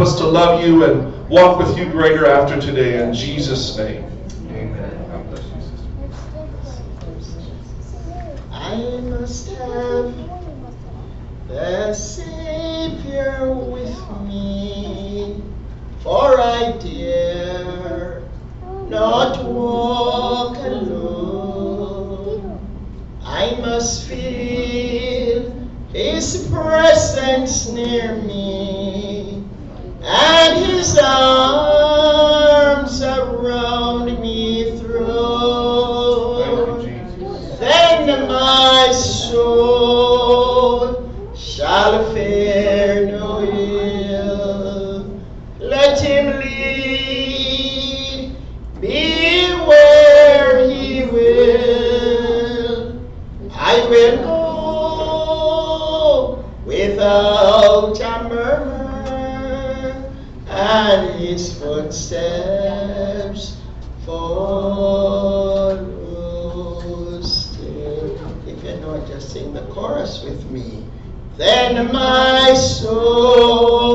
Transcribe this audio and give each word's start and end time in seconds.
us 0.00 0.16
to 0.18 0.26
love 0.26 0.64
you 0.64 0.84
and 0.84 1.28
walk 1.28 1.58
with 1.58 1.76
you 1.76 1.84
greater 1.90 2.26
after 2.26 2.60
today. 2.60 3.02
In 3.02 3.12
Jesus' 3.12 3.76
name. 3.76 4.04
Amen. 4.50 4.96
I 8.50 8.76
must 9.00 9.48
have 9.50 10.14
the 11.48 11.92
Savior 11.92 13.52
with 13.52 13.98
me, 14.22 15.42
for 16.02 16.40
I 16.40 16.72
dare 16.78 18.22
not 18.88 19.44
walk 19.44 20.56
alone. 20.58 22.58
I 23.24 23.56
must 23.60 24.08
feel 24.08 25.50
His 25.92 26.46
presence 26.48 27.68
near 27.70 28.14
me, 28.14 29.09
and 30.02 30.64
His 30.64 30.98
arms 30.98 33.02
around 33.02 34.20
me 34.20 34.78
thrown. 34.78 36.80
Thank 36.80 37.20
you, 37.20 37.26
Jesus. 37.26 37.58
Then 37.58 38.28
my 38.28 38.92
soul 38.92 39.79
footsteps 61.90 63.56
follow 64.06 65.74
still. 67.20 68.14
If 68.46 68.62
you 68.62 68.76
know 68.76 68.94
it, 68.94 69.08
just 69.08 69.32
sing 69.32 69.52
the 69.52 69.62
chorus 69.62 70.22
with 70.22 70.48
me. 70.52 70.84
Then 71.36 71.90
my 71.92 72.54
soul 72.54 73.89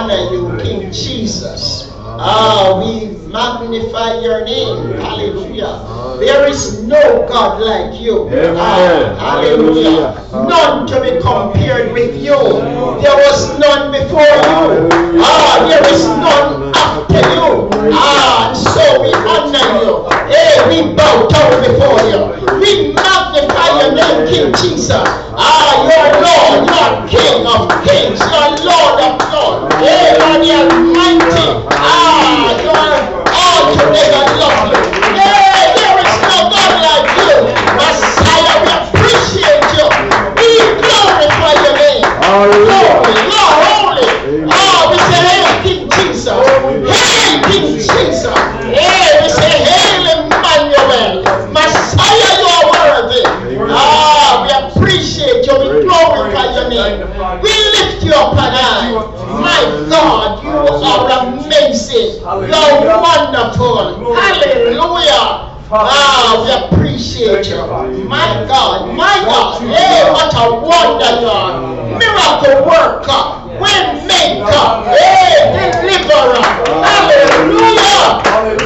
honor 0.00 0.32
you, 0.32 0.56
King 0.62 0.92
Jesus. 0.92 1.92
Ah, 1.92 2.80
we 2.80 3.12
magnify 3.28 4.20
your 4.20 4.44
name. 4.44 4.96
Hallelujah. 4.96 6.16
There 6.18 6.48
is 6.48 6.82
no 6.82 7.28
God 7.28 7.60
like 7.60 8.00
you. 8.00 8.28
Ah, 8.56 9.16
hallelujah. 9.20 10.16
None 10.32 10.86
to 10.88 11.00
be 11.04 11.20
compared 11.20 11.92
with 11.92 12.16
you. 12.16 12.40
There 13.04 13.16
was 13.16 13.58
none 13.58 13.92
before 13.92 14.24
you. 14.24 14.88
Ah, 15.20 15.68
there 15.68 15.84
is 15.92 16.04
none 16.08 16.72
after 16.74 17.20
you. 17.36 17.68
Ah, 17.92 18.48
and 18.48 18.56
so 18.56 19.02
we 19.04 19.12
honor 19.12 19.68
you. 19.84 20.08
Hey, 20.32 20.56
we 20.68 20.96
bow 20.96 21.28
down 21.28 21.60
before 21.60 22.00
you. 22.08 22.20
We 22.60 22.92
magnify 22.92 23.68
your 23.80 23.92
name, 23.92 24.28
King 24.28 24.54
Jesus. 24.56 25.04
Ah, 25.36 25.84
you're 25.84 26.12
Lord, 26.24 26.68
you're 26.68 27.00
King 27.10 27.46
of 27.46 27.68
kings, 27.84 28.20
you're 28.20 28.50
Lord 28.64 29.00
of 29.00 29.32
lords. 29.32 29.49
Hey, 29.80 30.12
you're 30.44 30.68
mighty. 30.92 31.46
Ah, 31.72 32.52
altogether 33.32 34.10
lovely. 34.12 34.19
You're 62.48 63.00
wonderful. 63.00 64.14
Hallelujah. 64.14 65.46
Ah, 65.72 66.42
we 66.42 66.50
appreciate 66.50 67.46
you. 67.46 67.62
My 68.08 68.44
God, 68.48 68.94
my 68.96 69.22
God. 69.24 69.62
Hey, 69.62 70.10
what 70.10 70.34
a 70.34 70.50
wonder 70.58 71.20
you 71.20 71.28
are. 71.28 71.52
Miracle 71.98 72.66
worker. 72.66 73.22
Wind 73.60 74.06
maker. 74.08 74.66
Hey, 74.90 75.70
deliverer. 75.70 76.42
Hallelujah. 76.82 78.59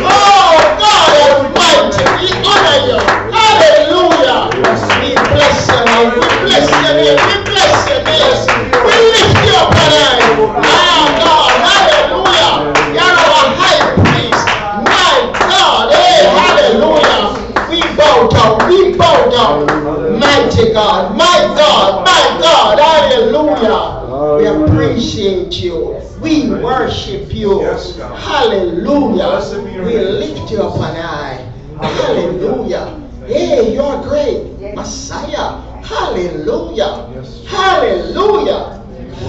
Mighty 20.55 20.73
God. 20.73 21.17
My 21.19 21.39
God. 21.57 22.07
My 22.07 22.41
God. 22.41 22.79
Hallelujah. 22.79 24.39
We 24.39 24.47
appreciate 24.47 25.53
you. 25.55 26.01
We 26.21 26.49
worship 26.49 27.35
you. 27.35 27.63
Yes, 27.63 27.97
Hallelujah. 27.99 29.15
Blessed 29.15 29.65
be 29.65 29.73
your 29.73 29.85
We 29.85 29.99
lift 29.99 30.53
you 30.53 30.63
up 30.63 30.77
and 30.77 30.97
high. 30.97 31.53
Hallelujah. 31.81 33.01
Hey, 33.27 33.75
you're 33.75 34.03
great. 34.03 34.77
Messiah. 34.77 35.61
Hallelujah. 35.83 37.11
Hallelujah. 37.49 38.81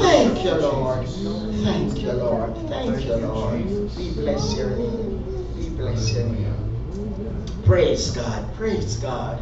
Thank 0.01 0.43
you, 0.43 0.53
Lord. 0.53 1.07
Thank 1.07 2.01
you, 2.03 2.11
Lord. 2.11 2.55
Thank 2.69 3.03
you, 3.03 3.15
Lord. 3.15 3.65
We 3.97 4.11
bless 4.11 4.55
your 4.55 4.69
name. 4.69 5.57
We 5.57 5.69
bless 5.69 6.13
your 6.13 6.25
name. 6.25 6.53
Praise 7.65 8.11
God. 8.11 8.55
Praise 8.55 8.97
God. 8.97 9.41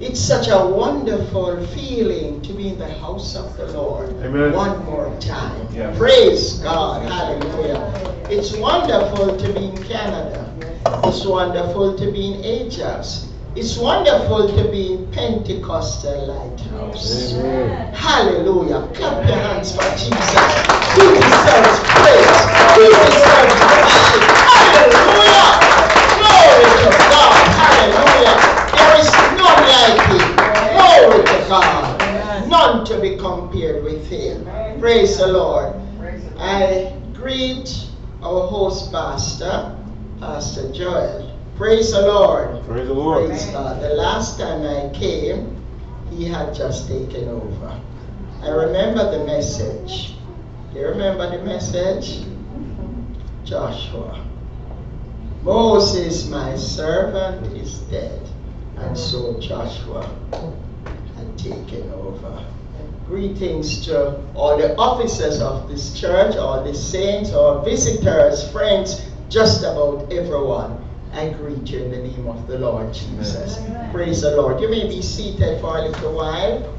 It's 0.00 0.18
such 0.18 0.48
a 0.48 0.58
wonderful 0.66 1.64
feeling 1.68 2.42
to 2.42 2.52
be 2.52 2.68
in 2.68 2.78
the 2.78 2.92
house 2.94 3.36
of 3.36 3.56
the 3.56 3.66
Lord. 3.72 4.10
Amen. 4.24 4.52
One 4.52 4.84
more 4.86 5.16
time. 5.20 5.68
Praise 5.96 6.54
God. 6.54 7.08
Hallelujah. 7.08 8.26
It's 8.28 8.56
wonderful 8.56 9.36
to 9.36 9.52
be 9.52 9.66
in 9.66 9.82
Canada. 9.84 10.52
It's 11.04 11.24
wonderful 11.24 11.96
to 11.96 12.10
be 12.10 12.34
in 12.34 12.44
Ajax. 12.44 13.30
It's 13.54 13.78
wonderful 13.78 14.48
to 14.48 14.68
be 14.68 14.94
in 14.94 15.06
Pentecostal 15.12 16.26
Lighthouse. 16.26 17.34
Amen. 17.34 17.94
Hallelujah. 17.94 18.90
Clap 18.94 19.28
your 19.28 19.36
hands 19.36 19.76
for 19.76 19.86
Jesus. 19.94 20.10
He 20.98 21.06
deserves 21.06 21.78
praise. 21.94 22.42
He 22.74 22.90
deserves 22.90 23.54
worship. 23.62 24.26
Hallelujah. 24.42 25.54
Glory 26.18 26.66
to 26.82 26.90
God. 26.98 27.46
Hallelujah. 27.54 28.53
There 29.84 29.96
is 29.96 30.00
like 30.00 30.10
him. 30.10 30.36
Glory 30.36 31.24
to 31.26 31.46
God. 31.48 32.48
None 32.48 32.84
to 32.86 33.00
be 33.00 33.16
compared 33.16 33.84
with 33.84 34.06
him. 34.08 34.44
Praise 34.80 35.18
the 35.18 35.26
Lord. 35.26 35.74
I 36.38 36.96
greet 37.12 37.86
our 38.22 38.46
host 38.46 38.90
pastor, 38.90 39.76
Pastor 40.20 40.72
Joel. 40.72 41.38
Praise 41.56 41.92
the 41.92 42.02
Lord. 42.02 42.64
Praise 42.64 42.88
the 42.88 42.94
Lord. 42.94 43.26
Praise 43.28 43.46
God. 43.46 43.82
The 43.82 43.90
last 43.90 44.38
time 44.38 44.62
I 44.62 44.90
came, 44.94 45.62
he 46.10 46.24
had 46.24 46.54
just 46.54 46.88
taken 46.88 47.28
over. 47.28 47.80
I 48.42 48.48
remember 48.48 49.18
the 49.18 49.24
message. 49.24 50.14
You 50.74 50.88
remember 50.88 51.36
the 51.36 51.44
message? 51.44 52.26
Joshua. 53.44 54.24
Moses, 55.42 56.26
my 56.28 56.56
servant, 56.56 57.46
is 57.56 57.80
dead. 57.90 58.20
And 58.76 58.98
so 58.98 59.38
Joshua 59.40 60.08
had 61.16 61.38
taken 61.38 61.90
over. 61.92 62.44
Greetings 63.06 63.84
to 63.86 64.20
all 64.34 64.56
the 64.56 64.74
officers 64.76 65.40
of 65.40 65.68
this 65.68 65.98
church, 65.98 66.36
all 66.36 66.64
the 66.64 66.74
saints, 66.74 67.32
all 67.32 67.62
visitors, 67.62 68.50
friends, 68.50 69.04
just 69.28 69.62
about 69.62 70.12
everyone. 70.12 70.84
I 71.12 71.28
greet 71.28 71.68
you 71.68 71.84
in 71.84 71.90
the 71.90 71.98
name 71.98 72.26
of 72.26 72.46
the 72.48 72.58
Lord 72.58 72.92
Jesus. 72.92 73.58
Amen. 73.58 73.92
Praise 73.92 74.22
the 74.22 74.36
Lord. 74.36 74.60
You 74.60 74.68
may 74.68 74.88
be 74.88 75.00
seated 75.00 75.60
for 75.60 75.78
a 75.78 75.82
little 75.82 76.16
while. 76.16 76.74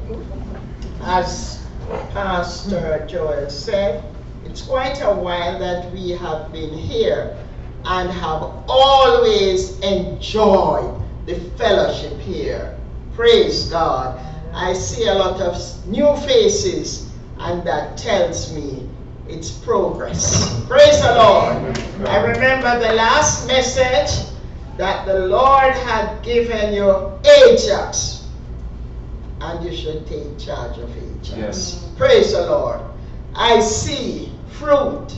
As 1.02 1.64
Pastor 2.12 3.06
Joel 3.08 3.48
said, 3.48 4.04
it's 4.44 4.62
quite 4.62 5.00
a 5.00 5.14
while 5.14 5.58
that 5.58 5.90
we 5.92 6.10
have 6.10 6.52
been 6.52 6.74
here 6.74 7.36
and 7.84 8.10
have 8.10 8.42
always 8.68 9.78
enjoyed 9.80 11.05
the 11.26 11.34
fellowship 11.58 12.18
here. 12.20 12.78
Praise 13.14 13.68
God. 13.68 14.18
I 14.54 14.72
see 14.72 15.06
a 15.08 15.14
lot 15.14 15.40
of 15.40 15.86
new 15.86 16.16
faces, 16.18 17.10
and 17.38 17.66
that 17.66 17.98
tells 17.98 18.52
me 18.54 18.88
it's 19.28 19.50
progress. 19.50 20.64
Praise 20.66 21.02
the 21.02 21.14
Lord. 21.14 22.08
I 22.08 22.22
remember 22.24 22.78
the 22.78 22.94
last 22.94 23.46
message 23.48 24.28
that 24.78 25.04
the 25.06 25.26
Lord 25.26 25.72
had 25.72 26.22
given 26.22 26.72
you 26.72 27.12
Ajax, 27.42 28.28
and 29.40 29.64
you 29.64 29.76
should 29.76 30.06
take 30.06 30.38
charge 30.38 30.78
of 30.78 30.90
Ajax. 30.96 31.36
Yes. 31.36 31.90
Praise 31.96 32.32
the 32.32 32.46
Lord. 32.46 32.80
I 33.34 33.60
see 33.60 34.32
fruit. 34.52 35.08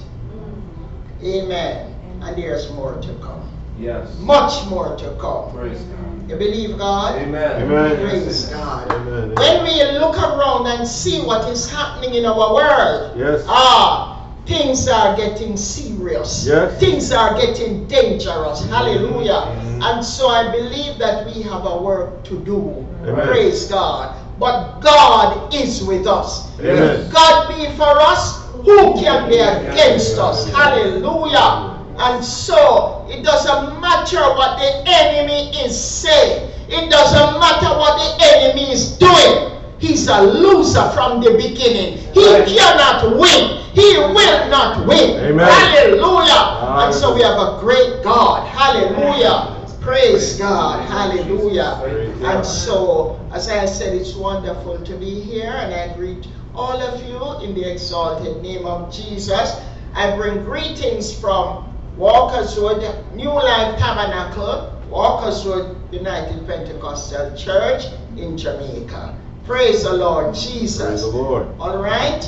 Amen. 1.23 1.95
And 2.23 2.37
there's 2.37 2.71
more 2.73 2.95
to 2.95 3.15
come. 3.15 3.49
Yes. 3.79 4.19
Much 4.19 4.67
more 4.69 4.97
to 4.97 5.11
come. 5.21 5.53
Praise 5.55 5.79
God. 5.83 6.31
You 6.31 6.37
believe 6.37 6.77
God? 6.79 7.17
Amen. 7.23 7.63
Amen. 7.63 7.97
Praise 8.09 8.47
God. 8.47 8.91
Amen. 8.93 9.35
When 9.35 9.63
we 9.65 9.83
look 9.99 10.17
around 10.19 10.67
and 10.67 10.87
see 10.87 11.21
what 11.23 11.49
is 11.51 11.71
happening 11.71 12.15
in 12.15 12.27
our 12.27 12.53
world, 12.55 13.13
Yes. 13.17 13.45
ah, 13.49 14.27
things 14.47 14.89
are 14.89 15.17
getting 15.17 15.57
serious. 15.57 16.45
Yes. 16.47 16.79
Things 16.81 17.13
are 17.13 17.39
getting 17.41 17.87
dangerous. 17.87 18.65
Hallelujah. 18.67 19.47
Mhm. 19.63 19.81
And 19.83 20.05
so 20.05 20.29
I 20.29 20.51
believe 20.51 20.99
that 20.99 21.27
we 21.27 21.43
have 21.43 21.65
a 21.65 21.77
work 21.79 22.25
to 22.25 22.35
do. 22.41 22.85
Amen. 23.07 23.27
Praise 23.29 23.67
God. 23.67 24.15
But 24.39 24.81
God 24.81 25.55
is 25.55 25.83
with 25.83 26.07
us. 26.07 26.47
Amen. 26.61 27.01
If 27.01 27.13
God 27.13 27.49
be 27.49 27.67
for 27.77 28.01
us, 28.01 28.39
who 28.65 28.95
can 29.01 29.29
be 29.29 29.39
against 29.39 30.19
us? 30.19 30.47
Hallelujah. 30.51 31.78
And 31.99 32.25
so 32.25 33.07
it 33.11 33.25
doesn't 33.25 33.81
matter 33.81 34.21
what 34.35 34.59
the 34.59 34.83
enemy 34.87 35.51
is 35.65 35.79
saying. 35.79 36.51
It 36.69 36.91
doesn't 36.91 37.41
matter 37.41 37.69
what 37.79 37.99
the 37.99 38.25
enemy 38.25 38.71
is 38.73 38.97
doing. 38.99 39.53
He's 39.79 40.09
a 40.09 40.21
loser 40.23 40.89
from 40.91 41.21
the 41.21 41.31
beginning. 41.33 41.99
He 42.13 42.27
Right. 42.27 42.47
cannot 42.47 43.17
win. 43.17 43.59
He 43.73 43.97
will 43.99 44.49
not 44.49 44.87
win. 44.87 45.19
Amen. 45.25 45.49
Hallelujah. 45.49 46.85
And 46.85 46.95
so 46.95 47.15
we 47.15 47.23
have 47.23 47.39
a 47.39 47.59
great 47.61 48.03
God. 48.03 48.47
Hallelujah. 48.47 49.55
Praise 49.81 50.35
God. 50.39 50.85
Hallelujah. 50.85 51.81
And 52.25 52.45
so, 52.45 53.19
as 53.33 53.49
I 53.49 53.65
said, 53.67 53.95
it's 53.95 54.15
wonderful 54.15 54.79
to 54.79 54.93
be 54.97 55.21
here, 55.21 55.51
and 55.51 55.73
I 55.73 55.95
greet 55.97 56.27
all 56.55 56.81
of 56.83 57.03
you 57.09 57.39
in 57.43 57.55
the 57.55 57.65
exalted 57.71 58.43
name 58.43 58.67
of 58.67 58.93
Jesus. 58.93 59.57
I 59.95 60.15
bring 60.17 60.45
greetings 60.45 61.13
from 61.15 61.68
Walker's 61.99 62.57
Road, 62.57 62.81
New 63.13 63.33
Life 63.33 63.77
Tabernacle, 63.77 64.81
Walker's 64.89 65.45
Road 65.45 65.77
United 65.91 66.47
Pentecostal 66.47 67.37
Church 67.37 67.87
in 68.17 68.39
Jamaica. 68.39 69.19
Praise 69.45 69.83
the 69.83 69.95
Lord 69.95 70.33
Jesus. 70.33 70.87
Praise 70.87 71.03
the 71.03 71.09
Lord. 71.09 71.49
All 71.59 71.79
right. 71.79 72.25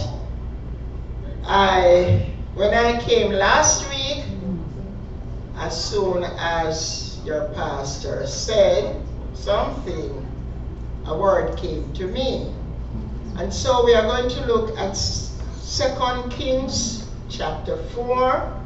I 1.45 2.33
when 2.55 2.75
I 2.75 3.01
came 3.01 3.31
last 3.31 3.89
week, 3.91 4.25
as 5.55 5.73
soon 5.85 6.25
as 6.25 7.21
your 7.25 7.45
pastor 7.51 8.27
said 8.27 9.01
something, 9.35 10.27
a 11.05 11.17
word 11.17 11.57
came 11.57 11.93
to 11.93 12.09
me. 12.09 12.53
And 13.37 13.55
so 13.55 13.85
we 13.85 13.95
are 13.95 14.03
going 14.03 14.29
to 14.31 14.47
look 14.47 14.77
at 14.77 14.97
Second 14.97 16.31
Kings 16.31 17.09
chapter 17.29 17.77
4, 17.95 18.60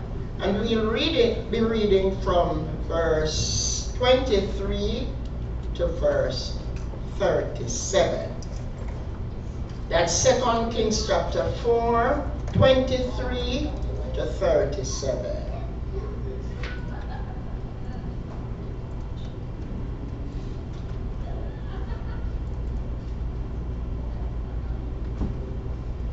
and 0.45 0.61
we'll 0.61 0.91
read 0.91 1.17
it, 1.17 1.51
be 1.51 1.63
reading 1.63 2.15
from 2.21 2.69
verse 2.87 3.91
23 3.97 5.09
to 5.75 5.87
verse 5.87 6.59
37. 7.19 8.31
That's 9.89 10.13
Second 10.13 10.71
Kings 10.71 11.07
chapter 11.07 11.51
4, 11.63 12.31
23 12.53 13.71
to 14.17 14.27
37. 14.27 15.41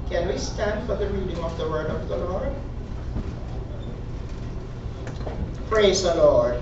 Can 0.10 0.28
we 0.30 0.38
stand 0.38 0.88
for 0.88 0.96
the 0.96 1.10
reading 1.10 1.38
of 1.44 1.58
the 1.58 1.70
word 1.70 1.88
of 1.88 2.08
the 2.08 2.16
Lord? 2.16 2.54
Praise 5.72 6.04
the 6.04 6.14
Lord. 6.16 6.62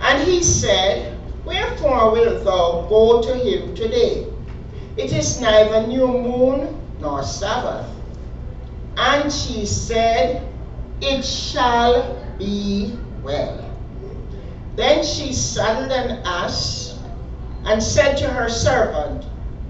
And 0.00 0.20
he 0.28 0.42
said, 0.42 1.16
Wherefore 1.44 2.10
wilt 2.10 2.44
thou 2.44 2.84
go 2.88 3.22
to 3.22 3.32
him 3.36 3.76
today? 3.76 4.26
It 4.96 5.12
is 5.12 5.40
neither 5.40 5.86
new 5.86 6.08
moon 6.08 6.80
nor 6.98 7.22
Sabbath. 7.22 7.88
And 8.96 9.32
she 9.32 9.64
said, 9.64 10.48
It 11.00 11.24
shall 11.24 12.26
be 12.36 12.98
well. 13.22 13.70
Then 14.74 15.04
she 15.04 15.32
saddled 15.32 15.92
an 15.92 16.20
ass 16.26 16.98
and 17.64 17.80
said 17.80 18.16
to 18.16 18.28
her 18.28 18.48
servant, 18.48 19.26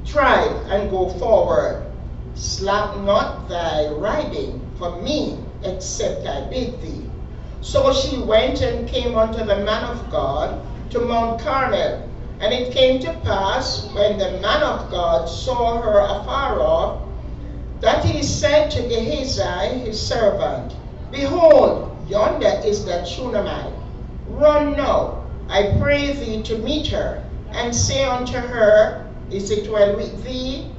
Try 0.07 0.43
and 0.71 0.91
go 0.91 1.11
forward. 1.11 1.93
Slack 2.35 2.97
not 3.03 3.47
thy 3.47 3.89
riding 3.89 4.67
for 4.79 5.03
me, 5.03 5.39
except 5.63 6.27
I 6.27 6.49
bid 6.49 6.81
thee. 6.81 7.04
So 7.65 7.95
she 7.95 8.19
went 8.19 8.61
and 8.61 8.87
came 8.87 9.17
unto 9.17 9.39
the 9.39 9.57
man 9.57 9.85
of 9.85 10.11
God 10.11 10.61
to 10.91 11.01
Mount 11.01 11.41
Carmel. 11.41 12.07
And 12.39 12.53
it 12.53 12.75
came 12.75 13.01
to 13.01 13.15
pass, 13.25 13.87
when 13.95 14.19
the 14.19 14.33
man 14.33 14.63
of 14.63 14.91
God 14.91 15.27
saw 15.27 15.81
her 15.81 15.99
afar 15.99 16.61
off, 16.61 17.01
that 17.81 18.05
he 18.05 18.23
said 18.23 18.71
to 18.73 18.83
Gehazi 18.83 19.79
his 19.79 19.99
servant, 19.99 20.75
Behold, 21.11 21.97
yonder 22.07 22.61
is 22.67 22.85
the 22.85 23.03
Shunammite. 23.07 23.73
Run 24.29 24.77
now, 24.77 25.25
I 25.49 25.75
pray 25.81 26.13
thee, 26.13 26.43
to 26.43 26.59
meet 26.59 26.89
her, 26.89 27.25
and 27.53 27.75
say 27.75 28.05
unto 28.05 28.37
her, 28.37 29.07
Is 29.31 29.51
it 29.51 29.73
well 29.73 29.97
with 29.97 30.23
thee? 30.23 30.71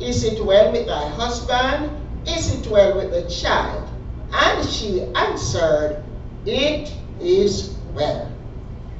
Is 0.00 0.24
it 0.24 0.44
well 0.44 0.72
with 0.72 0.88
thy 0.88 1.08
husband? 1.10 1.92
Is 2.26 2.52
it 2.52 2.66
well 2.66 2.96
with 2.96 3.12
the 3.12 3.30
child? 3.30 3.88
And 4.32 4.68
she 4.68 5.02
answered, 5.14 6.02
It 6.44 6.92
is 7.20 7.76
well. 7.94 8.28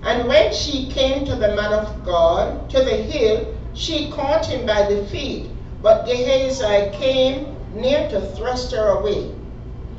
And 0.04 0.28
when 0.28 0.52
she 0.52 0.90
came 0.90 1.24
to 1.26 1.34
the 1.34 1.54
man 1.54 1.72
of 1.72 2.04
God, 2.04 2.70
to 2.70 2.82
the 2.82 2.96
hill, 2.96 3.46
she 3.74 4.10
caught 4.10 4.46
him 4.46 4.66
by 4.66 4.82
the 4.82 5.04
feet. 5.06 5.50
But 5.82 6.06
Gehazi 6.06 6.90
came 6.92 7.56
near 7.74 8.08
to 8.10 8.20
thrust 8.20 8.72
her 8.72 8.98
away. 8.98 9.30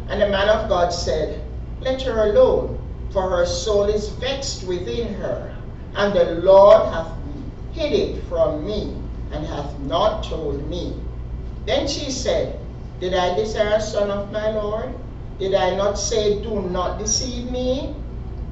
And 0.09 0.21
the 0.21 0.29
man 0.29 0.49
of 0.49 0.69
God 0.69 0.93
said, 0.93 1.43
Let 1.81 2.01
her 2.03 2.31
alone, 2.31 2.79
for 3.11 3.29
her 3.29 3.45
soul 3.45 3.85
is 3.85 4.09
vexed 4.09 4.63
within 4.63 5.13
her, 5.15 5.53
and 5.95 6.13
the 6.13 6.35
Lord 6.35 6.85
hath 6.93 7.11
hid 7.73 7.93
it 7.93 8.23
from 8.25 8.65
me, 8.65 8.95
and 9.31 9.45
hath 9.45 9.77
not 9.79 10.23
told 10.23 10.69
me. 10.69 10.93
Then 11.65 11.87
she 11.87 12.11
said, 12.11 12.59
Did 12.99 13.13
I 13.13 13.35
desire 13.35 13.75
a 13.75 13.81
son 13.81 14.11
of 14.11 14.31
my 14.31 14.51
Lord? 14.51 14.93
Did 15.43 15.55
I 15.55 15.75
not 15.75 15.99
say, 15.99 16.41
Do 16.41 16.61
not 16.61 16.99
deceive 16.99 17.51
me? 17.51 17.93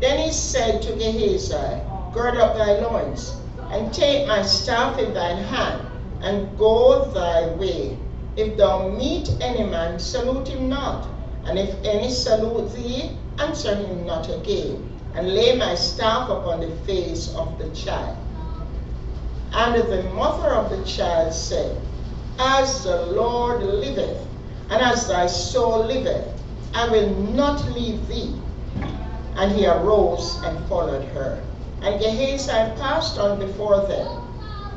Then 0.02 0.20
he 0.20 0.30
said 0.30 0.82
to 0.82 0.92
Gehazi, 0.92 1.80
Gird 2.12 2.36
up 2.36 2.58
thy 2.58 2.82
loins, 2.82 3.34
and 3.72 3.94
take 3.94 4.28
my 4.28 4.42
staff 4.42 5.00
in 5.00 5.14
thine 5.14 5.38
hand, 5.38 5.88
and 6.22 6.58
go 6.58 7.06
thy 7.06 7.48
way. 7.56 7.98
If 8.36 8.58
thou 8.58 8.90
meet 8.90 9.32
any 9.40 9.64
man, 9.64 10.00
salute 10.00 10.50
him 10.50 10.68
not. 10.68 11.08
And 11.46 11.58
if 11.58 11.74
any 11.86 12.10
salute 12.10 12.74
thee, 12.74 13.18
answer 13.40 13.74
him 13.74 14.06
not 14.06 14.30
again. 14.30 14.92
And 15.16 15.34
lay 15.34 15.56
my 15.56 15.76
staff 15.76 16.30
upon 16.30 16.60
the 16.60 16.76
face 16.84 17.34
of 17.36 17.58
the 17.58 17.70
child. 17.70 18.18
And 19.54 19.82
the 19.82 20.04
mother 20.12 20.50
of 20.50 20.70
the 20.70 20.84
child 20.84 21.34
said, 21.34 21.80
As 22.38 22.84
the 22.84 23.06
Lord 23.06 23.64
liveth, 23.64 24.28
and 24.70 24.82
as 24.82 25.08
thy 25.08 25.28
soul 25.28 25.86
liveth, 25.86 26.41
I 26.74 26.88
will 26.90 27.10
not 27.10 27.70
leave 27.72 28.08
thee. 28.08 28.34
And 29.36 29.52
he 29.52 29.66
arose 29.66 30.42
and 30.44 30.66
followed 30.68 31.04
her. 31.10 31.44
And 31.82 32.00
Gehazi 32.00 32.52
passed 32.80 33.18
on 33.18 33.40
before 33.40 33.80
them, 33.88 34.08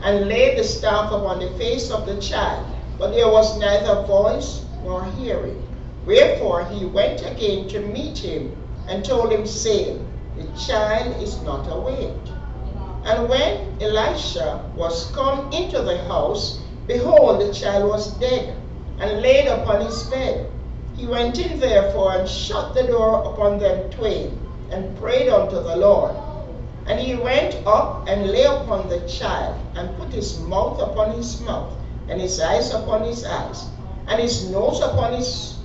and 0.02 0.28
laid 0.28 0.58
the 0.58 0.64
staff 0.64 1.12
upon 1.12 1.38
the 1.38 1.50
face 1.50 1.90
of 1.90 2.06
the 2.06 2.20
child, 2.20 2.66
but 2.98 3.12
there 3.12 3.28
was 3.28 3.58
neither 3.58 4.02
voice 4.02 4.64
nor 4.84 5.04
hearing. 5.18 5.62
Wherefore 6.06 6.64
he 6.64 6.84
went 6.84 7.20
again 7.24 7.68
to 7.68 7.80
meet 7.80 8.18
him, 8.18 8.56
and 8.88 9.04
told 9.04 9.32
him, 9.32 9.46
saying, 9.46 10.06
The 10.36 10.44
child 10.58 11.22
is 11.22 11.42
not 11.42 11.70
awake. 11.70 12.28
And 13.04 13.28
when 13.28 13.76
Elisha 13.80 14.60
was 14.76 15.10
come 15.14 15.52
into 15.52 15.80
the 15.82 15.98
house, 16.04 16.60
behold, 16.86 17.40
the 17.40 17.52
child 17.52 17.88
was 17.88 18.18
dead, 18.18 18.56
and 18.98 19.22
laid 19.22 19.46
upon 19.46 19.82
his 19.84 20.02
bed. 20.04 20.53
He 20.96 21.08
went 21.08 21.40
in 21.40 21.58
therefore 21.58 22.12
and 22.12 22.28
shut 22.28 22.72
the 22.72 22.84
door 22.84 23.24
upon 23.24 23.58
them 23.58 23.90
twain, 23.90 24.46
and 24.70 24.96
prayed 24.96 25.28
unto 25.28 25.60
the 25.60 25.74
Lord. 25.74 26.14
And 26.86 27.00
he 27.00 27.16
went 27.16 27.66
up 27.66 28.04
and 28.06 28.30
lay 28.30 28.44
upon 28.44 28.88
the 28.88 29.00
child, 29.00 29.56
and 29.74 29.98
put 29.98 30.12
his 30.12 30.38
mouth 30.38 30.80
upon 30.80 31.10
his 31.10 31.40
mouth, 31.40 31.72
and 32.06 32.20
his 32.20 32.40
eyes 32.40 32.70
upon 32.72 33.02
his 33.02 33.24
eyes, 33.24 33.70
and 34.06 34.20
his 34.20 34.48
nose 34.52 34.80
upon 34.82 35.14
his 35.14 35.56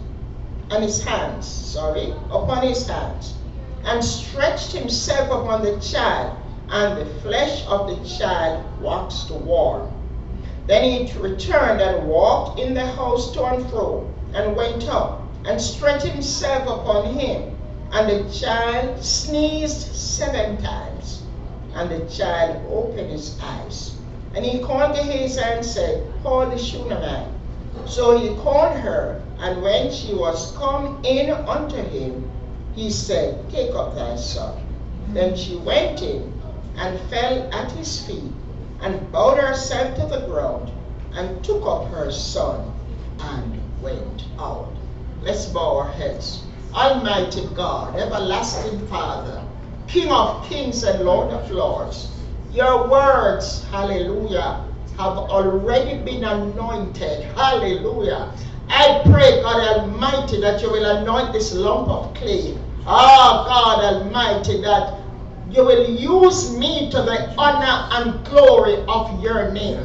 and 0.71 0.83
his 0.83 1.03
hands, 1.03 1.45
sorry, 1.45 2.11
upon 2.31 2.63
his 2.63 2.87
hands, 2.89 3.35
and 3.85 4.03
stretched 4.03 4.71
himself 4.71 5.29
upon 5.29 5.61
the 5.63 5.77
child, 5.79 6.37
and 6.71 6.97
the 6.99 7.05
flesh 7.21 7.63
of 7.67 7.87
the 7.87 7.97
child 8.17 8.63
waxed 8.81 9.29
warm. 9.29 9.93
Then 10.65 10.83
he 10.83 11.13
returned 11.19 11.81
and 11.81 12.09
walked 12.09 12.59
in 12.59 12.73
the 12.73 12.87
house 12.87 13.31
to 13.33 13.43
and 13.43 13.69
fro, 13.69 14.07
and 14.33 14.55
went 14.55 14.87
up, 14.87 15.23
and 15.45 15.59
stretched 15.59 16.05
himself 16.05 16.63
upon 16.67 17.13
him. 17.13 17.55
And 17.91 18.09
the 18.09 18.31
child 18.31 19.03
sneezed 19.03 19.95
seven 19.95 20.57
times, 20.61 21.23
and 21.75 21.89
the 21.89 22.05
child 22.07 22.57
opened 22.71 23.09
his 23.09 23.39
eyes. 23.41 23.95
And 24.35 24.45
he 24.45 24.59
called 24.59 24.95
to 24.95 25.01
Gehazi 25.01 25.41
and 25.41 25.65
said, 25.65 26.05
Call 26.21 26.49
the 26.49 26.57
Shunammite. 26.57 27.27
So 27.87 28.17
he 28.17 28.29
called 28.43 28.77
her, 28.77 29.23
and 29.39 29.61
when 29.63 29.91
she 29.91 30.13
was 30.13 30.55
come 30.57 31.01
in 31.03 31.31
unto 31.31 31.77
him, 31.77 32.29
he 32.75 32.91
said, 32.91 33.49
Take 33.49 33.73
up 33.75 33.95
thy 33.95 34.15
son. 34.15 34.59
Then 35.13 35.35
she 35.35 35.55
went 35.57 36.03
in 36.03 36.39
and 36.77 36.99
fell 37.09 37.49
at 37.51 37.71
his 37.71 38.05
feet, 38.05 38.31
and 38.81 39.11
bowed 39.11 39.39
herself 39.39 39.95
to 39.95 40.05
the 40.05 40.27
ground, 40.27 40.71
and 41.15 41.43
took 41.43 41.65
up 41.65 41.89
her 41.89 42.11
son, 42.11 42.71
and 43.21 43.58
went 43.81 44.25
out. 44.37 44.73
Let's 45.21 45.47
bow 45.47 45.79
our 45.79 45.91
heads. 45.91 46.43
Almighty 46.73 47.47
God, 47.55 47.95
everlasting 47.95 48.85
Father, 48.87 49.43
King 49.87 50.11
of 50.11 50.47
kings 50.47 50.83
and 50.83 51.03
Lord 51.03 51.31
of 51.31 51.49
lords, 51.49 52.11
your 52.51 52.87
words, 52.87 53.65
hallelujah, 53.71 54.65
have 54.97 55.17
already 55.17 55.97
been 55.97 56.23
anointed. 56.23 57.23
Hallelujah. 57.35 58.31
I 58.69 59.01
pray, 59.05 59.41
God 59.41 59.79
Almighty, 59.79 60.39
that 60.41 60.61
you 60.61 60.69
will 60.69 60.97
anoint 60.97 61.33
this 61.33 61.53
lump 61.53 61.87
of 61.89 62.13
clay. 62.13 62.55
Ah, 62.85 63.45
God 63.47 63.83
Almighty, 63.95 64.61
that 64.61 64.99
you 65.49 65.65
will 65.65 65.89
use 65.89 66.55
me 66.55 66.91
to 66.91 66.97
the 67.01 67.33
honor 67.35 67.87
and 67.91 68.25
glory 68.25 68.83
of 68.87 69.23
your 69.23 69.51
name. 69.51 69.83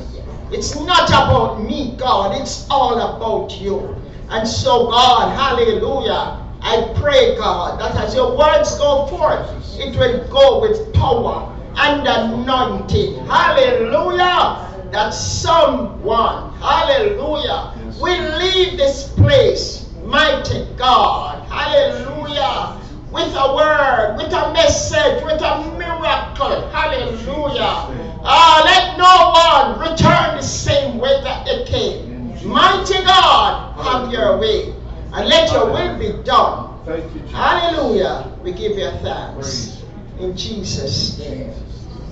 It's 0.55 0.77
not 0.77 1.09
about 1.09 1.65
me, 1.65 1.97
God, 1.99 2.41
it's 2.41 2.65
all 2.71 2.97
about 2.97 3.61
you. 3.61 3.97
And 4.29 4.47
so, 4.47 4.87
God, 4.87 5.37
hallelujah, 5.37 6.41
I 6.63 6.95
pray, 6.95 7.37
God, 7.37 7.81
that 7.81 7.97
as 7.97 8.15
your 8.15 8.39
words 8.39 8.79
go 8.79 9.09
forth, 9.09 9.51
it 9.81 9.97
will 9.97 10.25
go 10.29 10.61
with 10.61 10.95
power 10.95 11.53
and 11.77 12.07
anointing. 12.07 13.27
Hallelujah. 13.27 14.91
That 14.93 15.11
someone, 15.11 16.53
hallelujah, 16.61 17.75
will 17.99 18.39
leave 18.39 18.79
this 18.79 19.09
place, 19.15 19.91
mighty 20.05 20.69
God. 20.77 21.49
Hallelujah. 21.49 22.81
With 23.11 23.35
a 23.35 23.55
word, 23.57 24.19
with 24.19 24.33
a 24.33 24.53
message, 24.53 25.25
with 25.25 25.43
a 25.43 25.77
miracle. 25.77 26.71
Hallelujah. 26.71 28.04
Ah, 28.27 28.63
let 28.65 28.97
no 28.97 29.79
one 29.79 29.91
return 29.91 30.37
the 30.37 30.43
same 30.43 30.99
way 30.99 31.21
that 31.23 31.45
they 31.45 31.65
came. 31.65 32.35
Mighty 32.45 32.95
God, 33.05 33.79
have 33.83 34.11
your 34.13 34.39
way. 34.39 34.75
And 35.13 35.29
let 35.29 35.53
your 35.53 35.71
will 35.71 35.99
be 35.99 36.23
done. 36.25 36.85
Thank 36.85 37.15
you, 37.15 37.21
Jesus. 37.21 37.33
Hallelujah. 37.33 38.33
We 38.43 38.53
give 38.53 38.77
you 38.77 38.91
thanks. 39.03 39.83
In 40.19 40.37
Jesus' 40.37 41.19
name. 41.19 41.53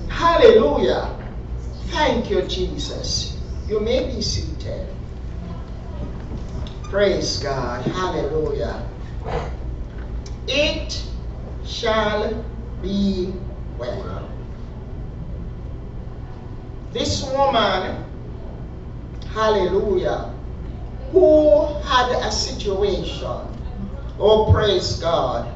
Hallelujah. 0.08 1.16
Thank 1.86 2.30
you, 2.30 2.42
Jesus. 2.42 3.38
You 3.66 3.80
may 3.80 4.14
be 4.14 4.22
seated. 4.22 4.88
Praise 6.84 7.42
God. 7.42 7.84
Hallelujah. 7.86 8.86
It 10.46 11.02
shall 11.64 12.44
be 12.82 13.34
well. 13.78 14.28
This 16.92 17.22
woman, 17.24 18.04
hallelujah, 19.32 20.34
who 21.10 21.66
had 21.84 22.12
a 22.12 22.30
situation, 22.30 23.46
oh, 24.18 24.50
praise 24.52 24.96
God. 24.96 25.50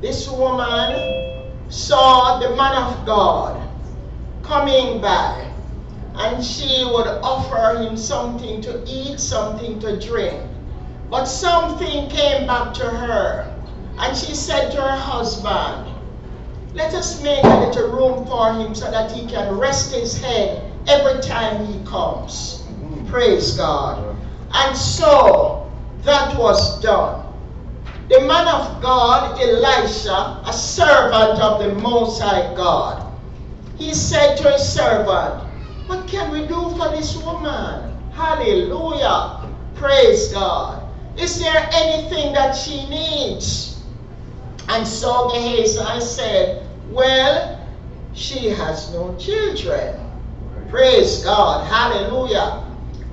This 0.00 0.28
woman 0.28 1.68
saw 1.68 2.38
the 2.38 2.50
man 2.54 2.74
of 2.74 3.04
God 3.04 3.68
coming 4.42 5.00
by 5.00 5.50
and 6.14 6.44
she 6.44 6.84
would 6.84 7.06
offer 7.06 7.82
him 7.82 7.96
something 7.96 8.60
to 8.62 8.82
eat, 8.86 9.18
something 9.18 9.78
to 9.80 9.98
drink. 9.98 10.40
But 11.10 11.24
something 11.24 12.08
came 12.08 12.46
back 12.46 12.74
to 12.74 12.84
her, 12.84 13.52
and 13.98 14.16
she 14.16 14.34
said 14.34 14.70
to 14.70 14.80
her 14.80 14.96
husband, 14.96 15.89
Let 16.72 16.94
us 16.94 17.20
make 17.22 17.42
a 17.42 17.66
little 17.66 17.90
room 17.90 18.26
for 18.26 18.52
him 18.52 18.74
so 18.74 18.90
that 18.90 19.10
he 19.10 19.26
can 19.26 19.58
rest 19.58 19.92
his 19.92 20.20
head 20.20 20.70
every 20.86 21.20
time 21.20 21.66
he 21.66 21.84
comes. 21.84 22.62
Mm-hmm. 22.62 23.08
Praise 23.08 23.56
God. 23.56 24.16
And 24.54 24.76
so 24.76 25.70
that 26.02 26.38
was 26.38 26.80
done. 26.80 27.26
The 28.08 28.20
man 28.20 28.46
of 28.48 28.80
God, 28.80 29.40
Elisha, 29.40 30.42
a 30.44 30.52
servant 30.52 31.40
of 31.40 31.60
the 31.62 31.74
Most 31.80 32.20
High 32.20 32.54
God, 32.54 33.06
he 33.76 33.94
said 33.94 34.36
to 34.36 34.50
his 34.52 34.68
servant, 34.68 35.44
What 35.86 36.06
can 36.06 36.30
we 36.30 36.46
do 36.46 36.70
for 36.76 36.90
this 36.90 37.16
woman? 37.16 37.96
Hallelujah. 38.12 39.48
Praise 39.74 40.32
God. 40.32 40.88
Is 41.16 41.40
there 41.40 41.68
anything 41.72 42.32
that 42.32 42.52
she 42.52 42.88
needs? 42.88 43.69
And 44.70 44.86
so 44.86 45.28
Gehazi 45.30 46.00
said, 46.00 46.64
Well, 46.90 47.58
she 48.14 48.50
has 48.50 48.92
no 48.92 49.16
children. 49.16 49.98
Praise 50.70 51.24
God. 51.24 51.66
Hallelujah. 51.66 52.64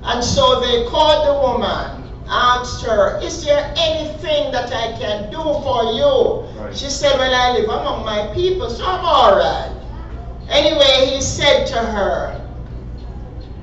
And 0.04 0.22
so 0.22 0.60
they 0.60 0.86
called 0.88 1.26
the 1.26 1.34
woman, 1.34 2.08
asked 2.28 2.86
her, 2.86 3.18
Is 3.20 3.44
there 3.44 3.74
anything 3.76 4.52
that 4.52 4.72
I 4.72 4.96
can 5.00 5.32
do 5.32 5.42
for 5.42 5.82
you? 5.98 6.62
Right. 6.62 6.76
She 6.76 6.88
said, 6.88 7.18
Well, 7.18 7.34
I 7.34 7.58
live 7.58 7.68
among 7.68 8.04
my 8.04 8.32
people, 8.34 8.70
so 8.70 8.84
I'm 8.86 9.04
all 9.04 9.32
right. 9.36 9.74
Anyway, 10.48 11.12
he 11.12 11.20
said 11.20 11.64
to 11.66 11.78
her, 11.78 12.40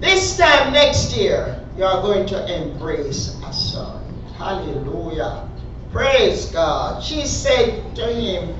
This 0.01 0.35
time 0.35 0.73
next 0.73 1.15
year, 1.15 1.65
you 1.77 1.85
are 1.85 2.01
going 2.01 2.27
to 2.27 2.61
embrace 2.61 3.39
a 3.47 3.53
son. 3.53 4.03
Hallelujah. 4.37 5.47
Praise 5.95 6.47
God. 6.47 7.01
She 7.01 7.25
said 7.25 7.95
to 7.95 8.05
him, 8.05 8.53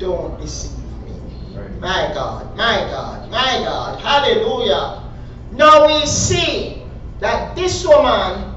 Don't 0.00 0.40
deceive 0.40 0.76
me. 1.04 1.12
Right. 1.54 1.70
My 1.78 2.10
God, 2.12 2.56
my 2.56 2.78
God, 2.90 3.30
my 3.30 3.62
God. 3.64 4.00
Hallelujah. 4.00 5.08
Now 5.52 5.86
we 5.86 6.04
see 6.04 6.82
that 7.20 7.54
this 7.54 7.86
woman 7.86 8.56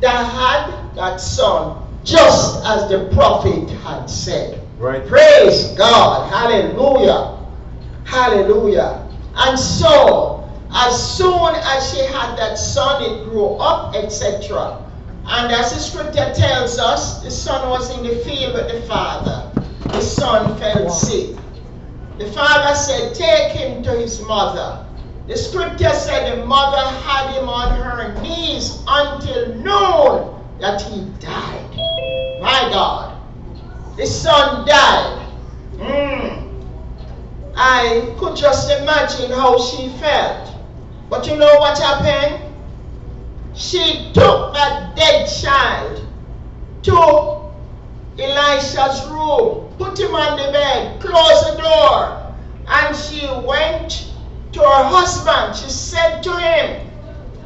that 0.00 0.24
had 0.24 0.94
that 0.94 1.20
son, 1.20 1.86
just 2.02 2.64
as 2.64 2.88
the 2.88 3.10
prophet 3.12 3.68
had 3.84 4.06
said. 4.06 4.66
Right. 4.78 5.06
Praise 5.06 5.72
God. 5.72 6.32
Hallelujah. 6.32 7.46
Hallelujah. 8.04 9.06
And 9.34 9.58
so, 9.58 10.50
as 10.72 11.18
soon 11.18 11.54
as 11.56 11.90
she 11.92 12.00
had 12.06 12.36
that 12.38 12.56
son, 12.56 13.02
it 13.02 13.24
grew 13.28 13.56
up, 13.56 13.94
etc. 13.94 14.89
And 15.32 15.52
as 15.52 15.72
the 15.72 15.78
scripture 15.78 16.34
tells 16.34 16.78
us, 16.80 17.22
the 17.22 17.30
son 17.30 17.70
was 17.70 17.96
in 17.96 18.04
the 18.04 18.16
field 18.24 18.54
with 18.54 18.68
the 18.68 18.82
father. 18.82 19.48
The 19.84 20.00
son 20.02 20.58
fell 20.58 20.90
sick. 20.90 21.36
The 22.18 22.26
father 22.32 22.74
said, 22.74 23.14
Take 23.14 23.52
him 23.52 23.82
to 23.84 23.92
his 23.92 24.20
mother. 24.22 24.84
The 25.28 25.36
scripture 25.36 25.94
said 25.94 26.36
the 26.36 26.44
mother 26.44 26.84
had 27.02 27.32
him 27.34 27.48
on 27.48 27.80
her 27.80 28.20
knees 28.20 28.82
until 28.88 29.54
noon 29.54 30.34
that 30.58 30.82
he 30.82 31.08
died. 31.20 31.70
My 32.42 32.68
God. 32.72 33.16
The 33.96 34.06
son 34.06 34.66
died. 34.66 35.28
Mm. 35.76 36.64
I 37.54 38.14
could 38.18 38.36
just 38.36 38.68
imagine 38.68 39.30
how 39.30 39.58
she 39.58 39.90
felt. 40.00 40.56
But 41.08 41.28
you 41.28 41.36
know 41.36 41.54
what 41.60 41.78
happened? 41.78 42.49
She 43.60 44.10
took 44.14 44.54
that 44.54 44.96
dead 44.96 45.26
child 45.26 46.06
to 46.82 47.52
Elisha's 48.18 49.06
room, 49.10 49.74
put 49.76 50.00
him 50.00 50.14
on 50.14 50.38
the 50.38 50.50
bed, 50.50 50.98
closed 50.98 51.52
the 51.52 51.60
door, 51.60 52.34
and 52.66 52.96
she 52.96 53.28
went 53.44 54.12
to 54.52 54.60
her 54.60 54.84
husband. 54.84 55.54
She 55.54 55.68
said 55.68 56.22
to 56.22 56.38
him, 56.38 56.90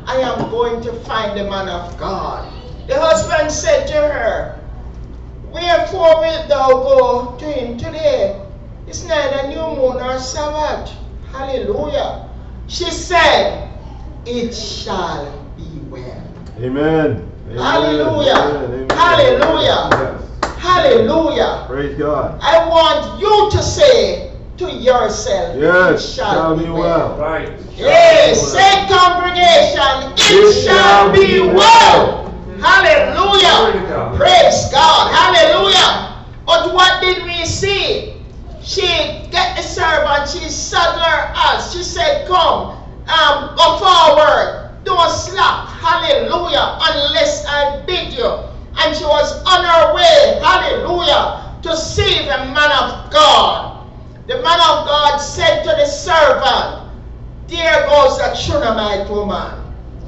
I 0.07 0.19
am 0.19 0.51
going 0.51 0.81
to 0.83 0.93
find 0.93 1.37
the 1.37 1.51
man 1.51 1.69
of 1.69 1.99
God. 1.99 2.49
The 2.87 2.95
husband 2.95 3.51
said 3.51 3.89
to 3.89 3.95
her, 3.95 4.65
Wherefore 5.51 6.21
wilt 6.21 6.49
thou 6.49 6.69
go 6.69 7.37
to 7.41 7.45
him 7.45 7.77
today? 7.77 8.41
It's 8.87 9.05
neither 9.05 9.49
new 9.49 9.57
moon 9.57 9.99
nor 9.99 10.21
Sabbath. 10.21 10.95
Hallelujah. 11.33 12.29
She 12.69 12.89
said, 12.93 13.69
It 14.25 14.55
shall 14.55 15.44
be 15.75 15.81
well. 15.91 16.23
Amen. 16.59 17.31
Amen. 17.51 17.59
Hallelujah. 17.59 18.33
Amen. 18.33 18.65
Amen. 18.73 18.91
Hallelujah. 18.91 19.89
Yes. 19.93 20.61
Hallelujah. 20.63 21.65
Praise 21.67 21.99
God. 21.99 22.41
I 22.41 22.69
want 22.69 23.21
you 23.21 23.51
to 23.51 23.63
say 23.63 24.33
to 24.59 24.71
yourself, 24.73 25.59
Yes. 25.59 26.05
It 26.05 26.15
shall 26.15 26.57
be 26.57 26.65
well. 26.71 27.19
Right. 27.19 27.53
Yes, 27.77 28.53
say 28.53 28.87
congregation, 28.89 30.15
it 30.17 30.65
shall 30.65 31.13
be 31.13 31.41
well. 31.41 32.31
Glory 32.31 32.59
to 32.59 32.65
Hallelujah. 32.65 34.17
Praise 34.17 34.71
God. 34.71 35.13
Hallelujah. 35.13 36.25
But 36.47 36.73
what 36.73 37.01
did 37.03 37.25
we 37.25 37.45
see? 37.45 38.15
She 38.63 38.87
get 39.31 39.57
the 39.57 39.63
servant, 39.63 40.31
she 40.31 40.49
saddled 40.49 41.03
her 41.03 41.33
ass. 41.35 41.75
She 41.75 41.83
said, 41.83 42.27
Come, 42.27 42.79
um, 43.09 43.57
go 43.57 43.79
forward. 43.79 44.64
Don't 44.85 45.11
slap, 45.11 45.69
Hallelujah. 45.69 46.79
Unless 46.81 47.47
I 47.47 47.81
bid 47.87 48.13
you. 48.13 48.27
And 48.77 48.97
she 48.97 49.05
was 49.05 49.43
on 49.45 49.65
her 49.65 49.95
way, 49.95 50.41
hallelujah, 50.43 51.59
to 51.63 51.77
see 51.77 52.21
the 52.21 52.39
man 52.53 52.73
of 52.73 53.11
God. 53.11 53.87
The 54.27 54.37
man 54.37 54.61
of 54.61 54.87
God 54.87 55.19
said 55.19 55.63
to 55.63 55.71
the 55.71 55.87
servant, 55.87 56.91
There 57.49 57.87
goes 57.87 58.19
that 58.19 58.37
Shunammite 58.37 59.09
woman. 59.09 59.63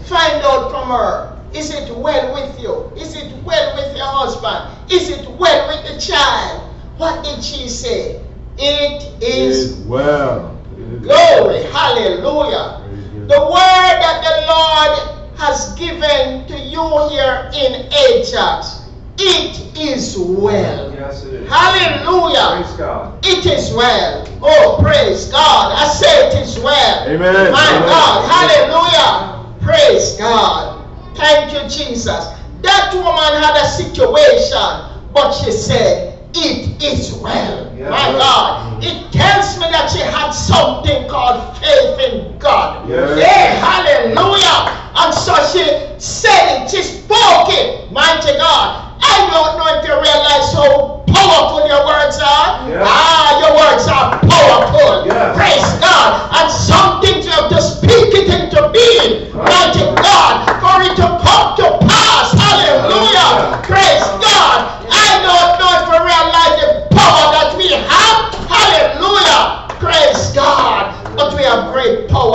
Find 0.04 0.42
out 0.42 0.70
from 0.70 0.88
her. 0.88 1.38
Is 1.52 1.72
it 1.72 1.94
well 1.96 2.34
with 2.34 2.60
you? 2.60 2.92
Is 3.00 3.14
it 3.14 3.32
well 3.44 3.76
with 3.76 3.96
your 3.96 4.06
husband? 4.06 4.74
Is 4.90 5.10
it 5.10 5.28
well 5.30 5.68
with 5.68 5.92
the 5.92 6.00
child? 6.00 6.74
What 6.96 7.24
did 7.24 7.42
she 7.42 7.68
say? 7.68 8.22
It 8.58 9.22
is 9.22 9.76
well. 9.80 10.58
It 10.72 10.80
is 10.80 11.00
glory. 11.02 11.62
Hallelujah. 11.64 12.85
Praise 13.28 13.38
The 13.38 13.44
word 13.44 13.96
that 14.00 14.22
the 14.22 14.36
Lord 14.46 15.38
has 15.38 15.74
given 15.74 16.46
to 16.48 16.58
you 16.58 17.08
here 17.10 17.50
in 17.54 17.92
Ajax, 17.92 18.84
it 19.18 19.76
is 19.76 20.16
well. 20.18 20.92
Yes, 20.92 21.24
it 21.24 21.34
is. 21.34 21.48
Hallelujah. 21.48 22.62
Praise 22.62 22.76
God. 22.76 23.24
It 23.24 23.46
is 23.46 23.72
well. 23.74 24.26
Oh, 24.42 24.78
praise 24.80 25.30
God. 25.30 25.72
I 25.72 25.88
say 25.88 26.28
it 26.28 26.34
is 26.40 26.58
well. 26.58 27.08
Amen. 27.08 27.52
My 27.52 27.76
Amen. 27.76 27.88
God. 27.88 28.30
Hallelujah. 28.30 29.60
Praise 29.60 30.16
God. 30.18 30.84
Thank 31.16 31.52
you, 31.52 31.60
Jesus. 31.68 32.28
That 32.62 32.92
woman 32.94 33.42
had 33.42 33.56
a 33.56 33.68
situation, 33.68 35.12
but 35.12 35.32
she 35.32 35.50
said, 35.50 36.15
It 36.36 36.82
is 36.82 37.14
well. 37.14 37.72
Yeah. 37.78 37.88
My 37.88 38.12
God. 38.12 38.84
It 38.84 39.10
tells 39.10 39.56
me 39.58 39.72
that 39.72 39.88
she 39.88 40.00
had 40.04 40.30
something 40.30 41.08
called 41.08 41.56
faith 41.56 41.96
in 42.12 42.38
God. 42.38 42.88
Yes. 42.88 43.16
Hey, 43.16 43.56
hallelujah. 43.56 44.76
And 45.00 45.14
so 45.16 45.32
she 45.48 45.64
said 45.98 46.64
it, 46.64 46.70
she 46.70 46.82
spoke 46.82 47.48
it. 47.56 47.90
Mighty 47.90 48.36
God. 48.36 49.00
I 49.00 49.28
don't 49.32 49.56
know 49.56 49.80
if 49.80 49.88
you 49.88 49.96
realize 49.96 50.52
how 50.52 51.04
powerful 51.08 51.64
your 51.64 51.84
words 51.88 52.20
are. 52.20 52.68
Yeah. 52.68 52.84
Ah, 52.84 53.40
your 53.40 53.56
words 53.56 53.88
are 53.88 54.20
powerful. 54.20 55.06
Yeah. 55.08 55.32
Praise 55.32 55.64
God. 55.80 56.36
And 56.36 56.52
some 56.52 57.00
things 57.00 57.24
you 57.24 57.32
have 57.32 57.48
to 57.48 57.60
speak 57.64 58.12
it 58.12 58.28
into 58.28 58.60
being. 58.76 59.32
Mighty 59.32 59.88
God. 60.04 60.44
For 60.60 60.84
it 60.84 60.96
to 61.00 61.08
come 61.16 61.56
to 61.64 61.86
pass. 61.86 62.05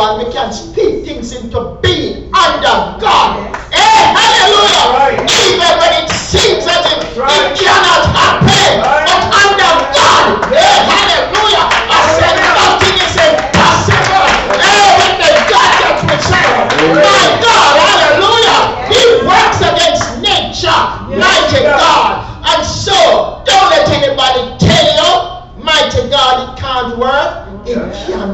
And 0.02 0.26
we 0.28 0.34
can 0.34 0.52
speak 0.52 1.06
things 1.06 1.32
into 1.32 1.78
being 1.82 2.32
under 2.34 2.98
God. 3.00 3.71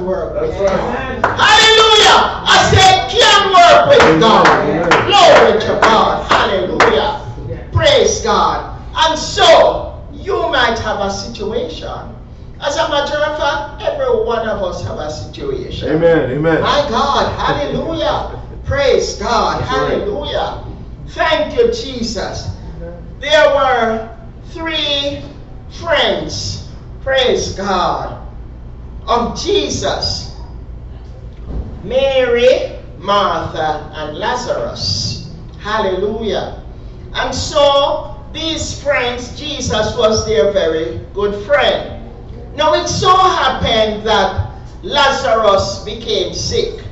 Work 0.08 0.40
with 0.42 0.56
right. 0.62 1.20
Hallelujah. 1.22 2.20
I 2.48 2.58
said, 2.72 3.10
can 3.12 3.52
work 3.52 3.90
with 3.92 4.22
God. 4.22 4.46
Glory 5.06 5.60
to 5.62 5.80
God. 5.82 6.32
Hallelujah. 6.32 7.70
Praise 7.74 8.22
God. 8.22 8.82
And 8.96 9.20
so, 9.20 10.02
you 10.14 10.40
might 10.50 10.80
have 10.80 11.00
a 11.02 11.12
situation. 11.12 12.16
As 12.60 12.76
a 12.78 12.90
matter 12.90 13.18
of 13.18 13.38
fact, 13.38 13.84
every 13.84 14.26
one 14.26 14.48
of 14.48 14.64
us 14.64 14.84
have 14.84 14.98
a 14.98 15.12
situation. 15.12 15.90
Amen. 15.90 16.32
Amen. 16.32 16.62
My 16.62 16.88
God, 16.90 17.38
hallelujah. 17.40 18.42
Praise 18.66 19.16
God, 19.18 19.62
That's 19.62 19.72
right. 19.72 19.92
hallelujah. 19.92 20.64
Thank 21.10 21.56
you, 21.56 21.72
Jesus. 21.72 22.50
There 23.20 23.56
were 23.56 24.18
three 24.50 25.22
friends, 25.70 26.68
praise 27.02 27.54
God, 27.54 28.27
of 29.08 29.40
Jesus 29.40 30.28
Mary, 31.84 32.78
Martha, 33.00 33.90
and 33.96 34.18
Lazarus. 34.18 35.34
Hallelujah. 35.60 36.64
And 37.14 37.34
so, 37.34 38.16
these 38.34 38.82
friends, 38.82 39.38
Jesus 39.40 39.96
was 39.98 40.26
their 40.26 40.52
very 40.52 41.00
good 41.14 41.46
friend. 41.46 42.04
Now, 42.56 42.74
it 42.74 42.88
so 42.88 43.16
happened 43.16 44.06
that 44.06 44.52
Lazarus 44.84 45.84
became 45.86 46.34
sick. 46.34 46.84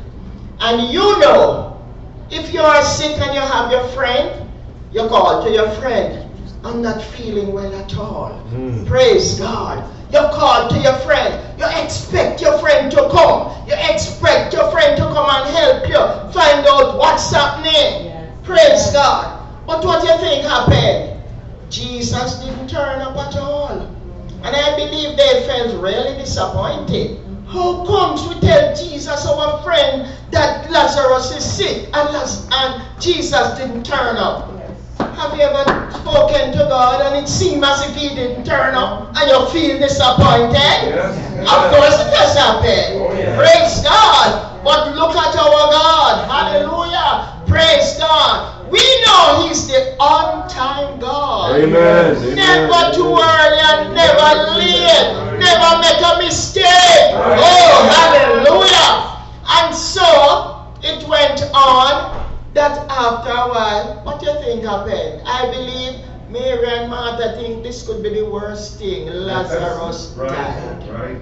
And 0.60 0.94
you 0.94 1.20
know, 1.20 1.82
if 2.32 2.54
you 2.54 2.62
are 2.62 2.84
sick 2.84 3.20
and 3.20 3.34
you 3.34 3.42
have 3.42 3.72
your 3.72 3.88
friend, 3.90 4.50
you 4.92 5.08
call 5.08 5.44
to 5.44 5.52
your 5.52 5.70
friend. 5.72 6.30
I'm 6.64 6.82
not 6.82 7.02
feeling 7.02 7.52
well 7.54 7.74
at 7.76 7.96
all. 7.98 8.42
Mm. 8.52 8.88
Praise 8.88 9.38
God. 9.38 9.84
You 10.12 10.20
call 10.32 10.70
to 10.70 10.78
your 10.80 10.94
friend. 11.00 11.60
You 11.60 11.66
expect 11.84 12.42
your 12.42 12.58
friend 12.60 12.92
to 12.92 13.10
come. 13.10 13.68
You 13.68 13.74
expect 13.90 14.54
your 14.54 14.70
friend 14.72 14.96
to 14.98 15.04
come 15.04 15.30
and 15.30 15.50
help 15.56 15.88
you 15.88 16.32
find 16.32 16.66
out 16.68 16.98
what's 16.98 17.32
happening. 17.32 18.14
Praise 18.44 18.92
God. 18.92 19.42
But 19.66 19.84
what 19.84 20.02
do 20.02 20.08
you 20.08 20.18
think 20.20 20.46
happened? 20.46 21.24
Jesus 21.70 22.36
didn't 22.36 22.70
turn 22.70 23.02
up 23.02 23.18
at 23.18 23.36
all. 23.36 23.72
And 24.44 24.56
I 24.56 24.76
believe 24.76 25.18
they 25.18 25.44
felt 25.48 25.82
really 25.82 26.16
disappointed. 26.18 27.20
How 27.48 27.84
comes 27.86 28.28
we 28.28 28.40
tell 28.42 28.76
Jesus, 28.76 29.26
our 29.26 29.64
friend, 29.64 30.08
that 30.32 30.70
Lazarus 30.70 31.36
is 31.36 31.44
sick 31.44 31.90
and, 31.94 32.10
and 32.52 33.02
Jesus 33.02 33.58
didn't 33.58 33.84
turn 33.84 34.18
up? 34.18 34.55
Have 35.00 35.36
you 35.36 35.42
ever 35.44 35.92
spoken 35.92 36.52
to 36.54 36.66
God 36.70 37.02
and 37.06 37.16
it 37.24 37.28
seemed 37.28 37.64
as 37.64 37.82
if 37.88 37.96
He 37.96 38.10
didn't 38.16 38.46
turn 38.46 38.76
up 38.76 39.16
and 39.16 39.30
you 39.30 39.46
feel 39.50 39.80
disappointed? 39.80 40.56
Yes. 40.56 41.16
Of 41.46 41.72
course 41.76 42.00
it 42.00 42.10
does 42.12 42.36
happen. 42.38 43.02
Oh, 43.02 43.14
yeah. 43.14 43.36
Praise 43.36 43.84
God. 43.84 44.64
But 44.64 44.96
look 44.96 45.16
at 45.16 45.36
our 45.36 45.72
God. 45.72 46.30
Hallelujah. 46.30 47.44
Praise 47.48 47.98
God. 48.00 48.72
We 48.72 48.82
know 49.06 49.48
He's 49.48 49.68
the 49.68 49.96
on 50.00 50.50
time 50.50 51.00
God. 51.00 51.60
Amen. 51.60 52.16
Amen. 52.16 52.36
Never 52.36 52.96
too 52.96 53.14
early 53.14 53.60
and 53.62 53.94
never 53.94 54.58
late. 54.58 55.40
Never 55.40 55.80
make 55.82 56.02
a 56.02 56.18
mistake. 56.24 57.12
Oh, 57.14 57.88
hallelujah. 57.92 59.16
And 59.48 59.76
so 59.76 60.66
it 60.82 61.08
went 61.08 61.44
on 61.54 62.26
that 62.56 62.90
after 62.90 63.30
a 63.32 63.48
while, 63.50 64.02
what 64.04 64.20
do 64.20 64.26
you 64.28 64.34
think 64.40 64.64
happened? 64.64 65.22
I 65.28 65.46
believe 65.52 66.00
Mary 66.30 66.68
and 66.68 66.90
Martha 66.90 67.36
think 67.36 67.64
this 67.64 67.86
could 67.86 68.02
be 68.02 68.10
the 68.10 68.26
worst 68.26 68.80
thing. 68.80 69.08
Lazarus 69.08 70.14
Right. 70.18 70.30
died. 70.30 70.90
Right. 70.90 71.22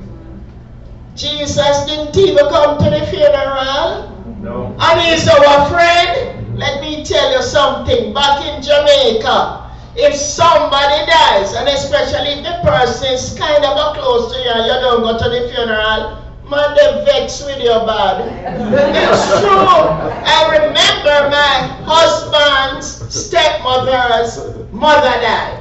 Jesus 1.15 1.85
didn't 1.85 2.15
even 2.17 2.47
come 2.49 2.77
to 2.77 2.89
the 2.89 3.05
funeral. 3.07 4.09
No. 4.41 4.75
And 4.79 5.01
he's 5.01 5.27
our 5.27 5.69
friend. 5.69 6.57
Let 6.57 6.81
me 6.81 7.03
tell 7.03 7.31
you 7.33 7.41
something. 7.43 8.13
Back 8.13 8.45
in 8.45 8.61
Jamaica, 8.61 9.71
if 9.95 10.15
somebody 10.15 11.05
dies, 11.05 11.53
and 11.53 11.67
especially 11.67 12.39
if 12.39 12.43
the 12.43 12.59
person 12.67 13.13
is 13.13 13.35
kind 13.37 13.63
of 13.65 13.77
a 13.77 13.99
close 13.99 14.33
to 14.33 14.39
you 14.41 14.49
and 14.49 14.65
you 14.65 14.73
don't 14.81 15.01
go 15.01 15.17
to 15.17 15.29
the 15.29 15.49
funeral, 15.53 16.22
man, 16.53 16.75
they 16.77 17.05
vex 17.05 17.43
with 17.43 17.59
you 17.59 17.73
bad. 17.85 18.21
It's 18.95 19.39
true. 19.41 19.57
I 19.57 20.39
remember 20.53 21.29
my 21.29 21.53
husband's 21.83 22.87
stepmother's 23.13 24.37
mother 24.71 25.13
died. 25.21 25.59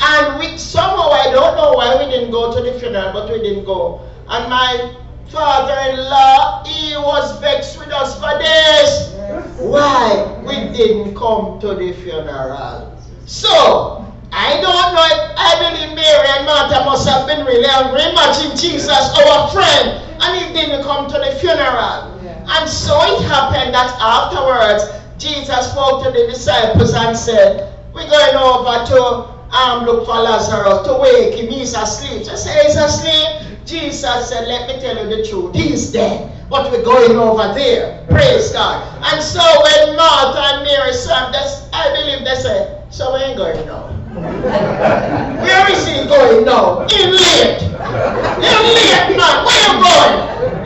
And 0.00 0.38
we 0.38 0.58
somehow 0.58 1.10
I 1.10 1.30
don't 1.32 1.56
know 1.56 1.72
why 1.72 1.96
we 1.96 2.10
didn't 2.10 2.30
go 2.30 2.54
to 2.54 2.60
the 2.62 2.78
funeral, 2.78 3.12
but 3.12 3.30
we 3.32 3.38
didn't 3.38 3.64
go. 3.64 4.02
And 4.28 4.50
my 4.50 4.94
father-in-law, 5.30 6.64
he 6.64 6.96
was 6.96 7.40
vexed 7.40 7.78
with 7.78 7.88
us 7.88 8.14
for 8.20 8.36
this. 8.38 9.14
Why 9.58 10.42
we 10.46 10.76
didn't 10.76 11.14
come 11.14 11.58
to 11.60 11.74
the 11.74 11.92
funeral? 11.94 12.92
So 13.24 14.04
I 14.32 14.60
don't 14.60 14.94
know 14.94 15.06
if 15.06 15.32
I 15.36 15.56
believe 15.58 15.96
Mary 15.96 16.28
and 16.36 16.46
Martha 16.46 16.84
must 16.84 17.08
have 17.08 17.26
been 17.26 17.46
really 17.46 17.66
angry. 17.66 18.02
Imagine 18.02 18.56
Jesus, 18.56 18.90
our 18.90 19.48
friend, 19.50 20.02
and 20.20 20.46
he 20.46 20.52
didn't 20.52 20.82
come 20.82 21.08
to 21.08 21.18
the 21.18 21.36
funeral. 21.40 22.16
And 22.48 22.68
so 22.70 22.94
it 23.02 23.22
happened 23.24 23.74
that 23.74 23.90
afterwards, 24.00 24.86
Jesus 25.18 25.72
spoke 25.72 26.04
to 26.04 26.10
the 26.10 26.26
disciples 26.26 26.94
and 26.94 27.16
said, 27.16 27.74
We're 27.92 28.08
going 28.08 28.36
over 28.36 28.86
to 28.86 29.54
um, 29.54 29.84
look 29.84 30.06
for 30.06 30.14
Lazarus 30.14 30.86
to 30.86 30.94
wake 30.94 31.34
him. 31.34 31.48
He's 31.48 31.74
asleep. 31.74 32.24
They 32.24 32.36
say, 32.36 32.64
He's 32.64 32.76
asleep. 32.76 33.58
Jesus 33.66 34.28
said, 34.28 34.46
Let 34.46 34.68
me 34.68 34.80
tell 34.80 34.96
you 34.96 35.16
the 35.16 35.28
truth. 35.28 35.54
He's 35.54 35.90
dead. 35.90 36.32
But 36.48 36.70
we're 36.70 36.84
going 36.84 37.16
over 37.16 37.52
there. 37.54 38.06
Praise 38.08 38.52
God. 38.52 38.82
And 39.12 39.22
so 39.22 39.42
when 39.62 39.96
Martha 39.96 40.56
and 40.56 40.64
Mary 40.64 40.92
this, 40.92 41.68
I 41.72 41.92
believe 41.94 42.24
they 42.24 42.36
said, 42.36 42.92
So 42.92 43.14
we 43.14 43.20
ain't 43.20 43.36
going 43.36 43.66
now. 43.66 43.95
Where 44.16 45.70
is 45.72 45.86
he 45.86 46.08
going 46.08 46.46
now? 46.46 46.80
In 46.88 47.12
late. 47.12 47.60
In 47.60 48.62
late, 48.72 49.12
man. 49.12 49.44
Where 49.44 49.60
you 49.60 49.74
going? 49.84 50.16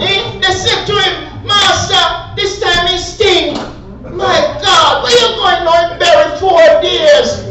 Eh? 0.01 0.39
They 0.39 0.55
said 0.55 0.87
to 0.87 0.93
him, 0.93 1.47
Master, 1.47 2.35
this 2.37 2.61
time 2.61 2.87
he 2.87 2.99
stink. 2.99 3.57
My 4.15 4.39
God, 4.63 5.03
where 5.03 5.13
you 5.13 5.35
going 5.37 5.65
now? 5.65 5.99
Buried 5.99 6.39
four 6.39 6.61
days. 6.81 7.43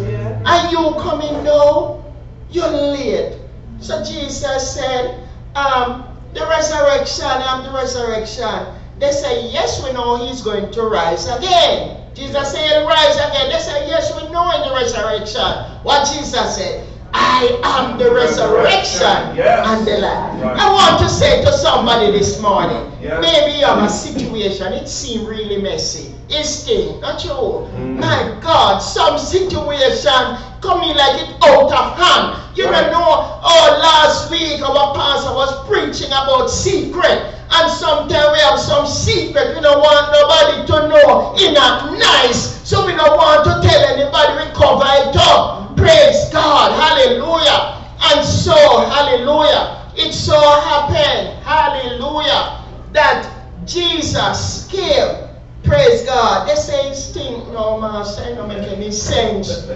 Are 0.45 0.71
you 0.71 0.95
coming 1.01 1.43
now? 1.43 2.05
You're 2.49 2.69
late. 2.69 3.37
So 3.81 4.01
Jesus 4.03 4.73
said, 4.75 5.27
um, 5.55 6.05
the 6.33 6.45
resurrection, 6.47 7.25
I'm 7.27 7.63
the 7.63 7.71
resurrection. 7.71 8.73
They 8.99 9.11
say, 9.11 9.51
yes, 9.51 9.83
we 9.83 9.91
know 9.91 10.15
he's 10.25 10.41
going 10.41 10.71
to 10.71 10.83
rise 10.83 11.27
again. 11.27 12.08
Jesus 12.19 12.51
said, 12.51 12.85
rise 12.85 13.15
again. 13.15 13.49
They 13.49 13.59
said, 13.59 13.87
yes, 13.87 14.13
we 14.13 14.29
know 14.29 14.51
in 14.51 14.67
the 14.67 14.75
resurrection. 14.75 15.39
What 15.83 16.05
Jesus 16.11 16.55
said, 16.55 16.85
I 17.13 17.59
am 17.63 17.97
the 17.97 18.11
resurrection 18.13 19.35
Yes. 19.35 19.67
and 19.67 19.87
the 19.87 19.97
life. 19.97 20.43
Right. 20.43 20.57
I 20.59 20.71
want 20.71 20.99
to 21.01 21.09
say 21.09 21.43
to 21.43 21.51
somebody 21.53 22.11
this 22.11 22.39
morning, 22.41 22.91
Yes. 23.01 23.19
maybe 23.21 23.57
you 23.59 23.65
have 23.65 23.83
a 23.83 23.89
situation, 23.89 24.73
it 24.73 24.87
seems 24.87 25.25
really 25.27 25.61
messy. 25.61 26.13
It's 26.29 26.63
thing, 26.65 26.99
not 27.01 27.23
you. 27.23 27.31
Mm. 27.31 27.99
My 27.99 28.33
God, 28.41 28.79
some 28.79 29.17
situation 29.17 30.37
coming 30.61 30.95
like 30.95 31.21
it 31.21 31.29
out 31.43 31.71
of 31.71 31.97
hand. 31.97 32.35
You 32.55 32.65
Right. 32.69 32.81
don't 32.83 32.91
know, 32.91 33.39
oh, 33.41 33.79
last 33.81 34.29
week 34.29 34.61
our 34.61 34.93
pastor 34.93 35.33
was 35.33 35.51
preaching 35.67 36.09
about 36.11 36.49
secret. 36.51 37.21
And 37.51 37.71
sometimes 37.71 38.29
we 38.33 38.39
have 38.41 38.59
some 38.59 38.85
secret 38.85 39.55
we 39.55 39.61
don't 39.61 39.79
want 39.81 40.11
nobody 40.13 40.67
to 40.67 40.87
know. 40.87 41.33
It 41.35 41.53
not 41.53 41.91
nice. 41.97 42.59
So 42.63 42.85
we 42.85 42.93
don't 42.93 43.17
want 43.17 43.43
to 43.45 43.67
tell 43.67 43.83
anybody 43.85 44.33
we 44.45 44.51
cover 44.53 44.85
it 44.85 45.15
up. 45.17 45.68
Praise 45.79 46.29
God. 46.31 46.75
Hallelujah. 46.75 47.79
And 48.11 48.25
so, 48.25 48.53
hallelujah. 48.53 49.91
It 49.95 50.13
so 50.13 50.39
happened, 50.39 51.41
hallelujah, 51.43 52.63
that 52.93 53.29
Jesus 53.65 54.67
came. 54.69 55.27
Praise 55.63 56.03
God. 56.03 56.47
They 56.47 56.55
say 56.55 56.93
stink. 56.93 57.47
No, 57.49 57.79
master, 57.79 58.23
it 58.23 58.35
don't 58.35 58.47
make 58.47 58.67
any 58.67 58.91
sense. 58.91 59.67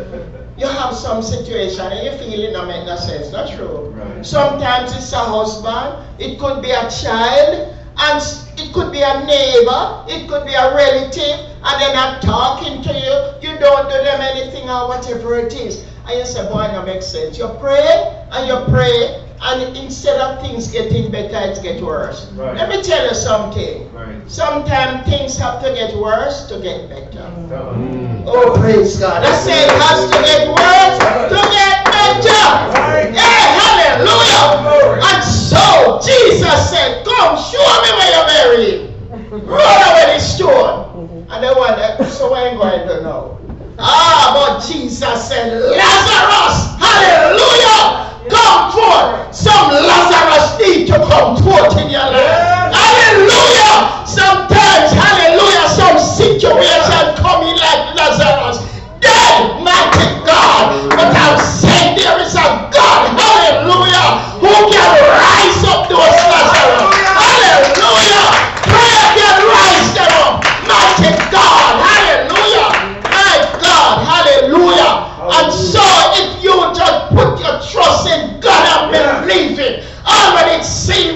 You 0.58 0.68
have 0.68 0.94
some 0.94 1.22
situation 1.22 1.86
and 1.92 2.06
you 2.06 2.12
feel 2.18 2.40
it 2.40 2.54
don't 2.54 2.68
make 2.68 2.86
no 2.86 2.96
sense. 2.96 3.32
Not 3.32 3.50
true. 3.52 3.90
Right. 3.90 4.26
Sometimes 4.26 4.96
it's 4.96 5.12
a 5.14 5.18
husband, 5.18 6.06
it 6.20 6.40
could 6.40 6.62
be 6.62 6.72
a 6.72 6.90
child, 6.90 7.76
and 7.98 8.22
it 8.58 8.74
could 8.74 8.92
be 8.92 9.02
a 9.02 9.26
neighbor, 9.26 10.06
it 10.08 10.28
could 10.30 10.46
be 10.46 10.54
a 10.54 10.74
relative, 10.76 11.52
and 11.64 11.82
they're 11.82 11.94
not 11.94 12.22
talking 12.22 12.82
to 12.84 12.94
you. 12.94 13.50
You 13.50 13.60
don't 13.60 13.90
do 13.90 13.98
them 14.04 14.22
anything 14.22 14.70
or 14.70 14.88
whatever 14.88 15.36
it 15.38 15.54
is. 15.54 15.86
And 16.06 16.20
you 16.20 16.26
say, 16.26 16.44
boy, 16.50 16.68
that 16.68 16.86
makes 16.86 17.08
sense. 17.08 17.38
You 17.38 17.48
pray 17.60 18.26
and 18.32 18.48
you 18.48 18.58
pray, 18.74 19.24
and 19.42 19.78
instead 19.78 20.20
of 20.20 20.42
things 20.42 20.68
getting 20.72 21.12
better, 21.12 21.52
it 21.52 21.62
gets 21.64 21.82
worse. 21.82 22.32
Right. 22.32 22.56
Let 22.56 22.70
me 22.70 22.82
tell 22.82 23.08
you 23.08 23.14
something. 23.16 23.92
Right. 23.94 24.16
Sometimes 24.30 25.08
things 25.10 25.38
have 25.38 25.62
to 25.64 25.74
get 25.74 25.96
worse 25.96 26.48
to 26.48 26.60
get 26.60 26.90
better. 26.90 27.24
Mm. 27.50 28.24
Oh, 28.28 28.56
praise 28.60 29.00
God. 29.00 29.24
I 29.24 29.36
said 29.36 29.68
it 29.68 29.72
has 29.82 30.10
to 30.12 30.18
get 30.24 30.48
worse 30.48 30.98
to 31.32 31.40
get 31.52 31.86
better. 31.86 33.14
Yeah, 33.14 33.24
hallelujah. 33.60 35.00
And 35.04 35.24
so 35.24 36.00
Jesus 36.04 36.70
said, 36.70 37.04
Come, 37.06 37.38
show 37.38 37.64
me 37.84 37.90
where 37.96 38.12
you're 38.12 38.28
buried. 38.28 38.80
Roll 39.48 39.60
away 39.60 40.16
the 40.16 40.20
stone. 40.20 41.28
And 41.30 41.44
they 41.44 41.54
went, 41.54 42.12
So 42.12 42.34
I 42.34 42.50
ain't 42.50 42.58
going 42.60 42.88
to 42.88 43.02
know. 43.04 43.40
Ah, 43.80 44.34
but 44.36 44.66
Jesus 44.66 45.28
said, 45.28 45.50
Lazarus, 45.54 46.78
hallelujah, 46.78 48.30
come 48.30 48.72
forth. 48.72 49.34
Some 49.34 49.72
Lazarus 49.72 50.60
need 50.60 50.88
to 50.88 50.98
come 51.10 51.38
forth 51.42 51.78
in 51.82 51.90
your 51.90 52.06
life. 52.06 52.70
Hallelujah. 52.74 54.06
Sometimes, 54.06 54.94
hallelujah, 54.94 55.66
some 55.74 55.98
situation 55.98 56.83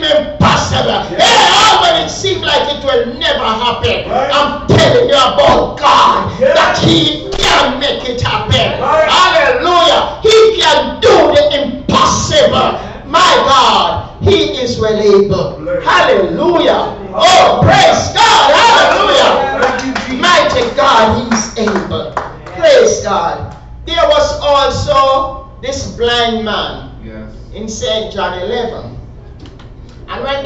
impossible, 0.07 1.17
yeah, 1.17 1.51
all 1.67 1.81
when 1.81 2.05
it 2.05 2.09
seems 2.09 2.41
like 2.43 2.63
it 2.75 2.83
will 2.83 3.13
never 3.19 3.43
happen, 3.43 4.09
Right. 4.09 4.31
I'm 4.33 4.67
telling 4.67 5.09
you 5.09 5.15
about 5.15 5.77
God 5.79 6.39
Yeah. 6.39 6.53
that 6.53 6.77
He 6.79 7.29
can 7.37 7.79
make 7.79 8.07
it 8.09 8.21
happen. 8.21 8.79
Right. 8.81 9.09
Hallelujah. 9.09 10.19
He 10.21 10.59
can 10.61 10.99
do 11.01 11.15
the 11.33 11.61
impossible. 11.63 12.79
My 13.05 13.31
God, 13.47 14.21
He 14.21 14.57
is 14.61 14.79
well 14.79 14.99
able. 14.99 15.59
Hallelujah. 15.81 16.95
Oh, 17.13 17.59
praise 17.63 18.13
God. 18.13 18.51
Hallelujah. 18.53 19.61
Thank 19.61 19.85
you, 19.85 19.93
Jesus. 19.93 20.21
Mighty 20.21 20.75
God, 20.75 21.31
He's 21.31 21.57
able. 21.57 22.11
Praise 22.57 23.03
God. 23.03 23.55
There 23.85 24.07
was 24.09 24.39
also 24.41 25.49
this 25.61 25.95
blind 25.95 26.43
man 26.45 26.91
Yes. 27.03 27.31
in 27.53 27.67
St. 27.69 28.13
John 28.13 28.37
11. 28.39 28.97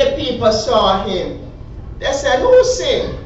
The 0.01 0.15
people 0.17 0.51
saw 0.51 1.05
him, 1.05 1.39
they 1.99 2.11
said, 2.11 2.39
Who 2.39 2.63
sinned? 2.63 3.19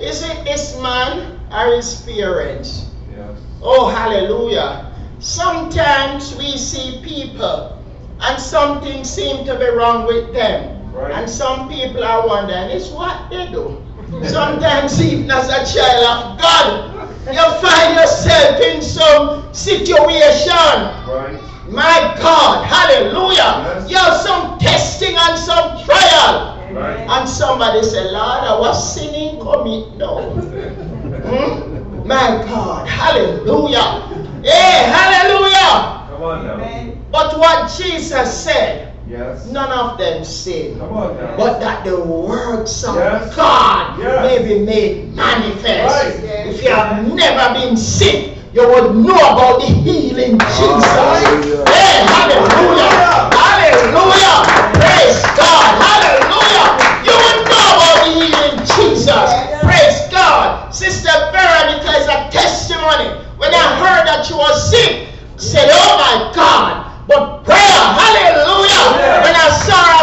Is 0.00 0.24
it 0.24 0.44
this 0.44 0.76
man 0.80 1.38
or 1.52 1.76
his 1.76 2.02
parents? 2.02 2.90
Yes. 3.12 3.38
Oh, 3.62 3.86
hallelujah. 3.88 4.92
Sometimes 5.20 6.34
we 6.36 6.58
see 6.58 7.00
people 7.04 7.80
and 8.20 8.42
something 8.42 9.04
seems 9.04 9.46
to 9.46 9.56
be 9.56 9.66
wrong 9.66 10.06
with 10.08 10.32
them. 10.32 10.92
Right. 10.92 11.12
And 11.12 11.30
some 11.30 11.68
people 11.68 12.02
are 12.02 12.26
wondering, 12.26 12.70
it's 12.70 12.90
what 12.90 13.30
they 13.30 13.46
do. 13.52 13.80
Sometimes 14.26 15.00
even 15.00 15.30
as 15.30 15.48
a 15.48 15.62
child 15.78 16.34
of 16.34 16.40
God, 16.42 17.08
you 17.26 17.44
find 17.62 17.94
yourself 17.94 18.60
in 18.60 18.82
some 18.82 19.54
situation 19.54 20.90
Right. 21.06 21.53
My 21.74 22.14
God, 22.20 22.64
hallelujah. 22.66 23.84
Yes. 23.86 23.90
You 23.90 23.96
have 23.98 24.16
some 24.20 24.58
testing 24.58 25.16
and 25.16 25.38
some 25.38 25.84
trial. 25.84 26.54
Right. 26.72 27.06
And 27.08 27.28
somebody 27.28 27.82
said, 27.82 28.10
Lord, 28.12 28.44
I 28.44 28.58
was 28.58 28.94
sinning, 28.94 29.38
commit 29.40 29.96
no. 29.96 30.30
Hmm? 30.34 32.06
My 32.06 32.42
God, 32.46 32.88
hallelujah. 32.88 34.00
Hey, 34.42 34.90
hallelujah. 34.90 36.08
Come 36.10 36.22
on 36.22 36.46
now. 36.46 36.94
But 37.10 37.38
what 37.38 37.70
Jesus 37.76 38.42
said, 38.44 38.92
Yes. 39.06 39.46
none 39.46 39.70
of 39.70 39.98
them 39.98 40.24
sin. 40.24 40.78
Come 40.78 40.92
on 40.96 41.16
now. 41.16 41.36
But 41.36 41.60
that 41.60 41.84
the 41.84 42.00
works 42.00 42.82
of 42.84 42.96
Yes. 42.96 43.34
God 43.36 43.98
Yes. 44.00 44.24
may 44.24 44.48
be 44.48 44.64
made 44.64 45.14
manifest. 45.14 45.94
Right. 45.94 46.46
If 46.48 46.62
you 46.64 46.70
have 46.70 47.06
never 47.14 47.54
been 47.60 47.76
sick, 47.76 48.34
you 48.54 48.62
would 48.70 48.94
know 48.94 49.18
about 49.18 49.58
the 49.58 49.66
healing 49.66 50.38
Jesus. 50.38 50.86
Hallelujah. 50.94 51.66
Hey, 51.66 52.06
hallelujah. 52.06 53.34
Hallelujah. 53.34 54.36
Praise 54.78 55.18
God. 55.34 55.74
Hallelujah. 55.82 56.78
You 57.02 57.14
would 57.18 57.40
know 57.50 57.66
about 57.74 57.98
the 58.06 58.10
healing 58.14 58.56
Jesus. 58.78 59.26
Praise 59.58 60.06
God. 60.06 60.70
Sister 60.70 61.10
Veronica 61.34 61.98
is 61.98 62.06
a 62.06 62.30
testimony. 62.30 63.10
When 63.42 63.50
I 63.50 63.74
heard 63.82 64.06
that 64.06 64.22
she 64.24 64.34
was 64.34 64.70
sick, 64.70 65.08
I 65.10 65.36
said, 65.36 65.68
Oh 65.74 65.98
my 65.98 66.30
God. 66.30 66.94
But 67.10 67.42
prayer, 67.42 67.58
hallelujah. 67.58 69.18
When 69.26 69.34
I 69.34 69.50
saw 69.66 69.93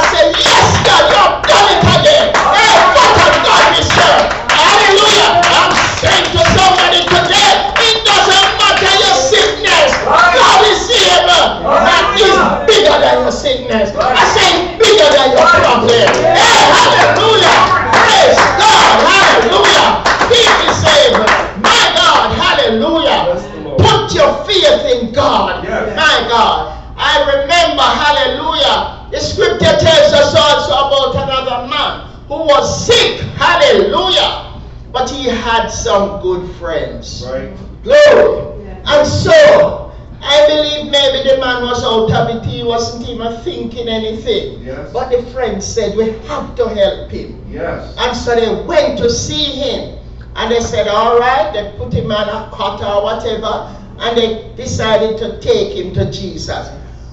also 30.52 30.74
about 30.74 31.16
another 31.24 31.68
man 31.68 32.08
who 32.28 32.46
was 32.46 32.86
sick. 32.86 33.22
Hallelujah. 33.36 34.62
But 34.92 35.10
he 35.10 35.30
had 35.30 35.68
some 35.68 36.22
good 36.22 36.54
friends. 36.56 37.26
Right. 37.26 37.56
Glory. 37.84 38.52
And 38.86 39.08
so, 39.08 39.94
I 40.22 40.46
believe 40.48 40.92
maybe 40.92 41.30
the 41.30 41.38
man 41.40 41.64
was 41.64 41.84
out 41.84 42.12
of 42.12 42.36
it. 42.36 42.46
He 42.46 42.64
wasn't 42.64 43.08
even 43.10 43.42
thinking 43.42 43.88
anything. 43.88 44.64
Yes. 44.64 44.92
But 44.92 45.10
the 45.10 45.24
friends 45.32 45.66
said, 45.66 45.98
We 45.98 46.12
have 46.28 46.56
to 46.56 46.70
help 46.70 47.10
him. 47.12 47.44
Yes. 47.50 47.96
And 47.98 48.16
so 48.16 48.36
they 48.36 48.64
went 48.66 48.98
to 49.00 49.10
see 49.10 49.44
him. 49.44 49.98
And 50.36 50.52
they 50.52 50.62
said, 50.62 50.88
All 50.88 51.20
right, 51.20 51.52
they 51.54 51.76
put 51.78 51.94
him 51.94 52.12
on 52.12 52.30
a 52.30 52.50
cot 52.52 52.82
or 52.82 53.04
whatever. 53.04 53.78
And 54.00 54.18
they 54.18 54.54
decided 54.56 55.18
to 55.20 55.40
take 55.42 55.76
him 55.76 55.94
to 55.94 56.12
Jesus. 56.12 56.70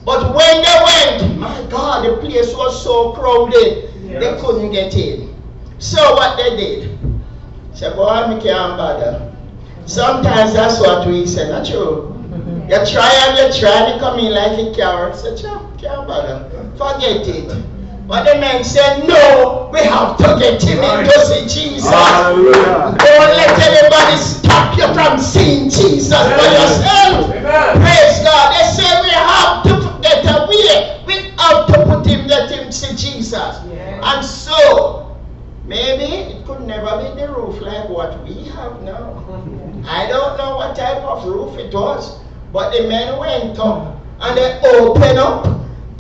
But 0.08 0.34
when 0.34 0.62
they 0.62 0.78
went, 0.88 1.38
my 1.38 1.66
God, 1.68 2.02
the 2.08 2.16
place 2.16 2.54
was 2.54 2.82
so 2.82 3.12
crowded, 3.12 3.92
they 4.08 4.40
couldn't 4.40 4.72
get 4.72 4.94
in. 4.94 5.36
So 5.78 6.14
what 6.14 6.38
they 6.38 6.56
did, 6.56 6.98
said, 7.74 7.94
Boy, 7.94 8.08
I 8.08 8.40
can't 8.40 8.78
bother. 8.78 9.36
Sometimes 9.84 10.54
that's 10.54 10.80
what 10.80 11.06
we 11.06 11.26
say, 11.26 11.50
not 11.50 11.66
true. 11.66 12.16
Mm-hmm. 12.32 12.70
You 12.70 12.90
try 12.90 13.12
and 13.26 13.36
you 13.36 13.60
try 13.60 13.92
to 13.92 13.98
come 13.98 14.18
in 14.18 14.32
like 14.32 14.58
a 14.58 14.74
carrot. 14.74 15.14
Say, 15.14 15.36
"Sure, 15.36 15.60
can't 15.76 16.08
bother. 16.08 16.48
Forget 16.78 17.28
it. 17.28 17.52
But 18.08 18.24
the 18.24 18.40
man 18.40 18.64
said, 18.64 19.06
No, 19.06 19.68
we 19.70 19.80
have 19.80 20.16
to 20.16 20.36
get 20.40 20.62
him 20.62 20.78
in 20.78 21.04
to 21.04 21.20
see 21.26 21.44
Jesus. 21.44 21.90
Hallelujah. 21.90 22.96
Don't 22.96 23.36
let 23.36 23.52
anybody 23.60 24.16
stop 24.16 24.72
you 24.78 24.88
from 24.94 25.20
seeing 25.20 25.68
Jesus 25.68 26.16
for 26.16 26.48
yourself. 26.48 27.28
Amen. 27.28 27.76
Praise 27.84 28.24
God. 28.24 28.56
They 28.56 28.64
say 28.72 28.88
we 29.02 29.10
have 29.12 29.62
to 29.64 29.77
We 31.06 31.28
to 31.68 31.84
put 31.84 32.06
him, 32.06 32.26
let 32.26 32.50
him 32.50 32.72
see 32.72 32.94
Jesus. 32.96 33.60
And 34.02 34.24
so, 34.24 35.16
maybe 35.64 36.04
it 36.04 36.46
could 36.46 36.62
never 36.62 36.98
be 37.02 37.20
the 37.20 37.28
roof 37.28 37.60
like 37.60 37.88
what 37.88 38.22
we 38.24 38.44
have 38.48 38.82
now. 38.82 39.24
I 39.86 40.06
don't 40.08 40.36
know 40.36 40.56
what 40.56 40.76
type 40.76 41.02
of 41.04 41.24
roof 41.24 41.58
it 41.58 41.72
was, 41.72 42.20
but 42.52 42.72
the 42.72 42.88
men 42.88 43.18
went 43.18 43.58
up 43.58 44.00
and 44.20 44.36
they 44.36 44.60
opened 44.64 45.18
up 45.18 45.46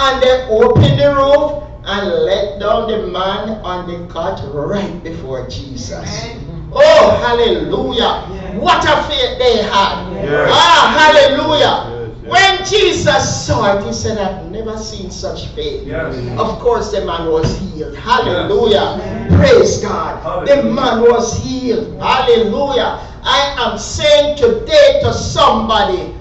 and 0.00 0.22
they 0.22 0.46
opened 0.50 0.98
the 0.98 1.14
roof 1.14 1.64
and 1.84 2.08
let 2.24 2.58
down 2.60 2.90
the 2.90 3.06
man 3.06 3.50
on 3.64 3.86
the 3.86 4.12
cot 4.12 4.40
right 4.52 5.02
before 5.02 5.48
Jesus. 5.48 6.26
Oh, 6.72 7.16
hallelujah. 7.22 8.26
What 8.60 8.84
a 8.84 9.02
faith 9.08 9.38
they 9.38 9.62
had. 9.62 10.04
Ah, 10.50 10.92
hallelujah. 10.98 11.97
Yes, 12.30 12.60
yes. 12.70 12.70
When 12.70 12.80
Jesus 12.80 13.46
saw 13.46 13.78
it, 13.78 13.86
he 13.86 13.92
said, 13.92 14.18
I've 14.18 14.50
never 14.50 14.78
seen 14.78 15.10
such 15.10 15.46
faith. 15.48 15.86
Yes. 15.86 16.16
Of 16.38 16.58
course, 16.58 16.90
the 16.92 17.04
man 17.04 17.30
was 17.30 17.56
healed. 17.58 17.96
Hallelujah. 17.96 19.26
Praise 19.30 19.78
God. 19.78 20.46
The 20.46 20.62
man 20.62 21.00
was 21.02 21.36
healed. 21.38 22.00
Hallelujah. 22.00 23.00
I 23.24 23.54
am 23.58 23.78
saying 23.78 24.36
today 24.36 25.00
to 25.02 25.12
somebody, 25.12 26.14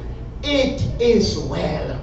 it 0.43 0.81
is 1.01 1.37
well. 1.37 1.99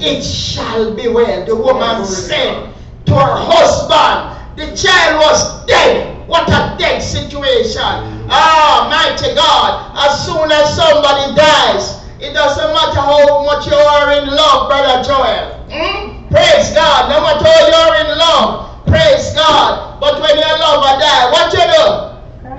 It 0.00 0.22
shall 0.22 0.94
be 0.94 1.08
well. 1.08 1.44
The 1.46 1.54
woman 1.54 2.04
said 2.04 2.74
to 3.06 3.14
her 3.14 3.36
husband, 3.36 4.38
the 4.56 4.76
child 4.76 5.16
was 5.20 5.66
dead. 5.66 6.26
What 6.28 6.48
a 6.48 6.76
dead 6.78 7.02
situation. 7.02 7.82
Ah, 8.28 8.88
mighty 8.88 9.34
God. 9.34 9.92
As 9.96 10.24
soon 10.26 10.50
as 10.50 10.76
somebody 10.76 11.34
dies, 11.34 12.01
it 12.22 12.32
doesn't 12.32 12.70
matter 12.72 13.00
how 13.02 13.42
much 13.44 13.66
you 13.66 13.74
are 13.74 14.12
in 14.14 14.30
love, 14.30 14.68
Brother 14.70 15.02
Joel. 15.02 15.66
Hmm? 15.68 16.28
Praise 16.30 16.70
God. 16.70 17.10
No 17.10 17.20
matter 17.20 17.44
how 17.44 17.66
you're 17.66 17.96
in 18.06 18.18
love, 18.18 18.86
praise 18.86 19.34
God. 19.34 19.98
But 20.00 20.22
when 20.22 20.38
your 20.38 20.54
lover 20.58 21.02
die, 21.02 21.30
what 21.34 21.52
you 21.52 21.66
do? 21.66 22.12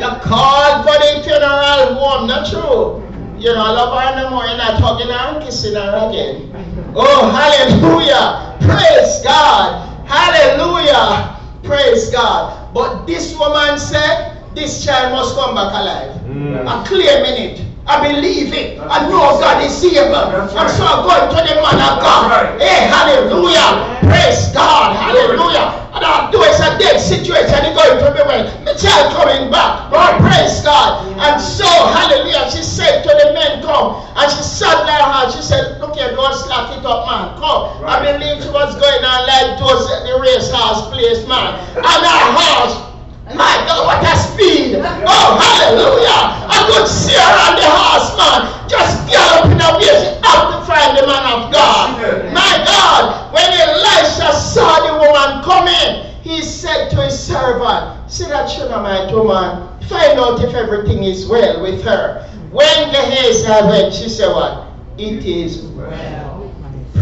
You 0.03 0.11
call 0.19 0.83
for 0.83 0.99
the 0.99 1.23
funeral 1.23 1.95
home, 1.95 2.27
not 2.27 2.49
true. 2.51 2.99
You 3.39 3.53
know, 3.53 3.71
love 3.71 3.95
her 3.95 4.21
no 4.21 4.29
more, 4.31 4.45
you're 4.45 4.57
not 4.57 4.79
hugging 4.81 5.07
her 5.07 5.35
and 5.35 5.43
kissing 5.43 5.75
her 5.75 6.09
again. 6.09 6.51
Oh, 6.95 7.31
hallelujah. 7.31 8.57
Praise 8.59 9.23
God. 9.23 9.89
Hallelujah. 10.05 11.39
Praise 11.63 12.11
God. 12.11 12.73
But 12.73 13.05
this 13.05 13.37
woman 13.39 13.79
said, 13.79 14.43
this 14.55 14.83
child 14.85 15.13
must 15.13 15.35
come 15.35 15.55
back 15.55 15.71
alive. 15.73 16.21
Mm. 16.27 16.67
I'm 16.67 16.85
claiming 16.85 17.51
it. 17.51 17.72
I 17.85 17.99
believe 17.99 18.53
it. 18.53 18.79
I 18.79 19.03
know 19.11 19.35
God 19.43 19.59
is 19.59 19.75
able. 19.83 20.15
And 20.15 20.71
so 20.71 20.87
I'm 20.87 21.03
going 21.03 21.27
to 21.35 21.39
the 21.43 21.59
man 21.59 21.75
of 21.83 21.99
God. 21.99 22.31
right. 22.31 22.55
Hey, 22.55 22.87
hallelujah. 22.87 23.99
Praise 24.07 24.55
God. 24.55 24.95
Hallelujah. 24.95 25.83
And 25.91 25.99
I 25.99 26.31
do 26.31 26.39
it's 26.47 26.63
a 26.63 26.79
dead 26.79 26.97
situation. 27.03 27.59
It's 27.59 27.75
going 27.75 27.99
to 27.99 28.09
be 28.15 28.23
well. 28.23 28.47
The 28.63 28.73
child 28.79 29.11
coming 29.19 29.51
back. 29.51 29.91
Lord, 29.91 30.15
praise 30.23 30.63
God. 30.63 31.11
And 31.19 31.35
so, 31.41 31.67
hallelujah. 31.67 32.47
She 32.55 32.63
said 32.63 33.03
to 33.03 33.11
the 33.19 33.35
men, 33.35 33.59
come. 33.61 33.99
And 34.15 34.31
she 34.31 34.41
sat 34.47 34.87
there 34.87 35.03
her. 35.03 35.27
She 35.35 35.43
said, 35.43 35.81
look 35.83 35.99
here, 35.99 36.15
don't 36.15 36.31
slack 36.39 36.71
it 36.71 36.87
up, 36.87 37.03
man. 37.03 37.35
Come. 37.35 37.83
I 37.83 37.99
believe 37.99 38.41
she 38.41 38.49
was 38.49 38.79
going 38.79 39.03
on 39.03 39.27
like 39.27 39.59
those 39.59 39.91
at 39.91 40.07
the 40.07 40.23
race 40.23 40.47
house 40.55 40.87
place, 40.87 41.27
man. 41.27 41.59
And 41.75 41.99
her 41.99 42.23
horse. 42.31 42.92
My 43.31 43.55
God, 43.67 43.87
what 43.87 44.03
a 44.03 44.15
speed! 44.19 44.75
Oh, 44.75 45.27
hallelujah! 45.39 46.43
I 46.49 46.59
could 46.67 46.87
see 46.87 47.15
on 47.15 47.55
the 47.55 47.63
horse, 47.63 48.11
man, 48.19 48.69
just 48.69 49.07
galloping 49.07 49.61
away. 49.61 50.19
To 50.23 50.65
find 50.65 50.97
the 50.97 51.05
man 51.07 51.23
of 51.31 51.53
God. 51.53 52.33
My 52.33 52.63
God, 52.65 53.33
when 53.33 53.45
Elisha 53.45 54.33
saw 54.33 54.79
the 54.81 54.93
woman 54.99 55.43
coming, 55.43 56.11
he 56.21 56.41
said 56.41 56.89
to 56.89 57.01
his 57.03 57.17
servant, 57.17 58.11
See 58.11 58.25
that 58.25 58.47
Shunammite 58.49 59.13
woman, 59.13 59.69
find 59.87 60.19
out 60.19 60.43
if 60.43 60.53
everything 60.53 61.03
is 61.03 61.27
well 61.27 61.61
with 61.61 61.83
her. 61.83 62.27
When 62.51 62.89
Gehazi 62.91 63.47
went, 63.67 63.93
she 63.93 64.09
said, 64.09 64.33
What? 64.33 64.67
It 64.97 65.25
is 65.25 65.61
well. 65.61 66.32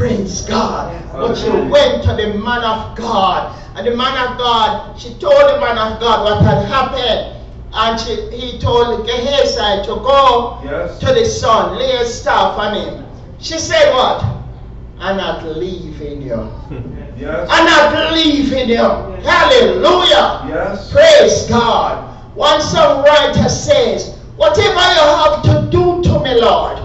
Praise 0.02 0.42
God. 0.42 0.98
But 1.14 1.36
she 1.36 1.48
went 1.48 2.02
to 2.06 2.16
the 2.16 2.34
man 2.34 2.64
of 2.64 2.98
God. 2.98 3.56
And 3.76 3.86
the 3.86 3.96
man 3.96 4.18
of 4.32 4.36
God, 4.40 5.00
she 5.00 5.10
told 5.20 5.48
the 5.48 5.60
man 5.60 5.78
of 5.78 6.00
God 6.00 6.24
what 6.26 6.42
had 6.44 6.66
happened. 6.66 7.38
And 7.72 8.00
she, 8.00 8.16
he 8.36 8.58
told 8.58 9.06
Gehazi 9.06 9.86
to 9.86 9.96
go 10.02 10.60
Yes. 10.66 10.98
to 11.02 11.06
the 11.06 11.24
son, 11.24 11.78
lay 11.78 11.98
a 11.98 12.06
staff 12.06 12.58
on 12.58 12.74
him. 12.74 13.06
She 13.40 13.60
said, 13.60 13.94
What? 13.94 14.26
I'm 14.98 15.18
not 15.18 15.46
leaving 15.46 16.24
you. 16.24 16.50
Yes. 17.22 17.48
I'm 17.52 17.66
not 17.66 18.14
leaving 18.14 18.70
you. 18.70 18.78
Hallelujah. 19.22 20.50
Yes. 20.50 20.92
Praise 20.92 21.48
God. 21.48 22.10
One 22.36 22.60
songwriter 22.60 23.48
says, 23.48 24.18
Whatever 24.36 24.82
you 24.98 25.06
have 25.22 25.44
to 25.44 25.70
do 25.70 26.02
to 26.02 26.20
me, 26.22 26.42
Lord, 26.42 26.80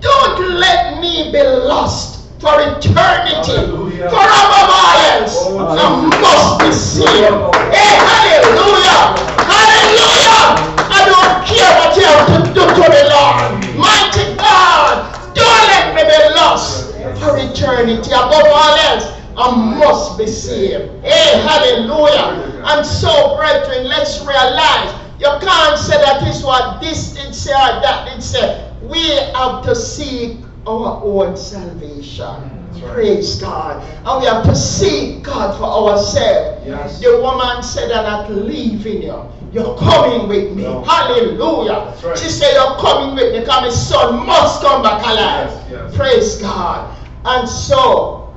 don't 0.00 0.40
let 0.58 1.00
me 1.02 1.30
be 1.30 1.42
lost 1.42 2.13
for 2.44 2.60
eternity. 2.60 3.56
Hallelujah. 3.56 4.12
Forever 4.12 4.60
violence 4.68 5.32
I 5.64 5.88
must 6.20 6.60
be 6.60 6.70
seen. 6.76 7.32
Hey, 7.72 7.96
hallelujah! 8.04 9.16
Hallelujah! 9.48 10.52
I 10.92 11.00
don't 11.08 11.40
care 11.48 11.72
what 11.80 11.96
you 11.96 12.04
have 12.04 12.28
to 12.28 12.52
do 12.52 12.64
to 12.68 12.84
me, 12.84 13.00
Lord. 13.08 13.64
Mighty 13.80 14.36
God, 14.36 15.08
don't 15.32 15.64
let 15.72 15.96
me 15.96 16.04
be 16.04 16.20
lost 16.36 16.92
for 17.16 17.32
eternity. 17.40 18.12
Above 18.12 18.44
all 18.44 18.76
else, 18.92 19.08
I 19.38 19.78
must 19.80 20.18
be 20.18 20.26
saved. 20.26 21.02
Hey, 21.02 21.40
hallelujah! 21.40 22.60
And 22.66 22.84
so, 22.84 23.36
brethren, 23.36 23.88
let's 23.88 24.20
realize 24.20 24.92
you 25.18 25.32
can't 25.40 25.78
say 25.78 25.96
that 25.96 26.28
is 26.28 26.44
what 26.44 26.82
this 26.82 27.14
did 27.14 27.34
say 27.34 27.52
or 27.52 27.80
that 27.80 28.12
did 28.12 28.22
say. 28.22 28.70
We 28.82 29.00
have 29.32 29.64
to 29.64 29.74
seek 29.74 30.43
our 30.66 31.02
own 31.04 31.36
salvation. 31.36 32.24
right. 32.24 32.92
Praise 32.94 33.40
God. 33.40 33.82
And 34.06 34.20
we 34.20 34.26
have 34.26 34.44
to 34.44 34.54
seek 34.56 35.22
God 35.22 35.56
for 35.58 35.64
ourselves. 35.64 36.66
Yes. 36.66 37.00
The 37.00 37.20
woman 37.20 37.62
said, 37.62 37.92
I'm 37.92 38.04
not 38.04 38.30
leaving 38.30 39.02
you. 39.02 39.22
You're 39.52 39.76
coming 39.78 40.26
with 40.28 40.52
me. 40.56 40.64
No. 40.64 40.82
Hallelujah. 40.82 41.94
Right. 42.04 42.18
She 42.18 42.28
said, 42.28 42.54
You're 42.54 42.76
coming 42.78 43.14
with 43.14 43.32
me 43.32 43.40
because 43.40 43.62
my 43.62 43.70
son 43.70 44.26
must 44.26 44.62
come 44.62 44.82
back 44.82 45.00
alive. 45.06 45.50
Yes, 45.50 45.66
yes. 45.70 45.96
Praise 45.96 46.36
God. 46.40 46.96
And 47.24 47.48
so 47.48 48.34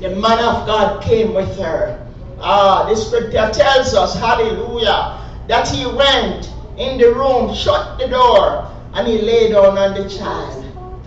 the 0.00 0.10
man 0.10 0.38
of 0.44 0.66
God 0.66 1.02
came 1.02 1.32
with 1.32 1.56
her. 1.58 1.98
Ah, 2.38 2.86
the 2.88 2.96
scripture 2.96 3.50
tells 3.52 3.94
us, 3.94 4.18
hallelujah, 4.18 5.20
that 5.46 5.68
he 5.68 5.86
went 5.86 6.52
in 6.76 6.98
the 6.98 7.14
room, 7.14 7.54
shut 7.54 7.98
the 8.00 8.08
door, 8.08 8.68
and 8.94 9.06
he 9.06 9.22
lay 9.22 9.50
down 9.52 9.78
on 9.78 9.94
the 9.94 10.08
child. 10.10 10.61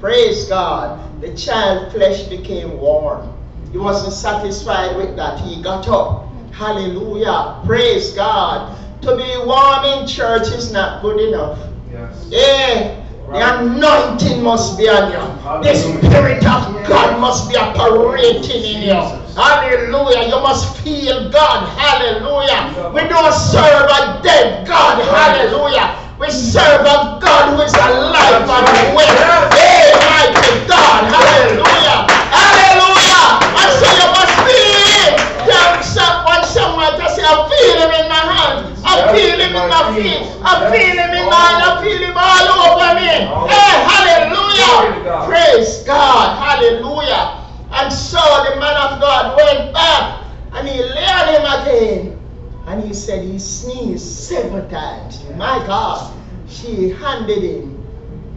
Praise 0.06 0.46
God. 0.46 1.20
The 1.20 1.36
child 1.36 1.92
flesh 1.92 2.26
became 2.26 2.78
warm. 2.78 3.28
He 3.72 3.80
wasn't 3.80 4.14
satisfied 4.14 4.96
with 4.96 5.16
that. 5.16 5.40
He 5.40 5.60
got 5.64 5.88
up. 5.88 6.30
Hallelujah. 6.52 7.60
Praise 7.66 8.12
God. 8.12 8.78
To 9.02 9.18
be 9.18 9.26
warm 9.44 9.84
in 9.84 10.06
church 10.06 10.50
is 10.50 10.72
not 10.72 11.02
good 11.02 11.20
enough. 11.20 11.58
Yes. 11.92 12.28
Yeah, 12.30 13.04
the 13.34 13.64
anointing 13.64 14.44
must 14.44 14.78
be 14.78 14.88
on 14.88 15.10
you. 15.10 15.64
The 15.64 15.74
Spirit 15.74 16.46
of 16.46 16.88
God 16.88 17.20
must 17.20 17.50
be 17.50 17.56
operating 17.56 18.64
in 18.64 18.84
you. 18.84 18.94
Hallelujah. 19.34 20.30
You 20.30 20.40
must 20.40 20.78
feel 20.84 21.32
God. 21.32 21.68
Hallelujah. 21.80 22.92
We 22.94 23.10
don't 23.10 23.34
serve 23.34 23.90
a 23.90 24.22
dead 24.22 24.68
God. 24.68 25.02
Hallelujah. 25.02 26.05
We 26.18 26.32
serve 26.32 26.88
a 26.88 27.20
God 27.20 27.52
who 27.52 27.62
is 27.62 27.74
alive 27.76 28.48
and 28.48 28.96
well. 28.96 29.52
Hey, 29.52 29.92
mighty 30.00 30.64
God. 30.64 31.12
Hallelujah. 31.12 32.08
Hallelujah. 32.32 33.44
And 33.44 33.72
so 33.76 33.88
you 34.00 34.08
must 34.16 34.36
feel. 34.48 35.12
Tell 35.44 35.84
someone, 35.84 36.44
someone 36.48 36.96
to 36.96 37.06
say, 37.12 37.20
I 37.28 37.36
feel 37.52 37.78
him 37.84 37.92
in 38.00 38.08
my 38.08 38.24
hands. 38.32 38.80
I 38.88 39.12
feel 39.12 39.36
him 39.44 39.60
in 39.60 39.68
my 39.68 39.84
feet. 39.92 40.24
I 40.40 40.72
feel 40.72 40.96
him 40.96 41.12
in 41.20 41.26
my 41.28 41.52
I 41.60 41.84
feel 41.84 42.00
him 42.00 42.16
all 42.16 42.48
over 42.64 42.96
me. 42.96 43.12
Hey, 43.52 43.76
hallelujah. 43.84 45.28
Praise 45.28 45.84
God. 45.84 46.40
Hallelujah. 46.40 47.44
And 47.76 47.92
so 47.92 48.24
the 48.48 48.56
man 48.56 48.78
of 48.88 49.02
God 49.02 49.36
went 49.36 49.74
back 49.74 50.24
and 50.54 50.66
he 50.66 50.80
lay 50.80 51.12
on 51.12 51.28
him 51.28 51.44
again. 51.44 52.25
And 52.68 52.84
he 52.84 52.94
said 52.94 53.24
he 53.24 53.38
sneezed 53.40 54.06
seven 54.06 54.68
times. 54.70 55.24
My 55.36 55.60
God. 55.68 56.14
She 56.48 56.90
handed 56.90 57.44
him 57.44 57.84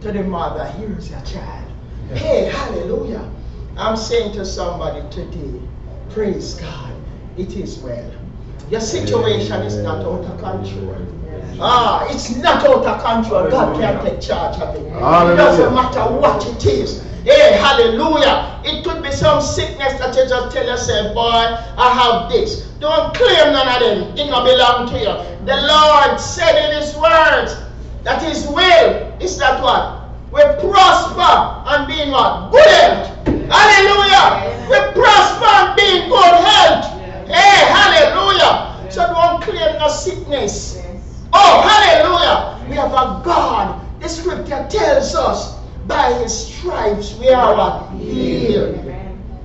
to 0.01 0.11
the 0.11 0.23
mother. 0.23 0.65
Here's 0.77 1.09
your 1.09 1.21
child. 1.21 1.71
Hey, 2.13 2.45
hallelujah. 2.45 3.29
I'm 3.77 3.95
saying 3.95 4.33
to 4.33 4.45
somebody 4.45 5.07
today, 5.09 5.59
praise 6.09 6.55
God, 6.55 6.93
it 7.37 7.55
is 7.55 7.79
well. 7.79 8.11
Your 8.69 8.81
situation 8.81 9.61
is 9.61 9.77
not 9.77 10.05
out 10.05 10.25
of 10.25 10.39
control. 10.39 11.07
Ah, 11.59 12.07
it's 12.09 12.35
not 12.35 12.63
out 12.65 12.85
of 12.85 13.03
control. 13.03 13.49
God 13.49 13.79
can 13.79 14.05
take 14.05 14.21
charge 14.21 14.59
of 14.59 14.75
it. 14.75 14.85
It 14.85 15.35
doesn't 15.35 15.73
matter 15.73 16.01
what 16.01 16.45
it 16.45 16.65
is. 16.65 17.03
Hey, 17.23 17.57
hallelujah. 17.57 18.61
It 18.63 18.83
could 18.83 19.03
be 19.03 19.11
some 19.11 19.41
sickness 19.41 19.99
that 19.99 20.15
you 20.15 20.27
just 20.27 20.55
tell 20.55 20.65
yourself, 20.65 21.13
boy, 21.13 21.43
I 21.77 21.91
have 21.91 22.29
this. 22.29 22.61
Don't 22.79 23.13
claim 23.13 23.51
none 23.51 23.67
of 23.67 23.79
them. 23.81 24.17
It 24.17 24.27
don't 24.27 24.45
belong 24.45 24.87
to 24.87 24.97
you. 24.97 25.45
The 25.45 25.57
Lord 25.67 26.19
said 26.19 26.69
in 26.69 26.81
His 26.81 26.95
words 26.95 27.55
that 28.03 28.23
His 28.23 28.47
will 28.47 29.17
is 29.19 29.37
that 29.37 29.61
what? 29.61 29.99
We 30.31 30.41
prosper 30.63 31.67
and 31.67 31.87
be 31.87 32.01
in 32.01 32.11
what? 32.11 32.51
Good 32.51 32.67
health. 32.67 33.27
Hallelujah. 33.27 34.67
We 34.69 34.77
prosper 34.95 35.45
and 35.45 35.75
be 35.75 35.83
in 35.83 36.09
good 36.09 36.35
health. 36.39 36.85
Hey, 37.27 37.67
hallelujah. 37.67 38.89
So 38.89 39.07
don't 39.07 39.41
claim 39.43 39.77
no 39.77 39.89
sickness. 39.89 40.81
Oh, 41.33 41.61
hallelujah. 41.67 42.65
We 42.69 42.75
have 42.77 42.93
a 42.93 43.21
God. 43.25 43.85
The 43.99 44.07
scripture 44.07 44.65
tells 44.69 45.13
us 45.15 45.58
by 45.89 46.13
his 46.13 46.47
stripes 46.47 47.15
we 47.15 47.29
are 47.29 47.89
healed. 47.97 48.75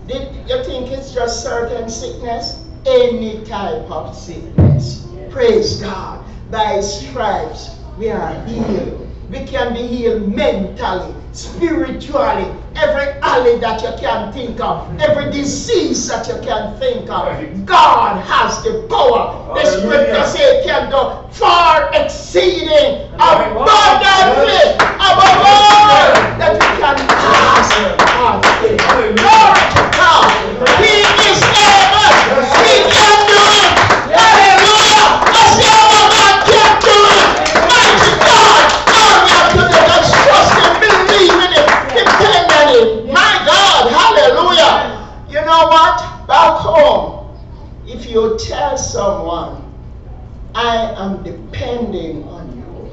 Did 0.06 0.28
you 0.46 0.62
think 0.62 0.90
it's 0.92 1.12
just 1.12 1.42
certain 1.42 1.88
sickness? 1.88 2.62
Any 2.86 3.42
type 3.46 3.90
of 3.90 4.14
sickness. 4.14 5.08
Praise 5.30 5.80
God. 5.80 6.22
By 6.50 6.74
his 6.74 7.00
stripes 7.00 7.70
we 7.98 8.10
are 8.10 8.44
healed. 8.44 9.08
We 9.34 9.44
can 9.44 9.74
be 9.74 9.82
healed 9.84 10.28
mentally, 10.28 11.12
spiritually, 11.32 12.46
every 12.76 13.20
alley 13.20 13.58
that 13.58 13.82
you 13.82 13.90
can 13.98 14.32
think 14.32 14.60
of, 14.60 14.86
every 15.00 15.28
disease 15.32 16.06
that 16.06 16.28
you 16.28 16.34
can 16.34 16.78
think 16.78 17.10
of. 17.10 17.66
God 17.66 18.22
has 18.24 18.62
the 18.62 18.86
power. 18.88 19.52
The 19.54 19.66
scripture 19.66 20.24
says 20.24 20.38
it 20.38 20.64
can 20.64 20.88
do 20.88 21.28
far 21.34 21.90
exceeding 21.94 23.10
abundantly 23.14 24.70
above 25.02 25.42
all 25.42 26.14
that 26.38 26.54
we 26.54 26.68
can 26.78 26.94
ask 27.10 27.74
or 27.74 28.38
think. 28.62 28.78
Glory 29.18 29.66
to 29.74 29.82
God. 29.98 30.30
He 30.78 31.02
is 31.26 31.42
able. 31.42 32.14
He 32.62 32.86
can 32.86 33.23
what? 45.74 46.26
Back 46.28 46.58
home, 46.60 47.36
if 47.86 48.06
you 48.06 48.38
tell 48.38 48.78
someone, 48.78 49.72
I 50.54 50.94
am 50.96 51.22
depending 51.24 52.22
on 52.28 52.56
you. 52.56 52.92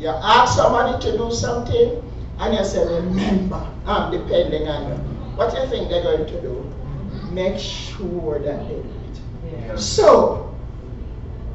You 0.00 0.08
ask 0.08 0.56
somebody 0.56 1.00
to 1.06 1.16
do 1.16 1.30
something 1.30 2.02
and 2.40 2.54
you 2.54 2.64
say, 2.64 2.84
Remember, 2.84 3.64
I'm 3.86 4.10
depending 4.10 4.66
on 4.68 4.88
you. 4.88 4.96
What 5.36 5.54
do 5.54 5.60
you 5.60 5.68
think 5.68 5.90
they're 5.90 6.02
going 6.02 6.26
to 6.26 6.42
do? 6.42 6.74
Make 7.30 7.58
sure 7.58 8.40
that 8.40 8.68
they 8.68 8.82
do 8.82 9.72
it. 9.72 9.78
So, 9.78 10.57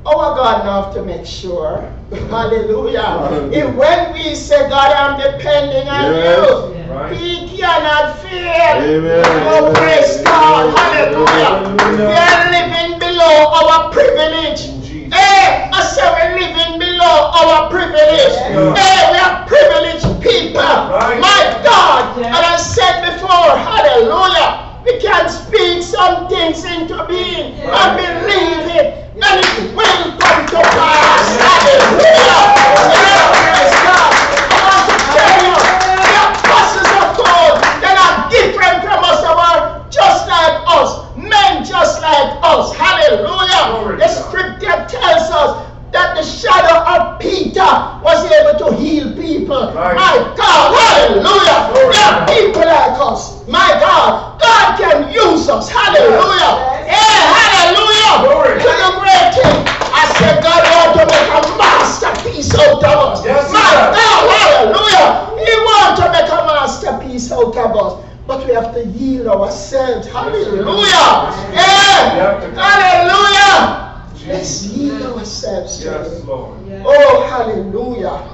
Oh, 0.05 0.19
our 0.19 0.35
God 0.35 0.61
enough 0.61 0.93
to 0.95 1.01
make 1.03 1.25
sure. 1.25 1.89
Hallelujah. 2.11 3.49
If 3.53 3.73
when 3.75 4.13
we 4.13 4.35
say, 4.35 4.67
God, 4.69 4.91
I'm 4.91 5.15
depending 5.19 5.87
on 5.87 6.13
Yes. 6.13 6.75
you, 6.77 6.93
Right. 6.93 7.17
He 7.17 7.57
cannot 7.57 8.19
fail. 8.19 8.83
Amen. 8.83 9.23
Oh, 9.47 9.71
praise 9.73 10.21
God. 10.21 10.77
Hallelujah. 10.77 11.25
Hallelujah. 11.25 12.07
We 12.07 12.13
are 12.13 12.51
living 12.51 12.99
below 12.99 13.49
our 13.49 13.89
privilege. 13.91 14.61
Jesus. 14.85 15.13
Hey, 15.13 15.71
I 15.73 15.81
say 15.87 16.03
we're 16.05 16.37
living 16.37 16.77
below 16.77 17.31
our 17.33 17.69
privilege. 17.71 18.35
Yeah. 18.35 18.75
Hey, 18.75 19.09
we 19.09 19.17
are 19.17 19.47
privileged 19.47 20.05
people. 20.21 20.61
Right. 20.61 21.17
My 21.19 21.61
God. 21.63 22.17
And 22.19 22.35
I 22.45 22.57
said 22.57 23.09
before, 23.09 23.57
hallelujah, 23.57 24.62
we 24.85 24.99
can 24.99 25.29
speak 25.29 25.83
some 25.83 26.27
things 26.27 26.63
into 26.65 27.05
being 27.07 27.55
and 27.55 27.91
believe 27.97 28.67
it. 28.75 29.11
And 29.15 29.39
it 29.39 29.75
will 29.75 30.17
come 30.19 30.45
to 30.47 30.59
pass. 30.75 31.27
Hallelujah. 31.39 32.43
Yeah, 32.91 33.31
praise 33.39 33.75
God. 33.79 34.11
I 34.51 34.59
want 34.67 34.85
to 34.91 34.97
tell 35.15 35.35
you, 35.47 35.55
the 36.03 36.19
apostles 36.27 36.91
of 36.99 37.09
God, 37.15 37.55
they're 37.79 38.17
different 38.29 38.83
from 38.83 38.99
us. 39.03 39.23
Were 39.23 39.89
just 39.89 40.27
like 40.27 40.57
us. 40.67 41.15
Men 41.15 41.63
just 41.63 42.01
like 42.01 42.39
us. 42.43 42.75
Hallelujah. 42.75 43.79
Glory 43.79 43.97
The 43.97 44.07
scripture 44.09 44.85
tells 44.89 45.31
us 45.31 45.72
that 45.93 46.17
the 46.17 46.23
shadow 46.25 46.81
of 46.83 47.19
Peter 47.21 47.69
was 48.01 48.25
able 48.29 48.57
to 48.59 48.75
heal 48.81 49.13
people. 49.13 49.71
Right. 49.73 49.95
My 49.95 50.15
God, 50.35 50.73
hallelujah. 50.73 51.69
Glory 51.71 51.93
There 51.93 52.09
are 52.09 52.25
people 52.27 52.65
like 52.65 52.97
us. 52.99 53.47
My 53.47 53.69
God, 53.79 54.41
God 54.41 54.77
can 54.77 55.13
use 55.13 55.47
us. 55.49 55.69
Hallelujah. 55.69 56.81
Yeah, 56.89 56.97
eh, 56.97 57.23
hallelujah. 57.37 58.13
Glory. 58.25 58.57
To 58.59 58.71
the 58.73 58.91
great 58.99 59.29
thing. 59.37 59.57
I 59.93 60.03
said, 60.17 60.41
God 60.43 60.61
want 60.73 60.91
to 60.97 61.03
make 61.05 61.29
a 61.29 61.41
masterpiece 61.61 62.51
out 62.57 62.83
of 62.83 62.97
us. 63.13 63.25
Yes, 63.25 63.53
My 63.53 63.61
God, 63.93 64.25
hallelujah. 64.33 65.37
He 65.45 65.53
wants 65.61 66.01
to 66.01 66.05
make 66.11 66.29
a 66.29 66.39
masterpiece 66.49 67.31
out 67.31 67.55
of 67.55 67.71
us. 67.77 67.93
But 68.25 68.47
we 68.47 68.53
have 68.53 68.73
to 68.73 68.85
yield 68.87 69.27
ourselves. 69.27 70.07
Hallelujah. 70.07 71.29
Yeah. 71.53 72.17
have 72.17 72.41
to- 72.41 72.59
Hallelujah. 72.59 73.92
Let's 74.27 74.65
yield 74.67 75.17
ourselves 75.17 75.79
to 75.79 75.85
Yes, 75.85 76.19
Him. 76.19 76.27
Lord. 76.27 76.59
Oh, 76.85 77.27
hallelujah. 77.29 78.29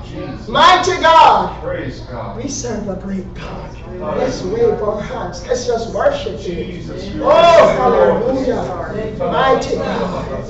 Mighty 0.47 1.01
God. 1.01 1.61
Praise 1.63 2.01
God. 2.01 2.37
We 2.37 2.47
serve 2.47 2.87
a 2.89 2.95
great 2.95 3.33
God. 3.33 3.75
Let's 4.17 4.41
wave 4.43 4.81
our 4.81 5.01
hands. 5.01 5.45
Let's 5.47 5.65
just 5.65 5.93
worship 5.93 6.39
Him. 6.39 6.71
Jesus, 6.71 7.07
you 7.07 7.23
Oh, 7.23 7.27
are 7.27 7.67
hallelujah. 7.75 9.15
Mighty 9.19 9.75
God. 9.75 10.43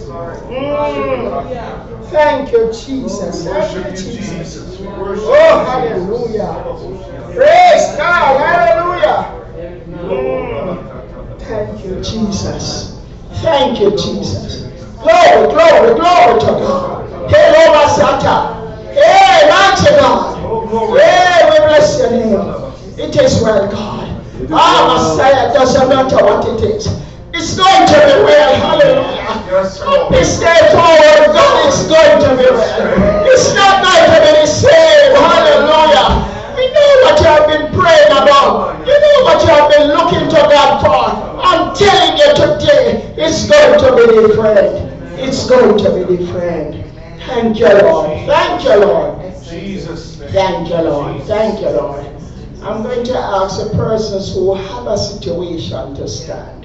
Mm. 0.50 2.10
Thank 2.10 2.52
you, 2.52 2.72
Jesus. 2.74 3.46
Thank 3.46 3.76
you, 3.76 3.92
Jesus. 3.92 4.30
Jesus. 4.30 4.80
We 4.80 4.88
worship 4.88 5.26
Oh, 5.28 5.60
hallelujah. 5.66 6.64
Praise 7.34 7.98
God. 7.98 8.38
Hallelujah. 8.40 9.40
Mm. 10.06 11.40
Thank 11.40 11.86
you, 11.86 11.96
Jesus. 12.02 12.96
Thank 13.42 13.80
you, 13.80 13.92
Jesus. 13.92 14.69
Glory, 15.00 15.48
glory, 15.48 15.96
glory 15.96 16.40
to 16.42 16.52
God. 16.60 17.08
Hello, 17.32 17.62
Masata. 17.72 18.36
Hey, 18.92 19.48
mighty 19.48 19.96
God. 19.96 20.36
Hey, 21.00 21.50
we 21.50 21.58
bless 21.68 22.00
your 22.00 22.12
name. 22.12 23.00
It 23.00 23.16
is 23.16 23.42
well, 23.42 23.72
God. 23.72 24.26
Ah, 24.52 24.92
Messiah, 24.92 25.54
doesn't 25.54 25.88
matter 25.88 26.18
what 26.18 26.44
it 26.52 26.76
is. 26.76 26.88
It's 27.34 27.56
going 27.56 27.88
to 27.88 27.94
be 27.96 28.24
well. 28.28 28.56
Hallelujah. 28.60 29.48
Yes, 29.48 29.80
Lord. 29.80 30.12
this 30.12 30.38
day 30.40 30.60
forward, 30.76 31.32
God, 31.32 31.68
it's 31.68 31.88
going 31.88 32.20
to 32.20 32.30
be 32.36 32.50
well. 32.52 33.24
It's 33.32 33.56
not 33.56 33.80
going 33.80 34.04
to 34.04 34.20
be 34.20 34.32
the 34.42 34.48
same. 34.48 35.16
Hallelujah. 35.16 35.99
What 37.10 37.22
you 37.22 37.26
have 37.26 37.48
been 37.48 37.80
praying 37.80 38.12
about. 38.12 38.86
You 38.86 38.94
know 38.94 39.24
what 39.24 39.42
you 39.42 39.50
have 39.50 39.72
been 39.72 39.88
looking 39.88 40.30
to 40.30 40.36
God 40.36 40.80
for. 40.80 41.42
I'm 41.42 41.76
telling 41.76 42.20
you 42.20 42.36
today, 42.36 43.16
it's 43.18 43.50
going 43.50 43.80
to 43.80 43.96
be 43.96 44.28
different. 44.28 44.94
It's 45.18 45.50
going 45.50 45.80
to 45.80 46.06
be 46.06 46.18
different. 46.18 46.86
Thank 47.26 47.58
you, 47.58 47.68
Lord. 47.68 48.28
Thank 48.28 48.64
you, 48.64 48.76
Lord. 48.76 49.44
Jesus' 49.44 50.18
Thank 50.18 50.70
you, 50.70 50.82
Lord. 50.84 51.24
Thank 51.24 51.62
you, 51.62 51.70
Lord. 51.70 52.06
I'm 52.62 52.84
going 52.84 53.04
to 53.06 53.18
ask 53.18 53.60
the 53.60 53.76
persons 53.76 54.32
who 54.36 54.54
have 54.54 54.86
a 54.86 54.96
situation 54.96 55.96
to 55.96 56.08
stand. 56.08 56.59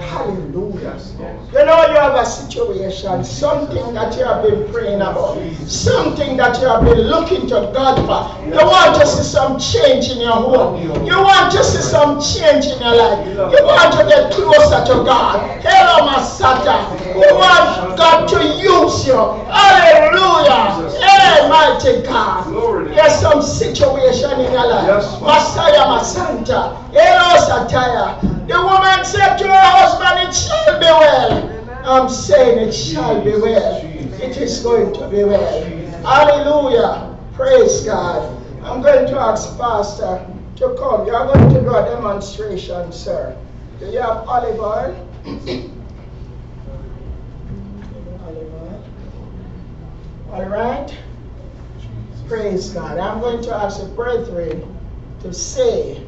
Hallelujah. 0.00 0.98
You 1.52 1.64
know, 1.64 1.86
you 1.86 1.96
have 1.96 2.14
a 2.14 2.26
situation, 2.26 3.24
something 3.24 3.94
that 3.94 4.16
you 4.16 4.24
have 4.24 4.42
been 4.42 4.70
praying 4.72 5.00
about, 5.00 5.38
something 5.66 6.36
that 6.36 6.60
you 6.60 6.66
have 6.68 6.84
been 6.84 7.00
looking 7.00 7.46
to 7.48 7.70
God 7.72 7.96
for. 8.04 8.46
You 8.46 8.56
want 8.56 9.00
to 9.00 9.06
see 9.06 9.22
some 9.22 9.58
change 9.58 10.10
in 10.10 10.18
your 10.20 10.32
home. 10.32 11.06
You 11.06 11.16
want 11.18 11.52
to 11.52 11.64
see 11.64 11.82
some 11.82 12.20
change 12.20 12.66
in 12.66 12.80
your 12.80 12.94
life. 12.94 13.26
You 13.26 13.64
want 13.64 13.92
to 13.94 14.04
get 14.08 14.32
closer 14.32 14.84
to 14.84 15.04
God. 15.04 15.60
Hello, 15.62 16.08
Masata. 16.08 16.92
You 17.14 17.34
want 17.34 17.96
God 17.96 18.28
to 18.28 18.42
use 18.58 19.06
you. 19.06 19.16
Hallelujah. 19.48 20.90
Hey, 21.00 21.48
mighty 21.48 22.02
God. 22.02 22.46
There's 22.94 23.20
some 23.20 23.40
situation 23.42 24.40
in 24.40 24.52
your 24.52 24.68
life. 24.68 24.86
Messiah, 25.22 25.86
Masanta. 25.86 26.76
Hello, 26.92 27.38
Satire. 27.46 28.18
The 28.46 28.54
woman 28.62 29.04
said 29.04 29.36
to 29.38 29.48
her 29.48 29.85
husband, 29.86 30.28
It 30.28 30.34
shall 30.34 30.78
be 30.78 30.86
well. 30.86 31.52
I'm 31.84 32.08
saying 32.08 32.68
it 32.68 32.72
shall 32.72 33.22
be 33.22 33.30
well. 33.30 33.84
It 34.20 34.36
is 34.36 34.60
going 34.60 34.92
to 34.94 35.08
be 35.08 35.24
well. 35.24 35.64
Hallelujah. 36.02 37.16
Praise 37.34 37.84
God. 37.84 38.42
I'm 38.64 38.82
going 38.82 39.06
to 39.06 39.18
ask 39.18 39.56
Pastor 39.56 40.26
to 40.56 40.74
come. 40.76 41.06
You 41.06 41.14
are 41.14 41.32
going 41.32 41.54
to 41.54 41.60
do 41.60 41.74
a 41.74 41.84
demonstration, 41.84 42.92
sir. 42.92 43.36
Do 43.78 43.86
you 43.86 44.00
have 44.00 44.26
olive 44.28 44.58
oil? 44.58 45.08
olive 48.26 48.54
oil. 48.54 48.84
All 50.32 50.46
right. 50.46 50.96
Praise 52.26 52.70
God. 52.70 52.98
I'm 52.98 53.20
going 53.20 53.42
to 53.44 53.54
ask 53.54 53.80
the 53.80 53.86
brethren 53.90 54.76
to 55.20 55.32
say 55.32 56.04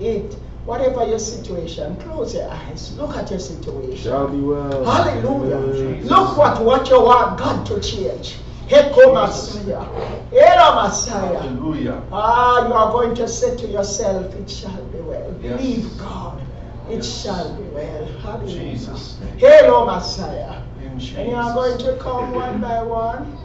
it. 0.00 0.36
Whatever 0.64 1.06
your 1.08 1.18
situation, 1.18 1.96
close 1.96 2.34
your 2.34 2.48
eyes. 2.48 2.96
Look 2.96 3.16
at 3.16 3.30
your 3.30 3.40
situation. 3.40 3.96
Shall 3.96 4.28
be 4.28 4.40
well. 4.40 4.84
Hallelujah. 4.84 5.56
Amen. 5.56 6.06
Look 6.06 6.36
what, 6.36 6.62
what 6.62 6.88
you 6.88 7.00
want 7.00 7.38
God 7.38 7.66
to 7.66 7.80
change. 7.80 8.38
Heko 8.68 9.12
Messiah. 9.12 9.84
Era 10.32 10.74
Messiah. 10.76 11.40
Hallelujah. 11.40 12.02
Ah, 12.12 12.66
you 12.66 12.72
are 12.72 12.92
going 12.92 13.14
to 13.16 13.26
say 13.26 13.56
to 13.56 13.66
yourself, 13.66 14.32
it 14.34 14.48
shall 14.48 14.84
be 14.86 14.98
well. 14.98 15.34
Yes. 15.42 15.60
Believe 15.60 15.98
God. 15.98 16.40
It 16.88 17.04
shall 17.04 17.56
be 17.56 17.64
well. 17.64 18.06
Hallelujah. 18.20 18.72
Jesus' 18.72 19.18
Hello, 19.38 19.84
Messiah. 19.86 20.62
Jesus. 20.96 21.18
And 21.18 21.30
you 21.30 21.34
are 21.36 21.54
going 21.54 21.78
to 21.78 21.96
come 21.96 22.32
one 22.32 22.60
by 22.60 22.82
one. 22.82 23.36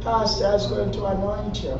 Pastor 0.00 0.54
is 0.54 0.66
going 0.66 0.92
to 0.92 1.06
anoint 1.06 1.62
you. 1.62 1.78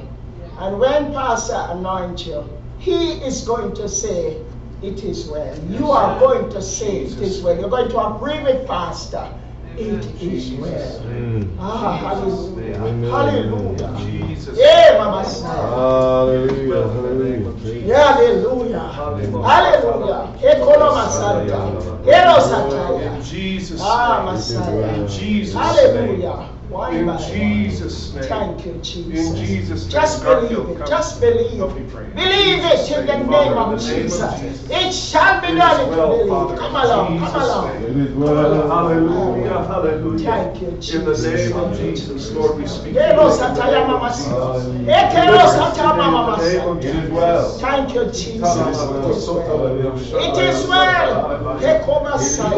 And 0.58 0.78
when 0.78 1.12
Pastor 1.12 1.66
anoints 1.70 2.26
you, 2.26 2.48
he 2.78 3.12
is 3.24 3.46
going 3.46 3.74
to 3.74 3.88
say, 3.88 4.42
It 4.84 5.02
is 5.02 5.26
well. 5.28 5.58
You 5.70 5.90
are 5.90 6.20
going 6.20 6.50
to 6.50 6.60
say, 6.60 7.04
It 7.04 7.18
is 7.18 7.42
well. 7.42 7.58
You're 7.58 7.70
going 7.70 7.88
to 7.88 8.06
agree 8.06 8.42
with 8.42 8.66
Pastor. 8.66 9.32
It 9.78 10.04
is 10.22 10.52
well. 10.52 11.00
Mm. 11.00 11.56
Ah, 11.58 11.96
hallelujah. 11.96 12.76
Amen. 12.76 13.10
Hallelujah. 13.10 13.96
Jesus. 14.04 14.58
Yeah, 14.58 14.98
Mama 14.98 15.22
Messiah. 15.22 15.70
Hallelujah. 15.70 16.88
Hallelujah. 16.88 17.50
Praise 17.62 17.82
Yeah, 17.84 18.12
hallelujah. 18.12 18.78
Hallelujah. 18.78 20.36
Ekolo 20.42 20.92
Masanta. 20.92 22.06
Ero 22.06 22.36
Sataya. 22.44 23.24
Jesus' 23.24 23.80
Ah. 23.82 24.30
Messiah. 24.30 25.08
Jesus' 25.08 25.54
Hallelujah. 25.54 26.53
One 26.74 26.92
In. 26.94 27.18
Jesus' 27.18 28.14
name. 28.14 28.24
Thank 28.24 28.66
you, 28.66 28.72
Jesus. 28.82 29.30
In 29.30 29.46
Jesus' 29.46 29.82
name. 29.84 29.90
Just 29.92 30.24
Garfield, 30.24 30.66
believe 30.66 30.76
it. 30.76 30.78
come. 30.80 30.88
Just 30.88 31.20
believe. 31.20 31.56
Help 31.58 31.78
me 31.78 31.86
pray. 31.92 32.06
Believe 32.14 32.64
it 32.64 32.90
in 32.90 33.06
the 33.06 33.16
name 33.18 33.52
in 33.52 33.58
of 33.58 33.78
the 33.78 33.86
name 33.86 34.06
of 34.06 34.10
Jesus. 34.10 34.40
Jesus. 34.40 34.70
It 34.70 34.92
shall 34.92 35.40
be 35.40 35.48
It 35.48 35.56
done 35.56 35.80
is 35.80 35.86
if 35.86 35.86
you 35.86 35.94
well, 35.94 36.10
believe. 36.10 36.28
Father, 36.28 36.56
Come 36.56 36.74
along. 36.74 37.18
Jesus' 37.18 37.32
Come 37.32 37.42
along. 37.42 37.80
name. 37.80 38.00
It 38.02 38.08
is 38.08 38.14
well. 38.14 38.68
Hallelujah, 38.68 39.64
hallelujah. 39.70 40.24
Thank 40.24 40.62
you, 40.62 40.70
Jesus. 40.80 40.94
In 40.94 41.04
the 41.04 41.36
name 41.36 41.52
of 41.54 41.78
Jesus, 41.78 42.32
Lord, 42.32 42.58
we 42.58 42.66
speak. 42.66 42.96
Ero 42.96 43.30
to 43.30 43.38
you 43.38 43.46
in 43.46 43.54
the 43.54 43.62
Sataya 43.62 43.70
name 43.70 43.90
of 43.90 44.00
Mama 44.00 44.08
Jesus. 44.10 44.26
Hallelujah. 44.26 44.92
Ekero 44.98 45.46
Sataya 45.46 45.96
Mama 45.96 46.34
In 46.34 46.38
the 46.42 46.58
name 46.58 46.66
of 46.66 46.78
It 46.78 46.84
is 46.84 46.94
Jesus. 46.94 47.10
well. 47.14 47.48
Thank 47.58 47.94
you, 47.94 48.04
Jesus. 48.06 48.42
It 48.42 49.06
is 49.14 49.28
well. 49.28 49.78
It 50.18 50.34
It 50.34 50.38
is 50.38 50.66
well. 50.66 51.58
Eko 51.62 52.02
Messiah. 52.02 52.50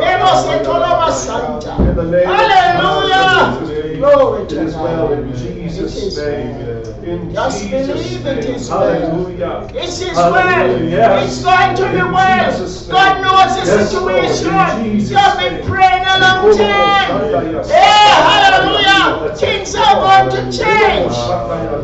Ero 0.00 0.30
Setolo 0.44 1.12
Santa. 1.12 1.76
In 1.88 1.94
the 1.96 2.04
name 2.04 2.28
of 2.28 2.36
Hallelujah. 2.38 3.49
Jesus. 3.58 3.96
Glory 3.98 4.46
to 4.46 4.60
It 4.60 4.66
is 4.66 4.74
well 4.76 5.08
God. 5.08 5.18
in 5.18 5.36
Jesus' 5.36 6.16
name. 6.16 6.56
In 7.04 7.32
Just 7.34 7.62
Jesus' 7.62 7.86
believe 7.86 8.26
it 8.26 8.44
name. 8.44 8.54
is 8.54 8.70
well. 8.70 8.80
Hallelujah. 9.00 9.68
It 9.74 9.84
is 9.84 10.00
Hallelujah. 10.16 10.96
well. 10.98 11.24
It's 11.24 11.42
going 11.42 11.76
to 11.76 11.82
be 11.90 11.98
In 11.98 12.12
well. 12.12 12.50
Jesus' 12.52 12.82
name. 12.88 12.96
God 12.96 13.22
knows 13.22 13.52
the 13.56 13.64
Yes, 13.66 13.92
Lord. 13.94 14.14
In 14.14 14.28
situation. 14.34 14.84
Jesus' 14.84 15.10
You 15.10 15.16
have 15.16 15.38
been 15.38 15.54
name. 15.54 15.64
praying 15.66 16.04
a 16.04 16.18
long 16.20 16.56
time. 16.56 17.64
Hey, 17.64 18.10
hallelujah. 18.20 19.34
Things 19.36 19.74
are 19.74 19.94
going 20.00 20.30
to 20.30 20.42
change. 20.56 21.14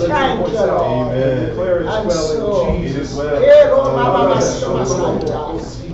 Thank 0.08 0.48
you, 0.48 0.54
Lord. 0.54 1.12
Amen. 1.16 1.48
Declare 1.48 1.80
it's 1.82 1.94
And 1.94 2.06
well 2.08 2.26
so- 2.26 2.66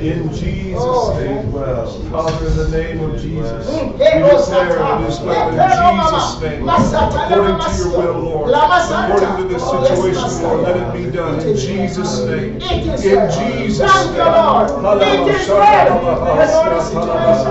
In 0.00 0.32
Jesus' 0.32 0.78
Oh, 0.80 1.18
name, 1.18 1.50
well. 1.52 1.86
Father, 2.10 2.46
in 2.46 2.56
the 2.56 2.68
name 2.70 3.00
of 3.00 3.20
Jesus. 3.20 3.66
We 3.66 3.74
Mm, 3.74 3.98
declare 3.98 4.10
hey, 4.12 4.18
it 4.20 4.32
oh, 4.32 4.38
is 4.38 4.44
Santa. 4.46 4.78
well 5.26 5.48
in 5.48 5.58
Jesus' 5.58 6.40
name. 6.40 6.68
According 6.68 7.58
to 7.58 7.74
your 7.74 7.90
will, 7.98 8.18
Lord. 8.22 8.50
According 8.54 9.36
to 9.42 9.44
this 9.52 9.62
Oh, 9.66 9.82
situation, 9.82 10.42
Lord, 10.42 10.60
let 10.62 10.76
it 10.76 10.92
be 10.92 11.10
done 11.10 11.40
in 11.40 11.56
Jesus' 11.56 12.20
name. 12.26 12.62
In. 12.62 12.62
Jesus' 12.62 13.82
name. 14.06 14.22
Lord. 14.22 14.70
Well. 14.70 15.02
You 15.02 16.46
know 16.46 16.70
the 16.78 16.82
situation. 16.84 17.48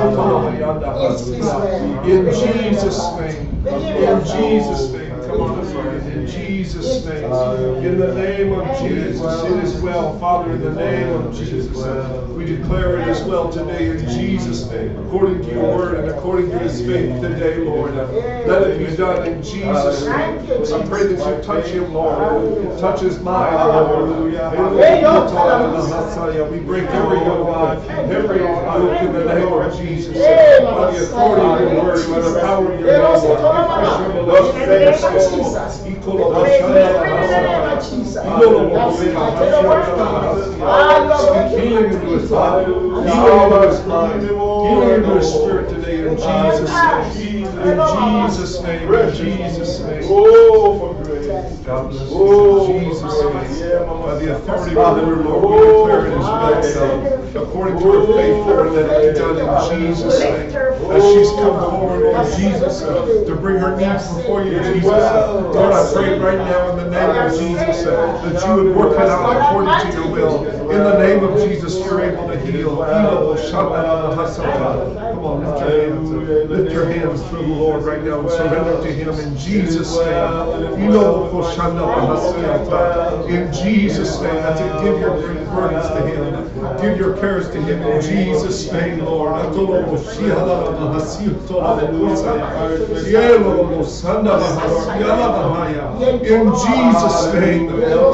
It 0.95 1.11
is 1.11 1.43
well. 1.43 1.99
In 2.05 2.25
Jesus' 2.31 3.01
name. 3.19 3.67
In 3.67 4.23
Jesus' 4.23 4.91
name. 4.93 5.06
Begin 5.27 5.39
your 5.39 5.59
In 5.59 5.73
prayer. 5.73 6.29
Jesus' 6.29 7.05
name. 7.05 7.21
Come 7.21 7.33
on, 7.33 7.57
hallelujah. 7.57 7.81
In 7.81 7.83
Jesus' 7.83 7.83
name. 7.83 7.85
In 7.85 7.99
the 7.99 8.13
name 8.13 8.53
of 8.53 8.79
Jesus, 8.79 9.43
it 9.43 9.63
is 9.63 9.81
well. 9.81 10.17
Father, 10.19 10.53
in 10.53 10.61
the 10.61 10.73
name 10.73 11.09
of 11.09 11.35
Jesus, 11.35 11.75
uh, 11.83 12.25
we 12.29 12.45
declare 12.45 12.99
it 12.99 13.07
as 13.07 13.23
well 13.23 13.49
today 13.51 13.89
in 13.89 13.99
Jesus' 14.07 14.69
name. 14.69 14.97
According 15.05 15.41
to 15.43 15.51
your 15.51 15.77
word 15.77 15.99
and 15.99 16.09
according 16.09 16.49
to 16.51 16.59
his 16.59 16.81
faith 16.81 17.21
today, 17.21 17.57
Lord. 17.57 17.95
Uh, 17.97 18.07
let 18.47 18.63
it 18.69 18.77
be 18.87 18.95
done 18.95 19.27
in 19.27 19.43
Jesus' 19.43 20.05
name. 20.05 20.39
I 20.73 20.85
pray 20.87 21.07
that 21.07 21.19
you 21.37 21.43
touch 21.43 21.67
him, 21.67 21.93
Lord. 21.93 22.79
Touch 22.79 23.01
his 23.01 23.19
mind, 23.19 23.55
Lord. 23.55 24.31
We 26.51 26.59
break 26.59 26.85
every 26.89 27.17
yoke, 27.17 27.47
uh, 27.49 27.79
every 27.89 28.39
yoke 28.39 29.01
in 29.01 29.13
the 29.13 29.25
name 29.33 29.53
of 29.53 29.77
Jesus. 29.77 30.15
By 30.17 30.91
the 30.91 31.03
authority 31.03 31.65
of 31.65 31.73
your 31.73 31.83
word, 31.83 32.09
by 32.09 32.19
the 32.19 32.39
power 32.39 32.71
of 32.71 32.79
your 32.79 32.87
Lord. 34.23 34.55
We 34.55 34.65
pray 34.65 34.93
for 34.93 35.07
love, 35.07 35.16
mind, 43.87 44.23
healing 44.23 44.93
into 44.95 45.15
his 45.15 45.33
spirit 45.33 45.69
today 45.69 46.07
in 46.07 46.17
Jesus' 46.17 46.71
name. 46.71 47.47
In 47.67 48.27
Jesus' 48.27 48.61
name, 48.61 48.93
in 48.93 49.15
Jesus' 49.15 49.79
name. 49.81 50.03
Oh, 50.05 50.79
for 50.79 51.03
grace. 51.03 51.56
God 51.67 51.91
bless 51.91 52.09
you. 52.09 52.15
Oh, 52.17 52.79
Jesus' 52.79 53.03
name. 53.03 53.69
yeah, 53.69 53.83
By 53.83 54.15
the 54.19 54.35
authority 54.37 54.75
of 54.77 54.95
the 54.95 55.01
Lord, 55.03 55.25
Lord, 55.25 55.51
we 55.51 55.67
declare 55.67 56.07
it 56.07 56.13
is 56.13 56.23
well 56.23 56.61
done. 56.63 57.27
According 57.35 57.77
to 57.79 57.91
her 57.91 58.05
faith, 58.15 58.45
Lord, 58.47 58.71
let 58.71 59.03
it 59.03 59.13
be 59.13 59.19
done 59.19 59.37
in 59.37 59.45
Jesus' 59.83 60.19
name. 60.21 60.55
As 60.87 61.03
she's 61.11 61.29
come 61.31 61.59
forward, 61.59 62.03
Lord 62.03 62.27
Jesus, 62.37 62.81
uh, 62.81 63.25
to 63.27 63.35
bring 63.35 63.57
her 63.57 63.75
needs 63.75 64.07
before 64.15 64.43
you, 64.43 64.57
Jesus. 64.63 64.83
Lord, 64.85 65.73
I 65.73 65.93
pray 65.93 66.17
right 66.19 66.37
now 66.37 66.69
in 66.71 66.77
the 66.77 66.89
name 66.89 67.09
of 67.09 67.31
Jesus 67.37 67.83
that 67.83 68.47
you 68.47 68.53
would 68.63 68.75
work 68.75 68.93
it 68.93 69.09
out 69.09 69.35
according 69.35 69.91
to 69.91 69.97
your 69.99 70.09
will. 70.09 70.45
In 70.71 70.83
the 70.83 70.97
name 70.99 71.23
of 71.23 71.37
Jesus, 71.47 71.77
you're 71.77 72.01
able 72.01 72.27
to 72.29 72.39
heal. 72.39 72.77
Come 75.11 75.25
on, 75.25 75.45
lift 75.45 75.59
your 75.59 75.71
hands. 75.89 76.09
Lift 76.49 76.71
your 76.71 76.85
hands 76.85 77.21
to 77.29 77.35
the 77.35 77.41
Lord 77.43 77.83
right 77.83 78.03
now 78.03 78.19
and 78.21 78.29
surrender 78.29 78.81
to 78.81 78.91
Him 78.93 79.09
in 79.19 79.37
Jesus' 79.37 79.95
name. 79.97 80.07
In 83.27 83.51
Jesus' 83.51 84.21
name, 84.21 84.35
that's 84.35 84.61
it. 84.61 84.71
Give 84.83 84.99
your 84.99 85.15
burdens 85.49 85.87
to 85.89 86.01
Him. 86.05 86.77
Give 86.81 86.97
your 86.99 87.17
cares 87.17 87.49
to 87.49 87.59
Him 87.61 87.81
in 87.81 88.01
Jesus' 88.01 88.71
name, 88.71 89.03
Lord. 89.03 89.33
Oh, 89.43 89.73
in 96.07 96.51
Jesus' 96.53 97.33
name, 97.33 97.69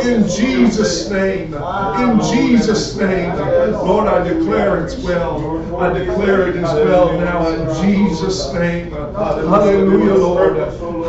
in 0.08 0.28
Jesus' 0.28 1.10
name, 1.10 1.54
in 1.54 2.22
Jesus' 2.22 2.96
name, 2.98 3.30
Lord, 3.74 4.08
I 4.08 4.24
declare 4.28 4.84
it's 4.86 4.96
well. 5.04 5.42
I 5.80 5.90
declare 6.00 6.48
it 6.50 6.56
is 6.56 6.62
well 6.64 7.20
now 7.20 7.48
in 7.50 7.68
Jesus' 7.84 8.54
name. 8.54 8.92
Hallelujah, 8.92 10.14
Lord. 10.16 10.56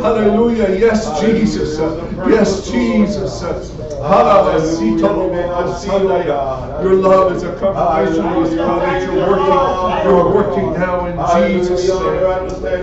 Hallelujah. 0.01 0.69
Yes, 0.77 1.19
Jesus. 1.21 1.77
Yes, 2.29 2.69
Jesus. 2.69 3.41
Your 6.81 6.95
love 6.95 7.35
is 7.35 7.43
a 7.43 7.53
confirmation 7.57 8.23
God, 8.57 8.81
that 8.81 9.01
you're 9.03 9.29
working. 9.29 10.05
You're 10.05 10.33
working 10.33 10.73
now 10.73 11.05
in 11.05 11.15
Jesus' 11.63 11.87
name. 11.87 12.23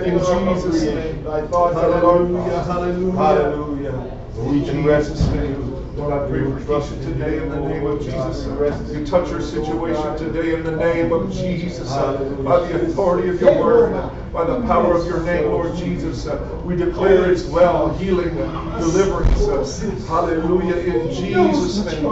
In 0.05 0.19
Jesus' 0.19 0.83
name. 0.83 1.23
Hallelujah. 1.23 2.63
Hallelujah. 2.63 3.17
Hallelujah. 3.17 3.97
In 4.37 4.65
Jesus' 4.65 5.27
name. 5.33 5.72
Lord, 5.95 6.11
I 6.11 6.27
pray 6.27 6.41
for 6.41 6.59
Keisha 6.59 7.03
today 7.03 7.37
in 7.37 7.49
the 7.49 7.59
name 7.59 7.85
of 7.85 7.99
Jesus. 8.01 8.47
You 8.91 9.05
touch 9.05 9.29
her 9.29 9.39
situation 9.41 10.17
today 10.17 10.55
in 10.55 10.63
the 10.63 10.75
name 10.75 11.13
of 11.13 11.31
Jesus. 11.31 11.91
Uh, 11.91 12.17
by 12.43 12.65
the 12.67 12.81
authority 12.81 13.29
of 13.29 13.39
your 13.39 13.63
word, 13.63 14.11
by 14.33 14.43
the 14.43 14.61
power 14.61 14.95
of 14.95 15.05
your 15.05 15.21
name, 15.21 15.51
Lord 15.51 15.75
Jesus, 15.75 16.25
uh, 16.25 16.37
we 16.65 16.75
declare 16.75 17.31
it's 17.31 17.45
well, 17.45 17.93
healing, 17.99 18.33
deliverance. 18.35 19.39
Uh, 19.43 20.07
hallelujah. 20.07 20.77
In 20.77 21.11
Jesus' 21.13 21.85
name. 21.85 22.03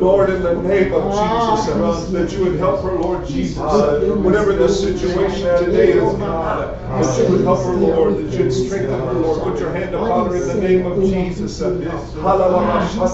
Lord, 0.00 0.30
in 0.30 0.42
the 0.42 0.60
name 0.62 0.92
of 0.92 1.12
Jesus, 1.12 2.10
that 2.10 2.32
you 2.32 2.44
would 2.44 2.58
help 2.58 2.82
her, 2.82 2.92
Lord 2.98 3.28
Jesus. 3.28 3.58
Whatever 3.58 4.54
the 4.54 4.68
situation 4.68 5.42
today 5.64 5.92
is, 5.92 6.18
that 6.18 7.28
you 7.28 7.36
would 7.36 7.44
help 7.44 7.64
her, 7.64 7.74
Lord, 7.74 8.16
that 8.16 8.36
you'd 8.36 8.50
strengthen 8.50 8.98
her, 8.98 9.12
Lord. 9.12 9.42
Put 9.42 9.60
your 9.60 9.72
hand 9.72 9.94
upon 9.94 10.30
her 10.30 10.36
in 10.36 10.48
the 10.48 10.54
name 10.68 10.86
of 10.86 10.98
Jesus. 11.04 11.60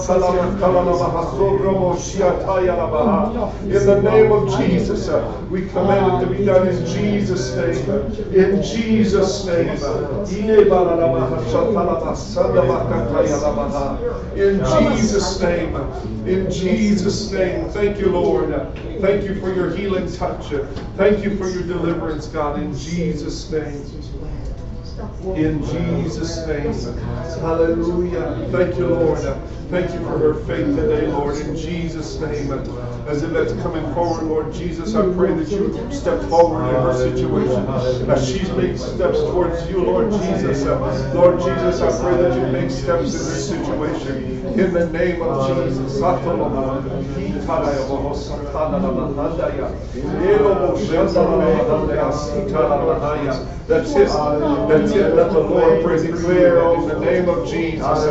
In 0.07 0.15
the 3.85 4.01
name 4.01 4.31
of 4.31 4.57
Jesus, 4.57 5.09
we 5.49 5.67
command 5.67 6.23
it 6.23 6.25
to 6.25 6.31
be 6.33 6.45
done 6.45 6.67
in 6.69 6.85
Jesus' 6.85 7.53
name. 7.55 7.89
In 8.31 8.63
Jesus' 8.63 9.45
name. 9.45 9.67
In 14.35 14.63
Jesus' 14.63 15.41
name. 15.41 15.75
In 16.25 16.51
Jesus' 16.51 17.31
name. 17.31 17.69
Thank 17.69 17.99
you, 17.99 18.09
Lord. 18.09 18.49
Thank 19.01 19.23
you 19.25 19.35
for 19.41 19.53
your 19.53 19.75
healing 19.75 20.09
touch. 20.13 20.53
Thank 20.95 21.23
you 21.23 21.35
for 21.35 21.49
your 21.49 21.63
deliverance, 21.63 22.27
God, 22.27 22.59
in 22.61 22.73
Jesus' 22.77 23.51
name. 23.51 23.83
In 25.35 25.63
Jesus' 25.63 26.47
name. 26.47 26.73
Hallelujah. 27.41 28.47
Thank 28.51 28.77
you, 28.77 28.87
Lord. 28.87 29.19
Thank 29.69 29.93
you 29.93 29.99
for 29.99 30.17
her 30.17 30.33
faith 30.45 30.75
today, 30.75 31.07
Lord, 31.07 31.37
in 31.37 31.55
Jesus' 31.55 32.19
name. 32.19 32.51
As 33.05 33.21
if 33.21 33.31
that's 33.31 33.53
coming 33.61 33.83
forward, 33.93 34.23
Lord 34.23 34.53
Jesus, 34.53 34.95
I 34.95 35.03
pray 35.13 35.33
that 35.35 35.49
you 35.49 35.71
step 35.91 36.21
forward 36.23 36.69
in 36.69 36.81
her 36.81 36.93
situation. 36.97 37.67
As 38.09 38.27
she 38.27 38.51
makes 38.53 38.81
steps 38.81 39.19
towards 39.19 39.69
you, 39.69 39.83
Lord 39.83 40.11
Jesus. 40.11 40.65
Lord 41.13 41.39
Jesus, 41.41 41.81
I 41.81 42.01
pray 42.01 42.17
that 42.17 42.33
you 42.35 42.47
make 42.51 42.71
steps 42.71 43.13
in 43.13 43.19
her 43.19 43.39
situation. 43.39 44.59
In 44.59 44.73
the 44.73 44.89
name 44.89 45.21
of 45.21 45.47
Jesus. 45.47 46.01
That's 53.67 53.91
it. 53.91 54.07
That's. 54.07 54.86
Let 54.95 55.31
the 55.31 55.39
Lord 55.39 55.83
praise 55.83 56.03
declare 56.03 56.73
in 56.73 56.87
the 56.87 56.99
name 56.99 57.29
of 57.29 57.47
Jesus. 57.49 58.03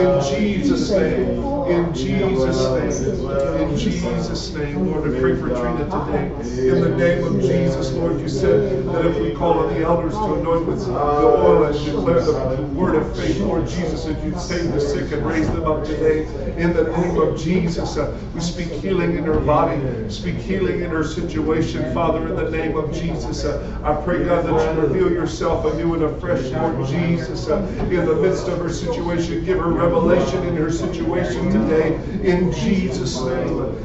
In 0.00 0.24
Jesus' 0.24 0.90
name. 0.90 1.50
In 1.70 1.94
Jesus' 1.94 2.60
name. 2.60 3.60
In 3.60 3.76
Jesus' 3.76 4.54
name. 4.54 4.86
Lord, 4.86 5.14
I 5.14 5.20
pray 5.20 5.36
for 5.36 5.48
Trina 5.48 5.84
today. 5.84 6.26
In 6.68 6.80
the 6.80 6.96
name 6.96 7.24
of 7.24 7.40
Jesus, 7.40 7.92
Lord, 7.92 8.20
you 8.20 8.28
said 8.28 8.86
that 8.86 9.06
if 9.06 9.16
we 9.20 9.34
call 9.34 9.58
on 9.60 9.74
the 9.74 9.80
elders 9.80 10.14
to 10.14 10.34
anoint 10.34 10.66
with 10.66 10.84
the 10.84 10.92
oil 10.92 11.64
and 11.64 11.74
declare 11.84 12.20
the 12.22 12.62
word 12.74 12.96
of 12.96 13.16
faith, 13.16 13.40
Lord 13.40 13.68
Jesus, 13.68 14.04
that 14.04 14.22
you'd 14.24 14.40
save 14.40 14.72
the 14.72 14.80
sick 14.80 15.12
and 15.12 15.24
raise 15.24 15.46
them 15.48 15.64
up 15.64 15.84
today. 15.84 16.26
In 16.56 16.72
the 16.84 16.96
name 16.96 17.20
of 17.20 17.38
Jesus, 17.38 17.96
uh, 17.96 18.16
we 18.34 18.40
speak 18.40 18.68
healing 18.68 19.16
in 19.16 19.24
her 19.24 19.40
body, 19.40 19.80
speak 20.10 20.36
healing 20.36 20.80
in 20.82 20.90
her 20.90 21.04
situation, 21.04 21.92
Father, 21.92 22.28
in 22.28 22.36
the 22.36 22.50
name 22.50 22.76
of 22.76 22.92
Jesus. 22.92 23.44
Uh, 23.44 23.80
I 23.84 23.94
pray, 24.04 24.24
God, 24.24 24.46
that 24.46 24.76
you 24.76 24.82
reveal 24.82 25.10
yourself 25.10 25.64
anew 25.72 25.94
and 25.94 26.04
afresh, 26.04 26.50
Lord 26.52 26.88
Jesus, 26.88 27.48
uh, 27.48 27.58
in 27.90 28.06
the 28.06 28.14
midst 28.16 28.48
of 28.48 28.58
her 28.58 28.70
situation. 28.70 29.44
Give 29.44 29.58
her 29.58 29.70
revelation 29.70 30.42
in 30.46 30.56
her 30.56 30.70
situation 30.70 31.50
today, 31.50 31.94
in 32.22 32.52
Jesus' 32.52 33.20
name. 33.24 33.76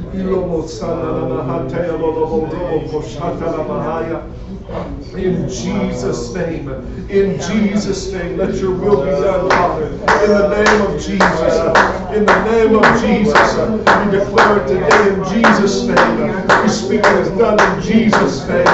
In 5.15 5.47
Jesus' 5.47 6.34
name, 6.34 6.67
in 7.09 7.39
Jesus' 7.39 8.11
name, 8.11 8.38
let 8.38 8.55
your 8.55 8.71
will 8.71 9.03
be 9.03 9.11
done, 9.11 9.49
Father. 9.49 9.86
In 9.86 10.30
the 10.30 10.49
name 10.49 10.82
of 10.82 11.01
Jesus, 11.01 11.55
in 12.15 12.26
the 12.26 12.43
name 12.45 12.76
of 12.76 13.01
Jesus, 13.01 13.55
we 13.55 14.11
declare 14.11 14.57
it 14.59 14.67
today 14.67 15.13
in 15.13 15.23
Jesus' 15.34 15.84
name. 15.84 16.63
We 16.63 16.69
speak 16.69 16.99
it 16.99 17.19
is 17.19 17.30
done 17.38 17.59
in 17.59 17.82
Jesus' 17.82 18.47
name. 18.47 18.65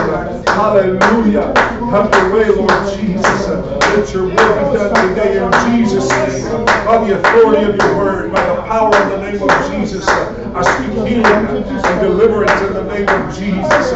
Hallelujah. 0.47 1.53
Have 1.91 2.11
your 2.11 2.33
way, 2.33 2.47
Lord 2.49 2.99
Jesus. 2.99 3.80
Let 3.91 4.13
your 4.13 4.23
will 4.23 4.31
be 4.31 4.77
done 4.77 5.09
today 5.09 5.43
in 5.43 5.51
Jesus' 5.81 6.09
name. 6.09 6.65
By 6.65 7.05
the 7.05 7.19
authority 7.19 7.65
of 7.71 7.75
your 7.75 7.97
word, 7.97 8.31
by 8.31 8.45
the 8.47 8.61
power 8.61 8.95
of 8.95 9.09
the 9.11 9.17
name 9.29 9.43
of 9.43 9.69
Jesus, 9.69 10.07
uh, 10.07 10.53
I 10.55 10.61
speak 10.63 10.93
healing 11.05 11.25
and 11.25 11.99
deliverance 11.99 12.61
in 12.61 12.73
the 12.73 12.83
name 12.83 13.09
of 13.09 13.35
Jesus. 13.35 13.91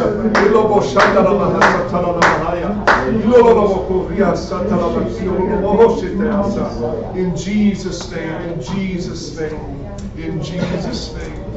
In 7.16 7.34
Jesus' 7.34 8.10
name, 8.10 8.42
in 8.42 8.60
Jesus' 8.60 9.38
name, 9.38 9.88
in 10.18 10.42
Jesus' 10.42 11.14
name. 11.14 11.55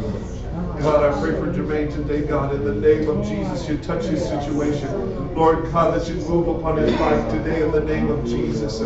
God, 0.79 1.03
I 1.03 1.19
pray 1.19 1.31
for 1.31 1.51
Jermaine 1.51 1.91
today, 1.91 2.25
God, 2.25 2.55
in 2.55 2.63
the 2.63 2.73
name 2.73 3.09
of 3.09 3.27
Jesus, 3.27 3.67
you 3.67 3.77
touch 3.79 4.05
his 4.05 4.23
situation. 4.23 5.35
Lord 5.35 5.69
God, 5.71 5.99
that 5.99 6.07
you 6.07 6.15
move 6.27 6.47
upon 6.47 6.77
his 6.77 6.91
life 6.99 7.29
today 7.31 7.63
in 7.63 7.71
the 7.71 7.81
name 7.81 8.09
of 8.09 8.25
Jesus. 8.25 8.79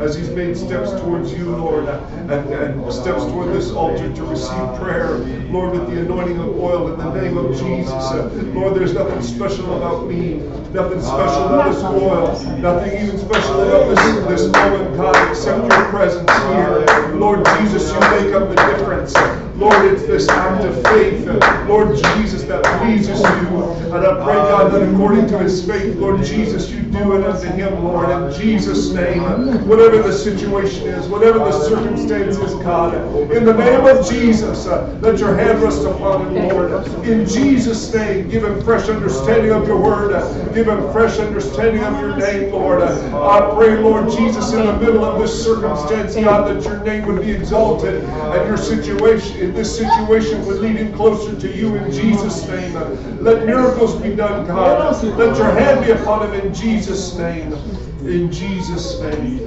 As 0.00 0.14
he's 0.14 0.28
made 0.30 0.56
steps 0.56 0.92
towards 0.92 1.32
you, 1.32 1.56
Lord, 1.56 1.88
and, 1.88 2.30
and 2.30 2.92
steps 2.92 3.24
toward 3.24 3.52
this 3.52 3.72
altar 3.72 4.14
to 4.14 4.24
receive 4.24 4.78
prayer, 4.78 5.18
Lord, 5.50 5.72
with 5.72 5.92
the 5.92 6.00
anointing 6.00 6.38
of 6.38 6.56
oil 6.56 6.92
in 6.92 6.98
the 6.98 7.20
name 7.20 7.36
of 7.36 7.50
Jesus. 7.58 8.44
Lord, 8.54 8.76
there's 8.76 8.94
nothing 8.94 9.22
special 9.22 9.76
about 9.76 10.06
me, 10.06 10.34
nothing 10.72 11.00
special 11.00 11.46
about 11.46 11.72
this 11.72 11.82
oil, 11.82 12.58
nothing 12.58 12.92
even 13.02 13.18
special 13.18 13.60
about 13.60 13.88
this, 14.28 14.40
this 14.42 14.52
moment, 14.52 14.96
God, 14.96 15.30
except 15.30 15.58
your 15.58 15.90
presence 15.90 16.30
here. 16.30 17.14
Lord 17.16 17.44
Jesus, 17.58 17.92
you 17.92 18.00
make 18.00 18.34
up 18.34 18.48
the 18.48 18.54
difference. 18.54 19.14
Lord, 19.60 19.92
it's 19.92 20.06
this 20.06 20.26
act 20.28 20.64
of 20.64 20.82
faith, 20.84 21.26
Lord 21.68 21.94
Jesus, 21.94 22.44
that 22.44 22.64
pleases 22.80 23.20
you. 23.20 23.62
And 23.92 24.06
I 24.06 24.24
pray, 24.24 24.34
God, 24.34 24.72
that 24.72 24.88
according 24.88 25.26
to 25.28 25.38
his 25.38 25.66
faith, 25.66 25.96
Lord 25.96 26.24
Jesus, 26.24 26.70
you 26.70 26.80
do 26.80 27.12
it 27.18 27.26
unto 27.26 27.46
him, 27.46 27.84
Lord, 27.84 28.08
in 28.08 28.40
Jesus' 28.40 28.90
name. 28.92 29.20
Whatever 29.68 30.02
the 30.02 30.14
situation 30.14 30.86
is, 30.88 31.06
whatever 31.08 31.40
the 31.40 31.52
circumstance 31.52 32.38
is, 32.38 32.54
God, 32.62 32.94
in 33.32 33.44
the 33.44 33.52
name 33.52 33.84
of 33.84 34.08
Jesus, 34.08 34.66
uh, 34.66 34.98
let 35.02 35.18
your 35.18 35.36
hand 35.36 35.62
rest 35.62 35.84
upon 35.84 36.34
him, 36.34 36.48
Lord. 36.48 36.86
In 37.04 37.26
Jesus' 37.26 37.92
name, 37.92 38.30
give 38.30 38.44
him 38.44 38.62
fresh 38.62 38.88
understanding 38.88 39.52
of 39.52 39.66
your 39.66 39.78
word. 39.78 40.10
Give 40.54 40.68
him 40.68 40.90
fresh 40.90 41.18
understanding 41.18 41.84
of 41.84 42.00
your 42.00 42.16
name, 42.16 42.50
Lord. 42.50 42.80
I 42.80 43.54
pray, 43.54 43.76
Lord 43.76 44.10
Jesus, 44.10 44.54
in 44.54 44.64
the 44.64 44.76
middle 44.78 45.04
of 45.04 45.20
this 45.20 45.44
circumstance, 45.44 46.14
God, 46.14 46.48
that 46.48 46.64
your 46.64 46.82
name 46.82 47.06
would 47.06 47.20
be 47.20 47.30
exalted 47.30 48.04
and 48.04 48.48
your 48.48 48.56
situation, 48.56 49.49
this 49.54 49.76
situation 49.76 50.44
would 50.46 50.60
lead 50.60 50.76
him 50.76 50.92
closer 50.92 51.38
to 51.40 51.56
you 51.56 51.76
in 51.76 51.90
Jesus' 51.92 52.46
name. 52.48 52.74
Let 53.22 53.46
miracles 53.46 53.96
be 54.00 54.14
done, 54.14 54.46
God. 54.46 55.02
Let 55.16 55.36
your 55.36 55.50
hand 55.50 55.84
be 55.84 55.92
upon 55.92 56.28
him 56.32 56.40
in 56.40 56.54
Jesus' 56.54 57.16
name. 57.16 57.52
In 58.00 58.30
Jesus' 58.32 59.00
name. 59.00 59.40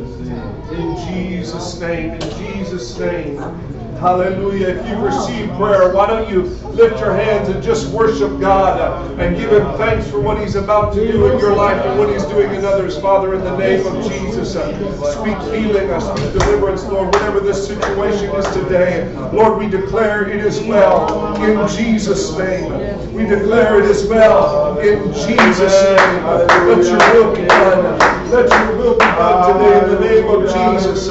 In 0.72 0.98
Jesus' 1.08 1.80
name. 1.80 2.12
In 2.12 2.20
Jesus' 2.20 3.00
name. 3.00 3.73
Hallelujah. 4.04 4.68
If 4.68 4.86
you've 4.90 5.00
received 5.00 5.54
prayer, 5.54 5.94
why 5.94 6.08
don't 6.08 6.30
you 6.30 6.42
lift 6.74 7.00
your 7.00 7.16
hands 7.16 7.48
and 7.48 7.64
just 7.64 7.90
worship 7.94 8.38
God 8.38 9.18
and 9.18 9.38
give 9.38 9.50
Him 9.50 9.64
thanks 9.78 10.06
for 10.10 10.20
what 10.20 10.42
He's 10.42 10.56
about 10.56 10.94
to 10.96 11.10
do 11.10 11.32
in 11.32 11.40
your 11.40 11.56
life 11.56 11.82
and 11.86 11.98
what 11.98 12.10
He's 12.10 12.26
doing 12.26 12.54
in 12.54 12.66
others. 12.66 13.00
Father, 13.00 13.34
in 13.34 13.40
the 13.46 13.56
name 13.56 13.88
of 13.88 14.04
Jesus, 14.04 14.52
speak 14.52 15.38
healing, 15.56 16.02
speak 16.02 16.34
deliverance, 16.34 16.84
Lord, 16.84 17.16
whatever 17.16 17.40
this 17.40 17.66
situation 17.66 18.30
is 18.36 18.46
today. 18.48 19.10
Lord, 19.32 19.58
we 19.58 19.70
declare 19.70 20.28
it 20.28 20.44
is 20.44 20.60
well 20.60 21.42
in 21.42 21.66
Jesus' 21.70 22.38
name. 22.38 23.14
We 23.14 23.24
declare 23.24 23.80
it 23.80 23.86
is 23.90 24.06
well 24.06 24.80
in 24.80 25.14
Jesus' 25.14 25.82
name. 25.82 26.26
Let 26.26 26.84
your 26.84 26.98
will 27.14 27.34
be 27.34 27.48
done. 27.48 28.23
Let 28.34 28.50
you 28.50 28.78
will 28.78 28.94
be 28.96 29.06
done 29.06 29.54
today 29.54 29.84
in 29.84 29.90
the 29.92 30.00
name 30.00 30.28
of 30.28 30.42
Jesus. 30.52 31.08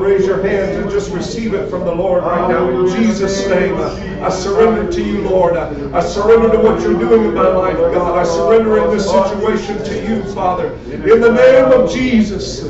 Raise 0.00 0.26
your 0.26 0.42
hands 0.42 0.76
and 0.78 0.90
just 0.90 1.12
receive 1.12 1.54
it 1.54 1.70
from 1.70 1.84
the 1.84 1.94
Lord 1.94 2.24
right 2.24 2.48
now 2.50 2.68
in 2.68 2.88
Jesus' 2.96 3.46
name. 3.46 3.76
I 4.20 4.28
surrender 4.30 4.90
to 4.90 5.00
you, 5.00 5.22
Lord. 5.22 5.56
I 5.56 6.00
surrender 6.00 6.50
to 6.50 6.58
what 6.58 6.80
you're 6.80 6.98
doing 6.98 7.26
in 7.26 7.34
my 7.34 7.46
life, 7.46 7.76
God. 7.76 8.18
I 8.18 8.24
surrender 8.24 8.78
in 8.84 8.90
this 8.90 9.08
situation 9.08 9.78
to 9.84 10.08
you, 10.08 10.24
Father. 10.34 10.74
In 10.90 11.20
the 11.20 11.32
name 11.32 11.66
of 11.66 11.88
Jesus. 11.88 12.64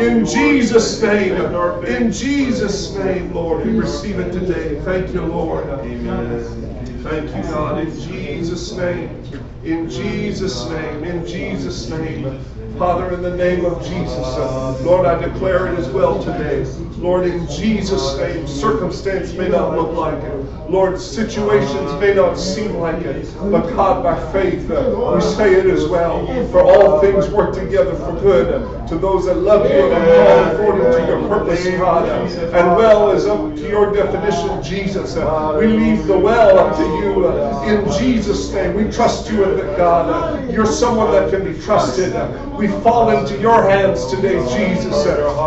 In 0.00 0.24
Jesus' 0.24 1.02
name. 1.02 1.36
In 1.86 2.10
Jesus' 2.10 2.96
name, 2.96 3.34
Lord. 3.34 3.66
We 3.66 3.72
receive 3.72 4.18
it 4.18 4.32
today. 4.32 4.80
Thank 4.80 5.12
you, 5.12 5.20
Lord. 5.26 5.68
Thank 7.02 7.34
you, 7.34 7.42
God. 7.50 7.80
In 7.80 7.98
Jesus' 7.98 8.72
name. 8.72 9.10
In 9.64 9.88
Jesus' 9.90 10.68
name. 10.68 11.04
In 11.04 11.26
Jesus' 11.26 11.90
name. 11.90 12.40
Father, 12.78 13.14
in 13.14 13.22
the 13.22 13.36
name 13.36 13.64
of 13.64 13.80
Jesus, 13.84 14.16
uh, 14.16 14.76
Lord, 14.82 15.06
I 15.06 15.22
declare 15.22 15.72
it 15.72 15.78
as 15.78 15.88
well 15.88 16.22
today. 16.22 16.64
Lord, 16.98 17.26
in 17.26 17.46
Jesus' 17.48 18.16
name, 18.16 18.46
circumstance 18.46 19.32
may 19.32 19.48
not 19.48 19.76
look 19.76 19.92
like 19.96 20.22
it. 20.22 20.34
Lord, 20.70 20.98
situations 20.98 21.92
may 22.00 22.14
not 22.14 22.38
seem 22.38 22.76
like 22.76 23.02
it. 23.04 23.26
But 23.50 23.68
God, 23.74 24.02
by 24.02 24.32
faith, 24.32 24.70
uh, 24.70 25.12
we 25.14 25.20
say 25.20 25.54
it 25.54 25.66
as 25.66 25.86
well. 25.86 26.26
For 26.50 26.60
all 26.60 27.00
things 27.00 27.28
work 27.28 27.54
together 27.54 27.94
for 27.94 28.12
good 28.20 28.88
to 28.88 28.96
those 28.96 29.26
that 29.26 29.36
love 29.36 29.70
you 29.70 29.92
and 29.92 29.94
are 29.94 30.06
called 30.16 30.54
according 30.54 30.92
to 30.92 31.06
your 31.12 31.28
purpose, 31.28 31.64
God. 31.78 32.08
And 32.08 32.76
well 32.76 33.10
is 33.10 33.26
up 33.26 33.54
to 33.54 33.68
your 33.68 33.92
definition, 33.92 34.62
Jesus. 34.62 35.16
We 35.16 35.66
leave 35.66 36.06
the 36.06 36.18
well 36.18 36.58
up 36.58 36.76
to 36.76 36.82
you 36.82 37.26
uh, 37.26 37.64
in 37.68 37.84
Jesus' 37.98 38.50
name. 38.52 38.74
We 38.74 38.90
trust 38.90 39.30
you 39.30 39.44
in 39.44 39.56
that, 39.58 39.76
God. 39.76 40.41
You're 40.52 40.66
someone 40.66 41.12
that 41.12 41.30
can 41.30 41.44
be 41.50 41.58
trusted. 41.60 42.12
We 42.56 42.68
fall 42.68 43.08
into 43.10 43.40
your 43.40 43.62
hands 43.68 44.06
today, 44.10 44.36
Jesus. 44.54 45.06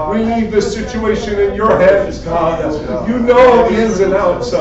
We 0.10 0.24
leave 0.24 0.52
this 0.52 0.74
situation 0.74 1.40
in 1.40 1.54
your 1.54 1.78
hands, 1.78 2.20
God. 2.20 3.08
You 3.08 3.20
know 3.20 3.70
the 3.70 3.84
ins 3.84 4.00
and 4.00 4.14
outs. 4.14 4.52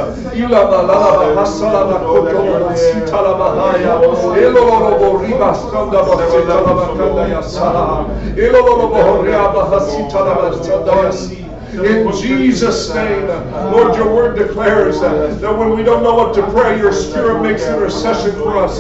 In 11.75 12.13
Jesus' 12.13 12.95
name, 12.95 13.27
Lord, 13.27 13.97
your 13.97 14.15
word 14.15 14.39
declares 14.39 15.01
that, 15.01 15.59
when 15.59 15.71
we 15.77 15.83
don't 15.83 16.03
know 16.03 16.15
what 16.15 16.35
to 16.35 16.43
pray, 16.51 16.79
your 16.79 16.93
spirit 16.93 17.43
makes 17.43 17.67
intercession 17.67 18.33
for 18.37 18.57
us, 18.59 18.79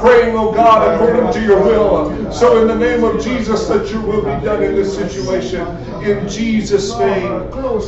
praying, 0.00 0.36
oh 0.36 0.52
God, 0.52 0.94
according 0.94 1.32
to 1.32 1.42
your 1.44 1.62
will. 1.62 2.32
So, 2.32 2.60
in 2.62 2.68
the 2.68 2.76
name 2.76 3.04
of 3.04 3.22
Jesus, 3.22 3.66
that 3.68 3.90
your 3.90 4.02
will 4.02 4.22
be 4.22 4.44
done 4.44 4.62
in 4.62 4.74
this 4.74 4.94
situation. 4.94 5.66
In 6.02 6.28
Jesus' 6.28 6.96
name, 6.98 7.32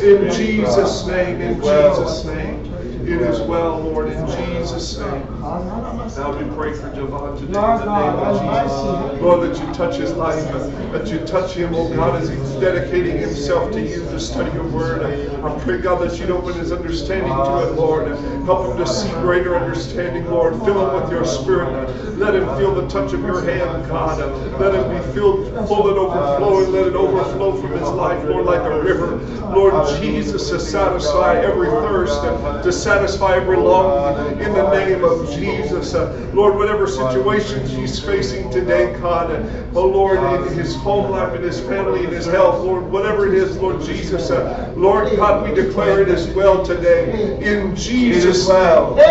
in 0.02 0.32
Jesus' 0.32 1.06
name, 1.06 1.40
in 1.40 1.60
Jesus' 1.60 2.24
name. 2.24 2.67
It 3.08 3.22
is 3.22 3.40
well, 3.40 3.80
Lord, 3.80 4.08
in 4.08 4.26
Jesus' 4.26 4.98
name. 4.98 5.40
Now 5.40 6.36
we 6.36 6.44
pray 6.54 6.74
for 6.74 6.90
Javon 6.90 7.38
today 7.38 7.46
in 7.46 7.52
the 7.52 7.84
name 7.86 8.18
of 8.20 8.42
Jesus. 8.42 9.22
Lord, 9.22 9.48
that 9.48 9.58
you 9.58 9.72
touch 9.72 9.96
his 9.96 10.12
life, 10.12 10.44
that 10.92 11.06
you 11.08 11.20
touch 11.26 11.54
him, 11.54 11.74
oh 11.74 11.88
God, 11.88 12.20
as 12.20 12.28
he's 12.28 12.50
dedicating 12.60 13.16
himself 13.16 13.72
to 13.72 13.80
you 13.80 14.00
to 14.00 14.20
study 14.20 14.52
your 14.52 14.66
word. 14.68 15.02
I 15.42 15.58
pray, 15.60 15.80
God, 15.80 16.06
that 16.06 16.20
you'd 16.20 16.30
open 16.30 16.52
his 16.52 16.70
understanding 16.70 17.32
to 17.32 17.66
it, 17.66 17.76
Lord. 17.76 18.08
Help 18.44 18.72
him 18.72 18.76
to 18.76 18.86
see 18.86 19.10
greater 19.22 19.56
understanding, 19.56 20.26
Lord. 20.26 20.54
Fill 20.56 20.86
him 20.86 21.02
with 21.02 21.10
your 21.10 21.24
spirit. 21.24 22.18
Let 22.18 22.34
him 22.34 22.46
feel 22.58 22.74
the 22.74 22.88
touch 22.88 23.14
of 23.14 23.20
your 23.20 23.42
hand, 23.42 23.86
God. 23.86 24.18
Let 24.60 24.74
him 24.74 24.90
be 24.90 25.12
filled 25.14 25.46
full 25.66 25.88
and 25.88 25.96
overflowing. 25.96 26.72
Let 26.72 26.88
it 26.88 26.94
overflow 26.94 27.58
from 27.58 27.72
his 27.72 27.88
life, 27.88 28.22
Lord, 28.24 28.44
like 28.44 28.60
a 28.60 28.82
river. 28.82 29.16
Lord 29.54 29.98
Jesus, 29.98 30.50
to 30.50 30.60
satisfy 30.60 31.40
every 31.40 31.68
thirst, 31.68 32.20
to 32.64 32.70
satisfy 32.72 32.97
every 33.06 33.56
longing 33.56 34.40
in 34.40 34.52
the 34.52 34.70
name 34.72 35.04
of 35.04 35.30
Jesus. 35.30 35.94
Uh, 35.94 36.30
Lord, 36.34 36.56
whatever 36.56 36.86
situation 36.86 37.64
he's 37.66 38.00
facing 38.00 38.50
today, 38.50 38.92
God, 39.00 39.30
uh, 39.30 39.46
oh 39.74 39.86
Lord, 39.86 40.18
in 40.46 40.58
his 40.58 40.74
home 40.74 41.10
life, 41.12 41.34
in 41.34 41.42
his 41.42 41.60
family, 41.60 42.04
in 42.04 42.10
his 42.10 42.26
health, 42.26 42.64
Lord, 42.64 42.90
whatever 42.90 43.26
it 43.26 43.34
is, 43.34 43.56
Lord 43.58 43.82
Jesus, 43.82 44.30
uh, 44.30 44.72
Lord 44.76 45.14
God, 45.16 45.48
we 45.48 45.54
declare 45.54 46.02
it 46.02 46.08
as 46.08 46.26
well 46.28 46.64
today. 46.64 47.38
In 47.40 47.76
Jesus' 47.76 48.48
name. 48.48 48.94
We 48.96 49.02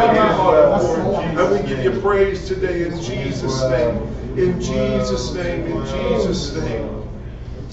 thank 0.00 0.16
you, 0.16 1.38
and 1.38 1.50
we 1.52 1.68
give 1.68 1.84
you 1.84 2.00
praise 2.00 2.46
today 2.48 2.86
in 2.86 3.00
Jesus' 3.02 3.62
name. 3.70 3.96
In 4.38 4.60
Jesus' 4.60 5.34
name, 5.34 5.66
in 5.66 5.86
Jesus' 5.86 6.54
name. 6.56 7.04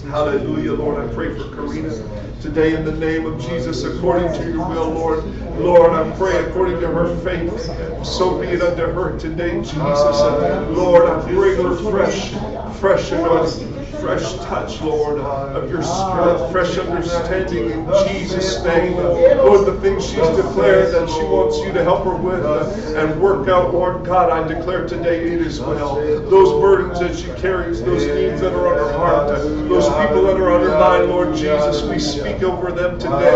Hallelujah, 0.09 0.73
Lord. 0.73 1.03
I 1.03 1.13
pray 1.13 1.33
for 1.37 1.53
Karina 1.55 1.93
today 2.41 2.75
in 2.75 2.83
the 2.83 2.91
name 2.91 3.25
of 3.27 3.39
Jesus, 3.39 3.83
according 3.83 4.33
to 4.33 4.51
your 4.51 4.67
will, 4.67 4.89
Lord. 4.89 5.23
Lord, 5.59 5.91
I 5.91 6.09
pray 6.17 6.43
according 6.43 6.79
to 6.79 6.87
her 6.87 7.15
faith. 7.17 8.05
So 8.05 8.39
be 8.39 8.47
it 8.47 8.61
unto 8.61 8.83
her 8.83 9.17
today, 9.19 9.59
Jesus. 9.59 9.75
Lord, 9.75 11.07
I 11.07 11.21
pray 11.31 11.55
for 11.55 11.75
fresh, 11.91 12.31
fresh 12.79 13.11
anointing 13.11 13.71
fresh 14.01 14.33
touch, 14.37 14.81
Lord, 14.81 15.19
of 15.19 15.69
your 15.69 15.83
spirit, 15.83 16.51
fresh 16.51 16.77
understanding 16.79 17.69
in 17.69 17.85
Jesus' 18.07 18.63
name. 18.63 18.97
Lord, 18.97 19.67
the 19.67 19.79
things 19.79 20.03
she's 20.03 20.17
declared 20.51 20.93
that 20.93 21.09
she 21.09 21.23
wants 21.23 21.57
you 21.59 21.71
to 21.71 21.83
help 21.83 22.03
her 22.03 22.15
with 22.15 22.43
uh, 22.45 22.69
and 22.97 23.21
work 23.21 23.47
out, 23.47 23.73
Lord 23.73 24.05
God, 24.05 24.29
I 24.29 24.45
declare 24.47 24.85
today 24.87 25.31
it 25.33 25.41
is 25.41 25.59
well. 25.59 25.95
Those 26.29 26.51
burdens 26.61 26.99
that 26.99 27.15
she 27.15 27.27
carries, 27.41 27.81
those 27.81 28.05
needs 28.05 28.41
that 28.41 28.53
are 28.53 28.67
on 28.67 28.77
her 28.77 28.97
heart, 28.97 29.27
those 29.29 29.85
people 29.85 30.23
that 30.27 30.37
are 30.37 30.51
on 30.51 30.61
her 30.61 30.77
mind, 30.79 31.09
Lord 31.09 31.35
Jesus, 31.35 31.83
we 31.83 31.99
speak 31.99 32.43
over 32.43 32.71
them 32.71 32.99
today. 32.99 33.31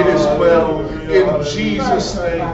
It 0.00 0.06
is 0.06 0.22
well. 0.38 0.86
In 1.08 1.42
Jesus' 1.44 2.16
name. 2.16 2.44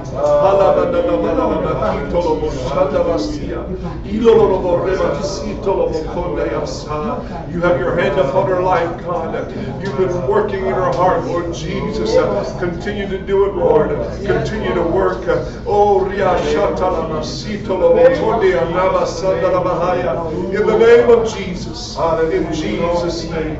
You 7.51 7.61
have 7.61 7.81
your 7.81 7.97
hand 7.97 8.19
upon 8.21 8.49
her 8.49 8.63
life, 8.63 9.03
God. 9.03 9.51
You've 9.83 9.97
been 9.99 10.29
working 10.29 10.67
in 10.67 10.73
her 10.75 10.93
heart, 10.93 11.25
Lord 11.25 11.53
Jesus. 11.53 12.15
Continue 12.61 13.09
to 13.09 13.19
do 13.19 13.47
it, 13.47 13.55
Lord. 13.57 13.91
Continue 14.27 14.75
to 14.75 14.83
work. 14.83 15.25
Oh, 15.67 16.05
in 16.05 16.19
the 20.67 20.79
name 20.79 21.11
of 21.11 21.37
Jesus. 21.37 21.97
In 22.33 22.53
Jesus' 22.53 23.31
name. 23.31 23.57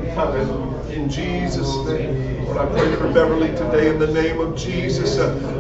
In 0.91 1.09
Jesus' 1.09 1.77
name. 1.87 2.47
Lord, 2.47 2.59
I 2.59 2.67
pray 2.67 2.95
for 2.97 3.13
Beverly 3.13 3.49
today 3.49 3.89
in 3.89 3.99
the 3.99 4.13
name 4.13 4.41
of 4.41 4.57
Jesus. 4.57 5.17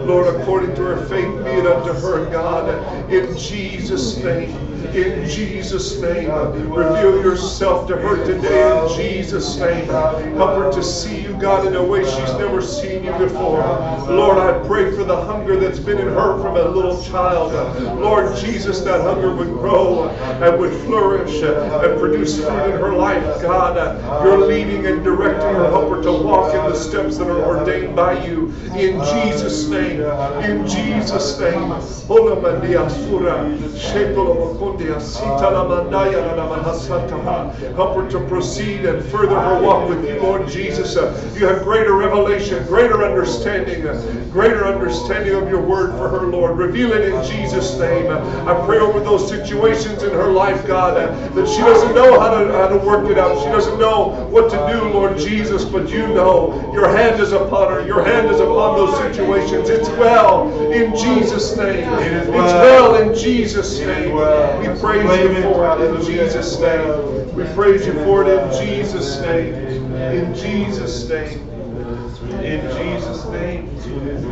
Lord, 0.06 0.34
according 0.36 0.74
to 0.76 0.82
her 0.82 1.06
faith, 1.06 1.44
be 1.44 1.50
it 1.50 1.66
unto 1.66 1.92
her, 1.92 2.30
God. 2.30 2.68
In 3.10 3.36
Jesus' 3.36 4.16
name. 4.18 4.73
In 4.92 5.28
Jesus' 5.28 6.00
name. 6.00 6.30
Reveal 6.30 7.22
yourself 7.22 7.88
to 7.88 7.96
her 7.96 8.24
today 8.24 8.80
in 8.80 8.96
Jesus' 8.96 9.56
name. 9.58 9.86
Help 9.86 10.56
her 10.56 10.72
to 10.72 10.82
see 10.82 11.22
you, 11.22 11.34
God, 11.34 11.66
in 11.66 11.74
a 11.74 11.82
way 11.82 12.04
she's 12.04 12.34
never 12.34 12.60
seen 12.62 13.04
you 13.04 13.12
before. 13.12 13.58
Lord, 14.08 14.38
I 14.38 14.66
pray 14.66 14.94
for 14.94 15.04
the 15.04 15.16
hunger 15.16 15.58
that's 15.58 15.78
been 15.78 15.98
in 15.98 16.08
her 16.08 16.40
from 16.40 16.56
a 16.56 16.68
little 16.68 17.02
child. 17.02 17.52
Lord 18.00 18.36
Jesus, 18.36 18.80
that 18.82 19.00
hunger 19.00 19.34
would 19.34 19.48
grow 19.48 20.08
and 20.08 20.58
would 20.58 20.72
flourish 20.82 21.42
and 21.42 21.98
produce 21.98 22.36
fruit 22.36 22.74
in 22.74 22.80
her 22.80 22.94
life, 22.94 23.42
God. 23.42 23.76
You're 24.24 24.46
leading 24.46 24.86
and 24.86 25.02
directing 25.02 25.54
her. 25.54 25.70
Help 25.70 25.88
her 25.90 26.02
to 26.02 26.12
walk 26.12 26.54
in 26.54 26.70
the 26.70 26.76
steps 26.76 27.16
that 27.18 27.28
are 27.28 27.44
ordained 27.44 27.96
by 27.96 28.24
you. 28.24 28.52
In 28.76 28.98
Jesus' 29.04 29.68
name. 29.68 30.00
In 30.42 30.66
Jesus' 30.66 31.38
name. 31.40 31.72
Help 37.76 37.96
her 37.96 38.08
to 38.10 38.20
proceed 38.28 38.84
and 38.84 39.02
further 39.04 39.38
her 39.38 39.60
walk 39.60 39.88
with 39.88 40.06
you, 40.08 40.20
Lord 40.20 40.48
Jesus. 40.48 40.94
You 41.36 41.46
have 41.46 41.62
greater 41.62 41.94
revelation, 41.94 42.64
greater 42.66 43.04
understanding, 43.04 43.82
greater 44.30 44.66
understanding 44.66 45.34
of 45.34 45.48
your 45.48 45.60
word 45.60 45.96
for 45.96 46.08
her, 46.08 46.26
Lord. 46.26 46.56
Reveal 46.58 46.92
it 46.92 47.04
in 47.12 47.24
Jesus' 47.24 47.78
name. 47.78 48.10
I 48.10 48.54
pray 48.66 48.78
over 48.78 49.00
those 49.00 49.28
situations 49.28 50.02
in 50.02 50.10
her 50.10 50.30
life, 50.30 50.66
God, 50.66 50.96
that 50.96 51.48
she 51.48 51.60
doesn't 51.60 51.94
know 51.94 52.18
how 52.20 52.30
to, 52.38 52.52
how 52.52 52.68
to 52.68 52.78
work 52.78 53.08
it 53.10 53.18
out. 53.18 53.38
She 53.42 53.48
doesn't 53.50 53.78
know 53.78 54.26
what 54.30 54.50
to 54.50 54.56
do, 54.72 54.88
Lord 54.88 55.18
Jesus, 55.18 55.64
but 55.64 55.88
you 55.90 56.06
know. 56.08 56.70
Your 56.74 56.88
hand 56.88 57.20
is 57.20 57.32
upon 57.32 57.72
her. 57.72 57.86
Your 57.86 58.02
hand 58.04 58.28
is 58.28 58.40
upon 58.40 58.76
those 58.76 58.96
situations. 58.98 59.68
It's 59.68 59.88
well 59.90 60.50
in 60.72 60.94
Jesus' 60.96 61.56
name. 61.56 61.88
It's 61.88 62.28
well 62.28 62.96
in 62.96 63.14
Jesus' 63.14 63.78
name. 63.80 64.14
We 64.64 64.80
praise 64.80 65.20
you 65.20 65.42
for 65.42 65.78
it 65.78 65.90
in 65.90 66.02
Jesus' 66.02 66.58
name. 66.58 67.34
We 67.36 67.44
praise 67.54 67.86
you 67.86 67.92
for 68.04 68.24
it 68.24 68.28
in 68.28 68.66
Jesus' 68.66 69.20
name. 69.20 69.54
In 69.94 70.34
Jesus' 70.34 71.08
name. 71.08 71.40
In 72.42 72.60
Jesus' 72.70 73.24
name. 73.26 73.68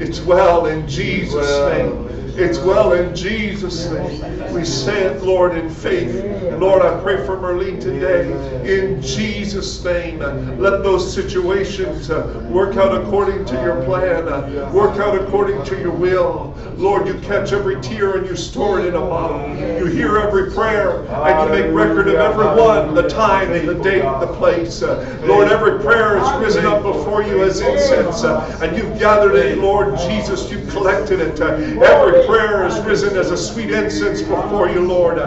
It's 0.00 0.20
well 0.22 0.66
in 0.66 0.88
Jesus' 0.88 1.60
name. 1.66 2.08
It's 2.34 2.58
well 2.58 2.94
in 2.94 3.14
Jesus' 3.14 3.90
name. 3.90 4.54
We 4.54 4.64
say 4.64 5.02
it, 5.02 5.22
Lord, 5.22 5.56
in 5.56 5.68
faith. 5.68 6.24
Lord, 6.58 6.80
I 6.82 6.98
pray 7.02 7.24
for 7.26 7.36
Merlene 7.36 7.80
today 7.80 8.32
in 8.64 9.02
Jesus' 9.02 9.84
name. 9.84 10.20
Let 10.58 10.82
those 10.82 11.12
situations 11.12 12.10
uh, 12.10 12.46
work 12.50 12.76
out 12.76 13.00
according 13.00 13.44
to 13.46 13.54
your 13.54 13.84
plan, 13.84 14.28
uh, 14.28 14.70
work 14.72 14.98
out 14.98 15.20
according 15.20 15.62
to 15.64 15.78
your 15.78 15.90
will. 15.90 16.56
Lord, 16.76 17.06
you 17.06 17.14
catch 17.20 17.52
every 17.52 17.80
tear 17.82 18.16
and 18.16 18.26
you 18.26 18.36
store 18.36 18.80
it 18.80 18.86
in 18.86 18.94
a 18.94 19.00
bottle. 19.00 19.54
You 19.56 19.86
hear 19.86 20.16
every 20.16 20.50
prayer 20.52 21.04
and 21.04 21.54
you 21.54 21.62
make 21.62 21.74
record 21.74 22.08
of 22.08 22.14
every 22.14 22.46
one, 22.46 22.94
the 22.94 23.08
time, 23.08 23.66
the 23.66 23.74
date, 23.74 24.02
the 24.02 24.34
place. 24.38 24.82
Uh, 24.82 25.20
Lord, 25.24 25.48
every 25.48 25.82
prayer 25.82 26.18
is 26.18 26.32
risen 26.40 26.64
up 26.64 26.82
before 26.82 27.22
you 27.22 27.42
as 27.44 27.60
incense 27.60 28.24
and 28.24 28.76
you've 28.76 28.98
gathered 28.98 29.34
it, 29.34 29.58
Lord 29.58 29.98
Jesus. 29.98 30.50
You've 30.50 30.68
collected 30.70 31.20
it. 31.20 31.40
Every 31.40 32.21
prayer 32.26 32.66
is 32.66 32.78
risen 32.80 33.16
as 33.16 33.30
a 33.30 33.36
sweet 33.36 33.70
incense 33.70 34.22
before 34.22 34.68
you, 34.68 34.86
Lord. 34.86 35.18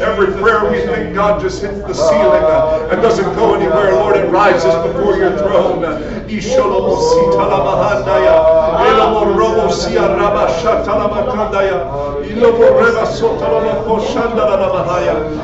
Every 0.00 0.32
prayer 0.40 0.70
we 0.70 0.80
think 0.86 1.14
God 1.14 1.40
just 1.40 1.62
hits 1.62 1.80
the 1.80 1.94
ceiling 1.94 2.44
and 2.90 3.02
doesn't 3.02 3.34
go 3.36 3.54
anywhere, 3.54 3.92
Lord, 3.92 4.16
it 4.16 4.30
rises 4.30 4.74
before 4.86 5.16
your 5.16 5.36
throne. 5.38 5.82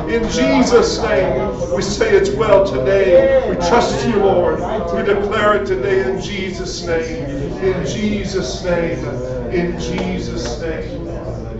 In 0.09 0.23
Jesus' 0.29 1.01
name, 1.01 1.75
we 1.75 1.81
say 1.81 2.15
it's 2.15 2.31
well 2.31 2.65
today. 2.65 3.49
We 3.49 3.55
trust 3.55 4.07
you, 4.07 4.17
Lord. 4.17 4.59
We 4.95 5.03
declare 5.03 5.61
it 5.61 5.65
today 5.67 6.11
in 6.11 6.21
Jesus' 6.21 6.85
name. 6.85 7.25
In 7.63 7.85
Jesus' 7.85 8.63
name. 8.63 9.05
In 9.51 9.79
Jesus' 9.79 10.61
name. 10.61 11.50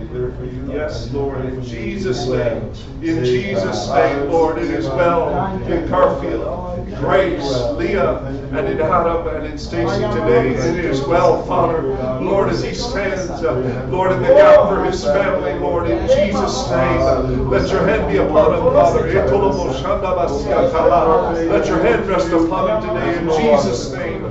Yes, 0.72 1.10
Lord, 1.12 1.44
in 1.44 1.62
Jesus' 1.64 2.26
name. 2.28 2.70
In 3.02 3.24
Jesus' 3.24 3.88
name, 3.90 4.30
Lord, 4.30 4.58
it 4.58 4.70
is 4.70 4.86
well 4.86 5.28
in 5.66 5.88
Garfield, 5.88 6.86
Grace, 6.98 7.50
Leah, 7.72 8.18
and 8.52 8.68
in 8.68 8.80
Adam 8.80 9.26
and 9.26 9.46
in 9.46 9.58
Stacy 9.58 10.02
today. 10.12 10.50
It 10.54 10.84
is 10.84 11.00
well, 11.02 11.42
Father, 11.44 11.82
Lord, 12.20 12.48
as 12.50 12.62
he 12.62 12.74
stands, 12.74 13.30
uh, 13.42 13.52
Lord, 13.90 14.12
in 14.12 14.22
the 14.22 14.28
gap 14.28 14.68
for 14.68 14.84
his 14.84 15.02
family, 15.02 15.54
Lord, 15.54 15.90
in 15.90 15.98
Jesus' 16.06 16.70
name. 16.70 17.50
Let 17.50 17.70
your 17.70 17.86
hand 17.86 18.08
be 18.10 18.18
upon 18.18 18.54
him, 18.54 18.72
Father. 18.72 19.08
Let 21.48 21.66
your 21.66 21.82
hand 21.82 22.06
rest 22.06 22.28
upon 22.28 22.70
him 22.70 22.94
today 22.94 23.18
in 23.18 23.26
Jesus' 23.28 23.90
name. 23.92 24.21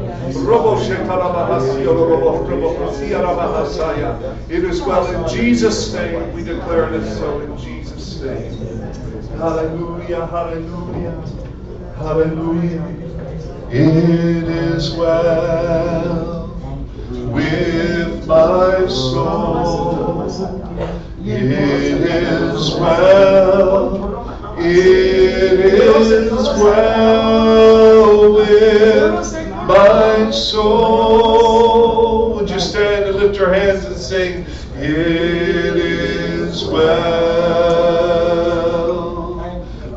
It 4.49 4.63
is 4.63 4.81
well 4.81 5.05
in 5.07 5.27
Jesus' 5.33 5.93
name. 5.93 6.33
We 6.33 6.43
declare 6.43 6.93
it 6.93 7.05
so 7.15 7.39
in 7.41 7.57
Jesus' 7.57 8.21
name. 8.21 8.53
Hallelujah, 9.37 10.25
hallelujah, 10.27 11.23
hallelujah. 11.97 12.85
It 13.71 14.49
is 14.49 14.93
well 14.95 16.47
with 17.09 18.27
my 18.27 18.87
soul. 18.87 20.29
It 21.23 21.43
is 21.43 22.75
well. 22.75 24.55
It 24.59 25.59
is 25.59 26.31
well 26.31 28.33
with 28.33 29.50
my 29.67 30.31
soul. 30.31 32.33
Would 32.35 32.49
you 32.49 32.59
stand 32.59 33.05
and 33.05 33.17
lift 33.17 33.37
your 33.37 33.53
hands 33.53 33.85
and 33.85 33.95
sing, 33.95 34.45
It 34.75 35.77
is 35.77 36.63
well 36.65 37.61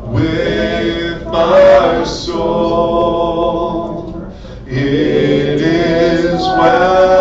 with 0.03 1.25
my 1.25 2.03
soul. 2.03 4.31
It 4.67 5.61
is 5.61 6.41
well. 6.41 7.14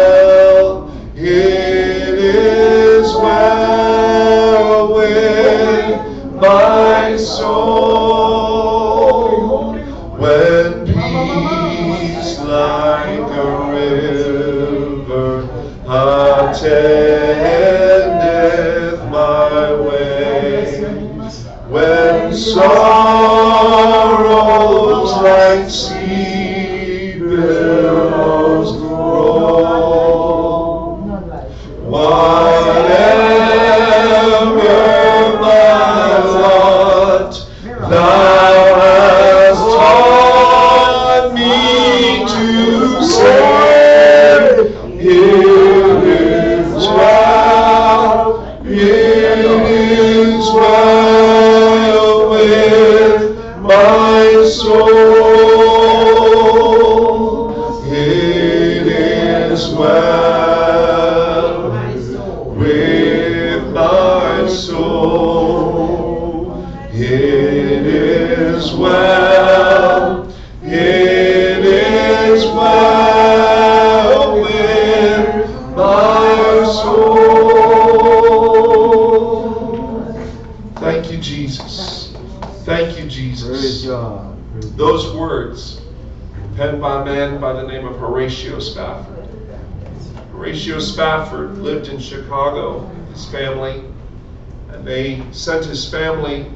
His 95.74 95.90
family 95.90 96.46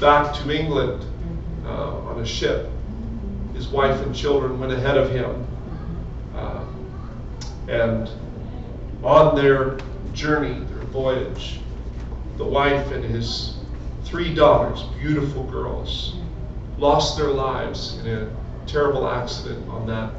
back 0.00 0.34
to 0.34 0.54
England 0.54 1.02
uh, 1.64 1.96
on 2.00 2.20
a 2.20 2.26
ship. 2.26 2.68
His 3.54 3.68
wife 3.68 3.98
and 4.04 4.14
children 4.14 4.60
went 4.60 4.70
ahead 4.70 4.98
of 4.98 5.10
him. 5.10 5.46
Uh, 6.34 6.62
and 7.68 8.10
on 9.02 9.34
their 9.34 9.78
journey, 10.12 10.62
their 10.66 10.84
voyage, 10.92 11.60
the 12.36 12.44
wife 12.44 12.92
and 12.92 13.02
his 13.02 13.56
three 14.04 14.34
daughters, 14.34 14.82
beautiful 15.00 15.44
girls, 15.44 16.16
lost 16.76 17.16
their 17.16 17.30
lives 17.30 17.96
in 18.00 18.08
a 18.08 18.30
terrible 18.66 19.08
accident 19.08 19.66
on 19.70 19.86
that 19.86 20.12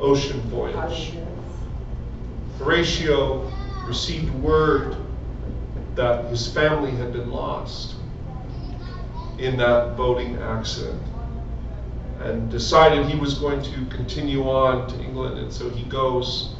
ocean 0.00 0.40
voyage. 0.50 1.12
Horatio 2.58 3.48
received 3.86 4.34
word 4.34 4.96
that 5.94 6.26
his 6.26 6.46
family 6.46 6.90
had 6.92 7.12
been 7.12 7.30
lost 7.30 7.94
in 9.38 9.56
that 9.56 9.96
boating 9.96 10.36
accident 10.38 11.02
and 12.20 12.50
decided 12.50 13.06
he 13.06 13.18
was 13.18 13.34
going 13.34 13.62
to 13.62 13.86
continue 13.86 14.48
on 14.48 14.86
to 14.88 15.02
England. 15.02 15.38
And 15.38 15.52
so 15.52 15.70
he 15.70 15.84
goes. 15.84 16.54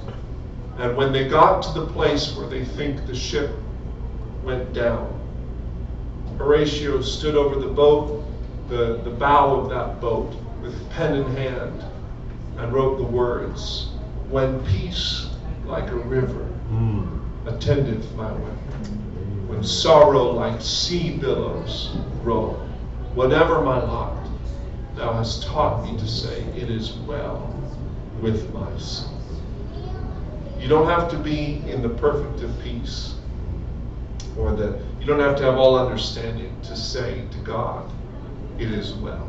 And 0.79 0.97
when 0.97 1.13
they 1.13 1.29
got 1.29 1.63
to 1.65 1.73
the 1.81 1.87
place 1.87 2.35
where 2.35 2.49
they 2.49 2.65
think 2.65 3.07
the 3.07 3.15
ship 3.15 3.51
went 4.43 4.73
down, 4.73 5.17
Horatio 6.39 7.03
stood 7.03 7.35
over 7.35 7.61
the 7.61 7.69
boat, 7.69 8.25
the, 8.69 9.03
the 9.05 9.11
bow 9.11 9.61
of 9.61 9.69
that 9.69 10.01
boat, 10.01 10.35
with 10.63 10.89
pen 10.91 11.17
in 11.17 11.37
hand, 11.37 11.85
and 12.57 12.73
wrote 12.73 12.97
the 12.97 13.05
words 13.05 13.91
When 14.31 14.65
peace 14.65 15.27
like 15.67 15.91
a 15.91 15.97
river 15.97 16.51
Mm. 16.71 17.30
Attendeth 17.47 18.15
my 18.15 18.33
way, 18.33 18.57
when 19.47 19.65
sorrow 19.65 20.31
like 20.33 20.61
sea 20.61 21.17
billows 21.17 21.97
roll, 22.23 22.55
whatever 23.15 23.63
my 23.63 23.83
lot, 23.83 24.27
thou 24.95 25.13
hast 25.13 25.45
taught 25.45 25.85
me 25.85 25.99
to 25.99 26.07
say, 26.07 26.43
It 26.57 26.71
is 26.71 26.93
well 26.93 27.55
with 28.21 28.53
my 28.53 28.79
soul. 28.79 29.19
You 30.59 30.69
don't 30.69 30.89
have 30.89 31.11
to 31.11 31.17
be 31.17 31.63
in 31.67 31.83
the 31.83 31.89
perfect 31.89 32.43
of 32.43 32.63
peace, 32.63 33.15
or 34.37 34.53
that 34.53 34.79
you 35.01 35.07
don't 35.07 35.21
have 35.21 35.37
to 35.37 35.43
have 35.43 35.57
all 35.57 35.79
understanding 35.79 36.55
to 36.63 36.77
say 36.77 37.25
to 37.31 37.39
God, 37.39 37.91
It 38.59 38.71
is 38.71 38.93
well. 38.95 39.29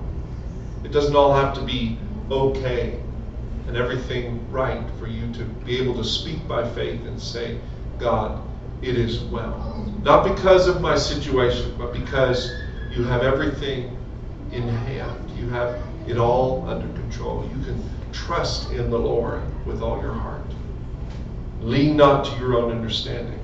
It 0.84 0.92
doesn't 0.92 1.16
all 1.16 1.34
have 1.34 1.54
to 1.56 1.62
be 1.62 1.98
okay 2.30 3.00
and 3.68 3.78
everything 3.78 4.52
right 4.52 4.84
for 5.00 5.08
you 5.08 5.32
to 5.34 5.46
be 5.66 5.80
able 5.80 5.96
to 5.96 6.04
speak 6.04 6.46
by 6.48 6.68
faith 6.74 7.06
and 7.06 7.22
say, 7.22 7.58
God, 8.02 8.42
it 8.82 8.98
is 8.98 9.20
well. 9.26 9.88
Not 10.04 10.24
because 10.36 10.68
of 10.68 10.82
my 10.82 10.98
situation, 10.98 11.76
but 11.78 11.94
because 11.94 12.52
you 12.92 13.04
have 13.04 13.22
everything 13.22 13.96
in 14.52 14.68
hand. 14.68 15.30
You 15.38 15.48
have 15.50 15.80
it 16.08 16.18
all 16.18 16.68
under 16.68 16.88
control. 17.00 17.48
You 17.56 17.64
can 17.64 17.84
trust 18.12 18.72
in 18.72 18.90
the 18.90 18.98
Lord 18.98 19.44
with 19.68 19.84
all 19.84 20.02
your 20.02 20.14
heart. 20.14 20.42
Lean 21.62 21.96
not 21.96 22.26
to 22.26 22.40
your 22.40 22.56
own 22.56 22.72
understanding. 22.72 23.40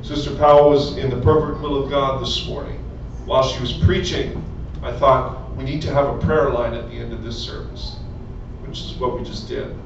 Sister 0.00 0.34
Powell 0.36 0.70
was 0.70 0.96
in 0.96 1.10
the 1.10 1.20
perfect 1.20 1.60
will 1.60 1.84
of 1.84 1.90
God 1.90 2.22
this 2.22 2.46
morning. 2.46 2.78
While 3.26 3.46
she 3.46 3.60
was 3.60 3.74
preaching, 3.74 4.42
I 4.82 4.92
thought 4.92 5.54
we 5.54 5.64
need 5.64 5.82
to 5.82 5.92
have 5.92 6.08
a 6.08 6.18
prayer 6.18 6.50
line 6.50 6.72
at 6.72 6.88
the 6.88 6.96
end 6.96 7.12
of 7.12 7.22
this 7.22 7.38
service, 7.38 7.96
which 8.62 8.80
is 8.80 8.94
what 8.94 9.18
we 9.18 9.24
just 9.24 9.48
did. 9.48 9.76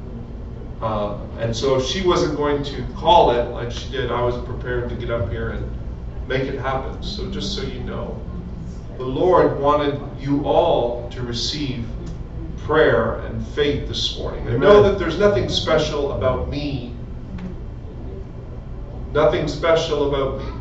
Uh, 0.80 1.18
and 1.38 1.56
so 1.56 1.76
if 1.76 1.86
she 1.86 2.06
wasn't 2.06 2.36
going 2.36 2.62
to 2.62 2.82
call 2.94 3.30
it 3.30 3.50
like 3.50 3.70
she 3.70 3.90
did, 3.90 4.10
I 4.10 4.22
was 4.22 4.36
prepared 4.44 4.88
to 4.90 4.94
get 4.94 5.10
up 5.10 5.30
here 5.30 5.50
and 5.50 6.28
make 6.28 6.42
it 6.42 6.58
happen. 6.58 7.02
So 7.02 7.30
just 7.30 7.54
so 7.54 7.62
you 7.62 7.80
know, 7.80 8.20
the 8.98 9.04
Lord 9.04 9.58
wanted 9.58 10.00
you 10.20 10.44
all 10.44 11.08
to 11.10 11.22
receive 11.22 11.86
prayer 12.58 13.20
and 13.20 13.46
faith 13.48 13.88
this 13.88 14.18
morning. 14.18 14.46
And 14.48 14.60
know 14.60 14.82
that 14.82 14.98
there's 14.98 15.18
nothing 15.18 15.48
special 15.48 16.12
about 16.12 16.48
me. 16.48 16.94
Nothing 19.12 19.48
special 19.48 20.08
about 20.08 20.44
me. 20.44 20.52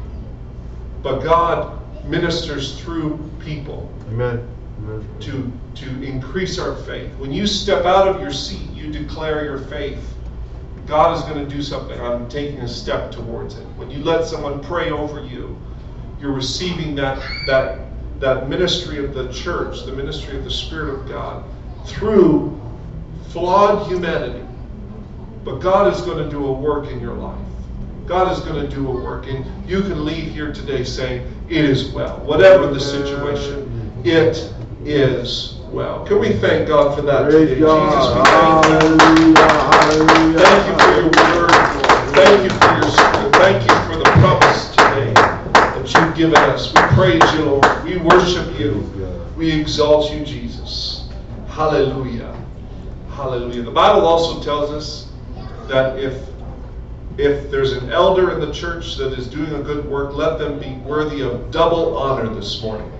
But 1.01 1.21
God 1.23 1.81
ministers 2.05 2.79
through 2.79 3.17
people 3.39 3.91
Amen. 4.09 4.47
To, 5.21 5.51
to 5.75 6.03
increase 6.03 6.59
our 6.59 6.75
faith. 6.75 7.11
When 7.17 7.31
you 7.31 7.47
step 7.47 7.85
out 7.85 8.07
of 8.07 8.21
your 8.21 8.31
seat, 8.31 8.69
you 8.71 8.91
declare 8.91 9.43
your 9.43 9.57
faith. 9.57 10.13
God 10.85 11.17
is 11.17 11.23
going 11.23 11.47
to 11.47 11.55
do 11.55 11.63
something. 11.63 11.99
I'm 11.99 12.29
taking 12.29 12.59
a 12.59 12.67
step 12.67 13.11
towards 13.11 13.55
it. 13.55 13.63
When 13.77 13.89
you 13.89 14.03
let 14.03 14.25
someone 14.25 14.61
pray 14.63 14.91
over 14.91 15.25
you, 15.25 15.57
you're 16.19 16.33
receiving 16.33 16.95
that, 16.95 17.17
that, 17.47 17.79
that 18.19 18.47
ministry 18.47 19.03
of 19.03 19.13
the 19.13 19.31
church, 19.33 19.85
the 19.85 19.91
ministry 19.91 20.37
of 20.37 20.43
the 20.43 20.51
Spirit 20.51 20.93
of 20.93 21.07
God, 21.07 21.43
through 21.85 22.59
flawed 23.29 23.87
humanity. 23.87 24.45
But 25.43 25.59
God 25.59 25.93
is 25.93 26.01
going 26.01 26.23
to 26.23 26.29
do 26.29 26.45
a 26.45 26.51
work 26.51 26.89
in 26.91 26.99
your 26.99 27.13
life. 27.13 27.39
God 28.05 28.31
is 28.31 28.39
going 28.39 28.67
to 28.67 28.75
do 28.75 28.87
a 28.87 28.91
work. 28.91 29.27
And 29.27 29.45
you 29.67 29.81
can 29.81 30.05
leave 30.05 30.31
here 30.31 30.53
today 30.53 30.83
saying, 30.83 31.27
It 31.49 31.65
is 31.65 31.89
well. 31.89 32.17
Whatever 32.19 32.67
the 32.67 32.79
situation, 32.79 34.01
it 34.03 34.53
is 34.85 35.55
well. 35.71 36.05
Can 36.05 36.19
we 36.19 36.33
thank 36.33 36.67
God 36.67 36.95
for 36.95 37.01
that 37.01 37.29
Praise 37.29 37.49
today? 37.49 37.61
God. 37.61 37.91
Jesus, 37.91 38.15
we 38.15 38.21
thank 38.31 38.65
you. 38.65 39.35
Hallelujah. 39.35 39.53
Hallelujah. 39.73 40.39
Thank 40.39 40.67
you 40.67 40.75
for 40.79 40.91
your 40.93 41.39
word. 41.41 41.51
Thank 42.15 42.43
you 42.43 42.49
for 42.59 42.73
your 42.73 42.89
spirit. 42.89 43.35
Thank 43.35 43.63
you 43.63 43.75
for 43.91 43.97
the 43.97 44.09
promise 44.19 44.69
today 44.69 45.13
that 45.13 45.93
you've 45.93 46.15
given 46.15 46.37
us. 46.37 46.73
We 46.73 46.81
praise 46.95 47.33
you, 47.33 47.45
Lord. 47.45 47.83
We 47.83 47.97
worship 47.97 48.57
you. 48.59 48.91
We 49.35 49.51
exalt 49.51 50.13
you, 50.13 50.23
Jesus. 50.23 51.09
Hallelujah. 51.47 52.33
Hallelujah. 53.09 53.63
The 53.63 53.71
Bible 53.71 54.05
also 54.05 54.41
tells 54.41 54.71
us 54.71 55.11
that 55.67 55.99
if 55.99 56.29
if 57.17 57.49
there's 57.49 57.71
an 57.71 57.91
elder 57.91 58.31
in 58.31 58.41
the 58.41 58.51
church 58.51 58.97
that 58.97 59.13
is 59.13 59.27
doing 59.27 59.53
a 59.53 59.61
good 59.61 59.85
work, 59.85 60.15
let 60.15 60.37
them 60.37 60.59
be 60.59 60.75
worthy 60.85 61.21
of 61.21 61.49
double 61.49 61.97
honor 61.97 62.27
this 62.33 62.61
morning. 62.61 62.91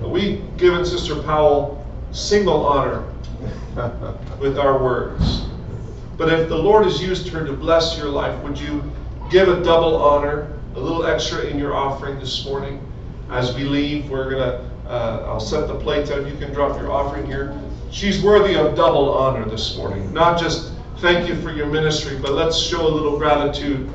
We've 0.00 0.56
given 0.56 0.84
Sister 0.84 1.22
Powell 1.22 1.86
single 2.12 2.66
honor 2.66 3.04
with 4.40 4.58
our 4.58 4.82
words. 4.82 5.42
But 6.16 6.32
if 6.32 6.48
the 6.48 6.56
Lord 6.56 6.84
has 6.84 7.00
used 7.02 7.28
her 7.28 7.46
to 7.46 7.52
bless 7.52 7.96
your 7.96 8.08
life, 8.08 8.42
would 8.42 8.58
you 8.58 8.82
give 9.30 9.48
a 9.48 9.62
double 9.62 9.96
honor, 9.96 10.52
a 10.74 10.80
little 10.80 11.06
extra 11.06 11.44
in 11.44 11.58
your 11.58 11.74
offering 11.74 12.18
this 12.18 12.44
morning? 12.44 12.80
As 13.30 13.54
we 13.54 13.64
leave, 13.64 14.08
we're 14.10 14.30
going 14.30 14.42
to, 14.42 14.90
uh, 14.90 15.26
I'll 15.26 15.40
set 15.40 15.68
the 15.68 15.78
plates 15.78 16.10
out. 16.10 16.26
You 16.26 16.36
can 16.36 16.52
drop 16.52 16.80
your 16.80 16.90
offering 16.90 17.26
here. 17.26 17.56
She's 17.90 18.22
worthy 18.22 18.54
of 18.56 18.74
double 18.74 19.12
honor 19.14 19.44
this 19.44 19.76
morning. 19.76 20.12
Not 20.12 20.40
just 20.40 20.72
thank 20.98 21.28
you 21.28 21.40
for 21.40 21.52
your 21.52 21.66
ministry, 21.66 22.18
but 22.18 22.32
let's 22.32 22.58
show 22.58 22.86
a 22.86 22.88
little 22.88 23.18
gratitude 23.18 23.88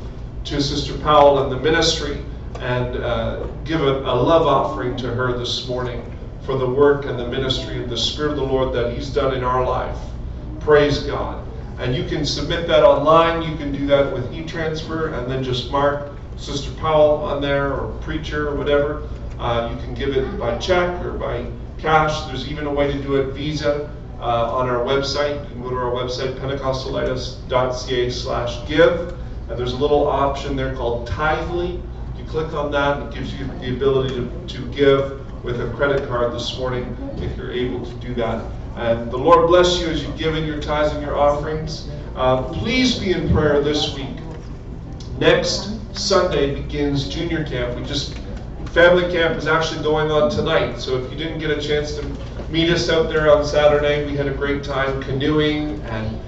to 0.46 0.62
Sister 0.62 0.98
Powell 1.00 1.44
and 1.44 1.52
the 1.52 1.60
ministry 1.60 2.24
and 2.64 2.96
uh, 2.96 3.46
give 3.66 3.82
a, 3.82 4.00
a 4.00 4.16
love 4.16 4.48
offering 4.48 4.96
to 4.96 5.14
her 5.14 5.38
this 5.38 5.68
morning 5.68 6.02
for 6.46 6.58
the 6.58 6.70
work 6.70 7.06
and 7.06 7.20
the 7.20 7.28
ministry 7.28 7.84
of 7.84 7.90
the 7.90 7.98
Spirit 7.98 8.32
of 8.32 8.38
the 8.38 8.44
Lord 8.44 8.74
that 8.74 8.94
He's 8.94 9.10
done 9.10 9.36
in 9.36 9.44
our 9.44 9.66
life. 9.66 9.98
Praise 10.62 11.00
God. 11.00 11.46
And 11.80 11.94
you 11.94 12.06
can 12.06 12.26
submit 12.26 12.68
that 12.68 12.84
online. 12.84 13.42
You 13.50 13.58
can 13.58 13.74
do 13.74 13.86
that 13.88 14.14
with 14.14 14.34
e-transfer 14.34 15.10
and 15.14 15.30
then 15.30 15.44
just 15.44 15.72
mark 15.72 16.14
Sister 16.38 16.72
Powell 16.76 17.18
on 17.18 17.42
there 17.42 17.74
or 17.74 17.92
preacher 18.00 18.48
or 18.48 18.56
whatever. 18.56 19.10
Uh, 19.40 19.70
you 19.70 19.84
can 19.84 19.94
give 19.94 20.16
it 20.16 20.40
by 20.40 20.58
check 20.58 21.04
or 21.04 21.12
by 21.12 21.46
cash. 21.80 22.26
There's 22.28 22.50
even 22.50 22.66
a 22.66 22.74
way 22.74 22.90
to 22.90 23.02
do 23.02 23.16
it 23.16 23.34
Visa 23.34 23.94
uh, 24.22 24.56
on 24.56 24.70
our 24.70 24.86
website. 24.86 25.44
You 25.50 25.50
can 25.52 25.64
go 25.64 25.70
to 25.70 25.76
our 25.76 25.92
website, 25.92 26.40
pentecostalitis.ca 26.40 28.10
slash 28.10 28.68
give. 28.70 29.20
And 29.50 29.60
there's 29.60 29.74
a 29.74 29.78
little 29.78 30.08
option 30.08 30.56
there 30.56 30.74
called 30.76 31.10
Tithely. 31.10 31.82
Click 32.34 32.54
on 32.56 32.72
that, 32.72 33.00
it 33.00 33.14
gives 33.14 33.32
you 33.36 33.46
the 33.46 33.76
ability 33.76 34.16
to, 34.16 34.48
to 34.48 34.66
give 34.72 35.44
with 35.44 35.62
a 35.62 35.70
credit 35.76 36.08
card 36.08 36.34
this 36.34 36.58
morning 36.58 36.98
if 37.18 37.38
you're 37.38 37.52
able 37.52 37.86
to 37.86 37.94
do 37.98 38.16
that. 38.16 38.44
And 38.76 39.12
the 39.12 39.18
Lord 39.18 39.46
bless 39.46 39.80
you 39.80 39.86
as 39.86 40.02
you 40.02 40.12
give 40.14 40.36
in 40.36 40.44
your 40.44 40.60
tithes 40.60 40.94
and 40.94 41.06
your 41.06 41.16
offerings. 41.16 41.92
Uh, 42.16 42.42
please 42.42 42.98
be 42.98 43.12
in 43.12 43.32
prayer 43.32 43.62
this 43.62 43.94
week. 43.94 44.18
Next 45.20 45.78
Sunday 45.96 46.56
begins 46.60 47.08
junior 47.08 47.44
camp. 47.44 47.80
We 47.80 47.86
just 47.86 48.18
family 48.72 49.14
camp 49.14 49.38
is 49.38 49.46
actually 49.46 49.84
going 49.84 50.10
on 50.10 50.32
tonight. 50.32 50.78
So 50.78 50.98
if 50.98 51.12
you 51.12 51.18
didn't 51.20 51.38
get 51.38 51.52
a 51.52 51.62
chance 51.62 51.94
to 51.98 52.18
meet 52.50 52.72
us 52.72 52.90
out 52.90 53.10
there 53.10 53.32
on 53.32 53.46
Saturday, 53.46 54.10
we 54.10 54.18
had 54.18 54.26
a 54.26 54.34
great 54.34 54.64
time 54.64 55.04
canoeing 55.04 55.80
and 55.82 56.20